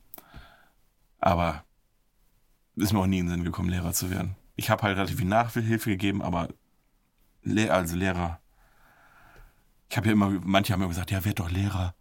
Aber 1.23 1.65
ist 2.77 2.93
mir 2.93 2.99
auch 2.99 3.07
nie 3.07 3.19
in 3.21 3.27
den 3.27 3.37
Sinn 3.37 3.45
gekommen, 3.45 3.69
Lehrer 3.71 3.93
zu 3.93 4.11
werden. 4.11 4.37
Ich 4.57 4.69
habe 4.71 4.83
halt 4.83 4.97
relativ 4.97 5.19
viel 5.19 5.27
Nachhilfe 5.29 5.91
gegeben, 5.91 6.21
aber 6.21 6.49
Le 7.43 7.73
also 7.73 7.97
Lehrer. 7.97 8.41
Ich 9.89 9.97
habe 9.97 10.07
ja 10.09 10.13
immer, 10.13 10.31
manche 10.45 10.73
haben 10.73 10.81
immer 10.81 10.89
gesagt, 10.89 11.11
ja, 11.11 11.25
werd 11.25 11.39
doch 11.39 11.51
Lehrer. 11.51 11.95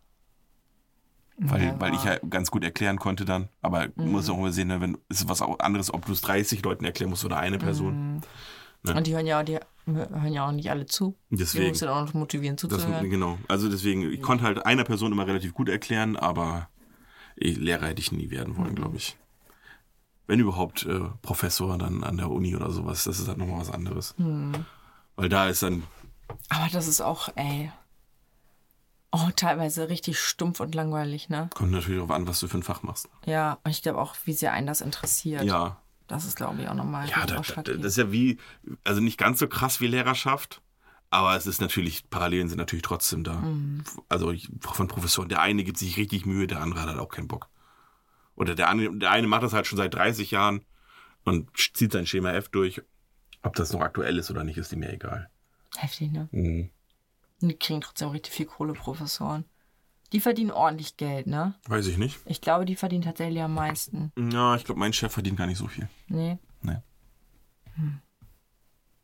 Weil, 1.38 1.64
Ja, 1.64 1.80
weil 1.82 1.94
ich 1.94 2.04
ja 2.04 2.18
ganz 2.30 2.52
gut 2.52 2.64
erklären 2.64 2.98
konnte 3.00 3.26
dann. 3.26 3.50
Aber 3.62 3.88
Mhm. 3.96 4.12
muss 4.12 4.30
auch 4.30 4.38
immer 4.38 4.52
sehen, 4.52 4.68
ne, 4.68 4.80
wenn 4.82 4.98
ist 5.10 5.28
was 5.30 5.42
anderes, 5.42 5.94
ob 5.94 6.06
du 6.06 6.12
es 6.14 6.22
30 6.22 6.64
Leuten 6.64 6.86
erklären 6.86 7.10
musst 7.10 7.26
oder 7.26 7.38
eine 7.38 7.58
Person. 7.58 8.22
Ja. 8.86 8.96
Und 8.96 9.08
die 9.08 9.14
hören 9.14 9.28
ja, 9.28 9.44
die 9.44 9.60
hören 9.86 10.34
ja 10.34 10.48
auch 10.48 10.52
nicht 10.52 10.70
alle 10.70 10.86
zu. 10.86 11.16
Die 11.30 11.38
Deswegen. 11.38 11.68
musst 11.70 11.82
du 11.82 11.90
auch 11.92 12.06
noch 12.06 12.14
motivieren 12.14 12.56
Das, 12.58 12.70
zuzuhören. 12.70 13.10
genau. 13.10 13.38
Also 13.48 13.70
deswegen, 13.70 14.04
ich 14.12 14.22
konnte 14.22 14.44
halt 14.44 14.66
einer 14.66 14.84
Person 14.84 15.12
immer 15.12 15.28
relativ 15.28 15.54
gut 15.54 15.70
erklären, 15.70 16.16
aber 16.16 16.70
Lehrer 17.42 17.88
hätte 17.88 18.02
ich 18.02 18.12
nie 18.12 18.30
werden 18.30 18.56
wollen, 18.58 18.76
glaube 18.76 18.98
ich. 18.98 19.18
Wenn 20.28 20.40
überhaupt 20.40 20.86
äh, 20.86 21.00
Professor 21.22 21.78
dann 21.78 22.04
an 22.04 22.18
der 22.18 22.30
Uni 22.32 22.56
oder 22.56 22.72
sowas, 22.72 23.04
das 23.04 23.20
ist 23.20 23.28
halt 23.28 23.38
nochmal 23.38 23.60
was 23.60 23.72
anderes. 23.72 24.16
Mhm. 24.18 24.66
Weil 25.16 25.30
da 25.30 25.50
ist 25.50 25.64
dann, 25.64 25.84
Aber 26.50 26.68
das 26.72 26.88
ist 26.88 27.02
auch, 27.02 27.30
ey. 27.36 27.72
Oh, 29.12 29.30
teilweise 29.36 29.90
richtig 29.90 30.20
stumpf 30.20 30.62
und 30.62 30.74
langweilig, 30.74 31.28
ne? 31.28 31.50
kommt 31.54 31.72
natürlich 31.72 31.98
darauf 31.98 32.12
an, 32.12 32.28
was 32.28 32.40
du 32.40 32.48
für 32.48 32.58
ein 32.60 32.64
Fach 32.64 32.82
machst. 32.82 33.10
Ja, 33.26 33.58
und 33.66 33.72
ich 33.72 33.82
glaube 33.82 34.00
auch, 34.00 34.16
wie 34.24 34.32
sehr 34.32 34.54
einen 34.54 34.68
das 34.68 34.80
interessiert. 34.80 35.44
Ja, 35.44 35.82
Das 36.08 36.24
ist, 36.24 36.38
glaube 36.38 36.62
ich, 36.62 36.70
auch 36.70 36.76
nochmal 36.76 37.10
ja, 37.10 37.26
da, 37.26 37.42
da, 37.42 37.62
das 37.64 37.76
ist 37.78 37.98
ja 37.98 38.12
wie, 38.14 38.38
also 38.86 39.02
nicht 39.02 39.18
ganz 39.18 39.40
so 39.40 39.50
krass 39.50 39.82
wie 39.82 39.88
Lehrerschaft, 39.88 40.62
aber 41.12 41.36
es 41.36 41.46
ist 41.46 41.62
natürlich, 41.62 42.10
Parallelen 42.10 42.48
sind 42.48 42.58
natürlich 42.58 42.84
trotzdem 42.84 43.24
da. 43.24 43.34
Mhm. 43.34 43.84
Also 44.10 44.32
ich, 44.32 44.50
von 44.62 44.88
Professoren, 44.88 45.30
der 45.30 45.42
eine 45.42 45.64
gibt 45.64 45.78
sich 45.78 45.98
richtig 45.98 46.26
Mühe, 46.26 46.48
der 46.48 46.62
andere 46.62 46.82
hat 46.82 46.88
halt 46.88 47.00
auch 47.00 47.10
keinen 47.10 47.28
Bock. 47.28 47.50
Oder 48.36 48.56
der, 48.56 48.70
andere, 48.70 48.98
der 48.98 49.12
eine 49.12 49.28
macht 49.28 49.44
das 49.44 49.54
halt 49.54 49.68
schon 49.68 49.78
seit 49.78 49.94
30 49.94 50.32
Jahren 50.32 50.66
und 51.26 51.50
zieht 51.74 51.92
sein 51.92 52.08
Schema 52.08 52.32
F 52.32 52.48
durch. 52.50 52.82
Ob 53.44 53.56
das 53.56 53.74
noch 53.74 53.82
aktuell 53.82 54.18
ist 54.18 54.32
oder 54.32 54.46
nicht, 54.46 54.58
ist 54.58 54.72
ihm 54.72 54.84
ja 54.84 54.90
egal. 54.90 55.30
Heftig, 55.76 56.12
ne? 56.12 56.30
Mhm. 56.32 56.70
Die 57.42 57.56
kriegen 57.56 57.82
trotzdem 57.82 58.10
richtig 58.10 58.34
viel 58.34 58.46
Kohle, 58.46 58.74
Professoren. 58.74 59.46
Die 60.14 60.22
verdienen 60.22 60.52
ordentlich 60.52 60.96
Geld, 60.96 61.28
ne? 61.28 61.56
Weiß 61.68 61.88
ich 61.88 61.98
nicht. 61.98 62.20
Ich 62.26 62.40
glaube, 62.40 62.66
die 62.66 62.76
verdienen 62.76 63.04
tatsächlich 63.04 63.42
am 63.42 63.54
meisten. 63.54 64.12
Ja, 64.18 64.56
ich 64.56 64.64
glaube, 64.64 64.80
mein 64.80 64.94
Chef 64.94 65.12
verdient 65.12 65.38
gar 65.38 65.48
nicht 65.48 65.58
so 65.58 65.68
viel. 65.68 65.90
Nee, 66.08 66.38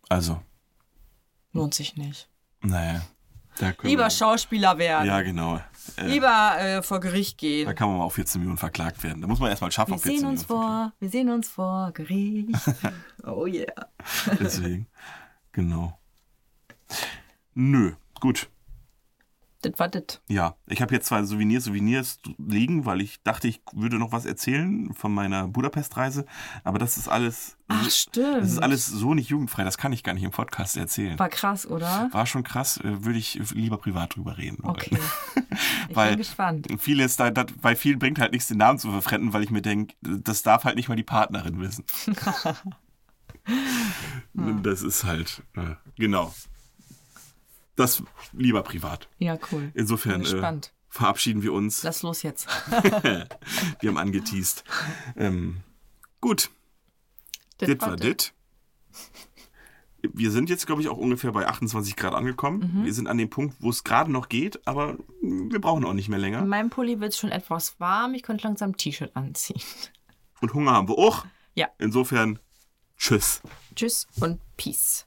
Also, 0.09 0.41
lohnt 1.57 1.73
sich 1.73 1.95
nicht. 1.97 2.29
naja. 2.61 3.01
Lieber 3.81 4.03
wir, 4.03 4.09
Schauspieler 4.11 4.77
werden. 4.77 5.07
Ja, 5.07 5.21
genau. 5.23 5.59
Äh, 5.97 6.05
Lieber 6.05 6.57
äh, 6.59 6.83
vor 6.83 6.99
Gericht 6.99 7.39
gehen. 7.39 7.65
da 7.65 7.73
kann 7.73 7.89
man 7.89 7.97
mal 7.97 8.03
auf 8.03 8.13
14 8.13 8.39
Millionen 8.39 8.57
verklagt 8.59 9.01
werden. 9.03 9.21
Da 9.21 9.27
muss 9.27 9.39
man 9.39 9.49
erstmal 9.49 9.71
schaffen, 9.71 9.91
Wir 9.91 9.95
auf 9.95 10.03
14 10.03 10.19
sehen 10.19 10.27
Millionen 10.27 10.37
uns 10.37 10.45
vor, 10.45 10.93
wir 10.99 11.09
sehen 11.09 11.29
uns 11.29 11.49
vor 11.49 11.91
Gericht. 11.93 12.49
oh 13.23 13.47
yeah. 13.47 13.73
Deswegen. 14.39 14.87
genau. 15.51 15.97
Nö, 17.55 17.93
gut. 18.19 18.47
Das 19.61 19.73
war 19.77 19.87
das. 19.87 20.21
Ja, 20.27 20.55
ich 20.67 20.81
habe 20.81 20.93
jetzt 20.93 21.07
zwei 21.07 21.23
Souvenirs, 21.23 21.63
Souvenirs 21.63 22.19
liegen, 22.37 22.85
weil 22.85 23.01
ich 23.01 23.21
dachte, 23.23 23.47
ich 23.47 23.61
würde 23.73 23.97
noch 23.97 24.11
was 24.11 24.25
erzählen 24.25 24.93
von 24.93 25.11
meiner 25.11 25.47
Budapest-Reise. 25.47 26.25
Aber 26.63 26.77
das 26.77 26.97
ist 26.97 27.07
alles. 27.07 27.57
Ach, 27.67 27.89
stimmt. 27.89 28.41
Das 28.43 28.51
ist 28.51 28.59
alles 28.59 28.85
so 28.85 29.15
nicht 29.15 29.29
jugendfrei. 29.29 29.63
Das 29.63 29.79
kann 29.79 29.91
ich 29.93 30.03
gar 30.03 30.13
nicht 30.13 30.23
im 30.23 30.29
Podcast 30.31 30.77
erzählen. 30.77 31.17
War 31.17 31.29
krass, 31.29 31.65
oder? 31.65 32.07
War 32.11 32.25
schon 32.27 32.43
krass. 32.43 32.77
äh, 32.77 33.03
Würde 33.03 33.17
ich 33.17 33.39
lieber 33.53 33.77
privat 33.77 34.15
drüber 34.15 34.37
reden. 34.37 34.59
Okay. 34.63 34.97
Ich 35.89 35.95
Weil- 35.95 36.09
bin 36.09 36.17
gespannt. 36.19 36.67
Vieles, 36.79 37.15
da, 37.15 37.31
da, 37.31 37.45
bei 37.61 37.75
vielen 37.75 37.97
bringt 37.97 38.19
halt 38.19 38.31
nichts, 38.33 38.47
den 38.47 38.57
Namen 38.57 38.77
zu 38.77 38.91
verfremden, 38.91 39.33
weil 39.33 39.41
ich 39.43 39.49
mir 39.49 39.61
denke, 39.61 39.95
das 40.01 40.43
darf 40.43 40.65
halt 40.65 40.75
nicht 40.75 40.87
mal 40.89 40.95
die 40.95 41.03
Partnerin 41.03 41.59
wissen. 41.61 41.83
das 44.33 44.81
ist 44.83 45.03
halt, 45.03 45.41
äh, 45.55 45.75
genau. 45.97 46.33
Das 47.77 48.03
lieber 48.33 48.63
privat. 48.63 49.07
Ja, 49.19 49.37
cool. 49.51 49.71
Insofern 49.75 50.25
äh, 50.25 50.61
verabschieden 50.89 51.43
wir 51.43 51.53
uns. 51.53 51.83
Lass 51.83 52.01
los 52.01 52.23
jetzt. 52.23 52.47
wir 52.71 53.89
haben 53.89 53.97
angeteased. 53.97 54.63
Ähm, 55.15 55.57
gut, 56.19 56.49
dit 57.61 57.79
war 57.81 57.95
dit. 57.95 58.33
Wir 60.01 60.31
sind 60.31 60.49
jetzt, 60.49 60.65
glaube 60.65 60.81
ich, 60.81 60.89
auch 60.89 60.97
ungefähr 60.97 61.31
bei 61.31 61.47
28 61.47 61.95
Grad 61.95 62.13
angekommen. 62.13 62.79
Mhm. 62.79 62.85
Wir 62.85 62.93
sind 62.93 63.07
an 63.07 63.17
dem 63.17 63.29
Punkt, 63.29 63.57
wo 63.59 63.69
es 63.69 63.83
gerade 63.83 64.11
noch 64.11 64.27
geht, 64.27 64.65
aber 64.67 64.97
wir 65.21 65.61
brauchen 65.61 65.85
auch 65.85 65.93
nicht 65.93 66.09
mehr 66.09 66.19
länger. 66.19 66.39
In 66.39 66.47
meinem 66.47 66.69
Pulli 66.69 66.99
wird 66.99 67.13
es 67.13 67.19
schon 67.19 67.31
etwas 67.31 67.79
warm. 67.79 68.15
Ich 68.15 68.23
könnte 68.23 68.47
langsam 68.47 68.71
ein 68.71 68.77
T-Shirt 68.77 69.15
anziehen. 69.15 69.61
Und 70.41 70.53
Hunger 70.53 70.71
haben 70.71 70.87
wir 70.87 70.97
auch. 70.97 71.25
Ja. 71.55 71.67
Insofern, 71.77 72.39
tschüss. 72.97 73.41
Tschüss 73.75 74.07
und 74.19 74.39
Peace. 74.55 75.06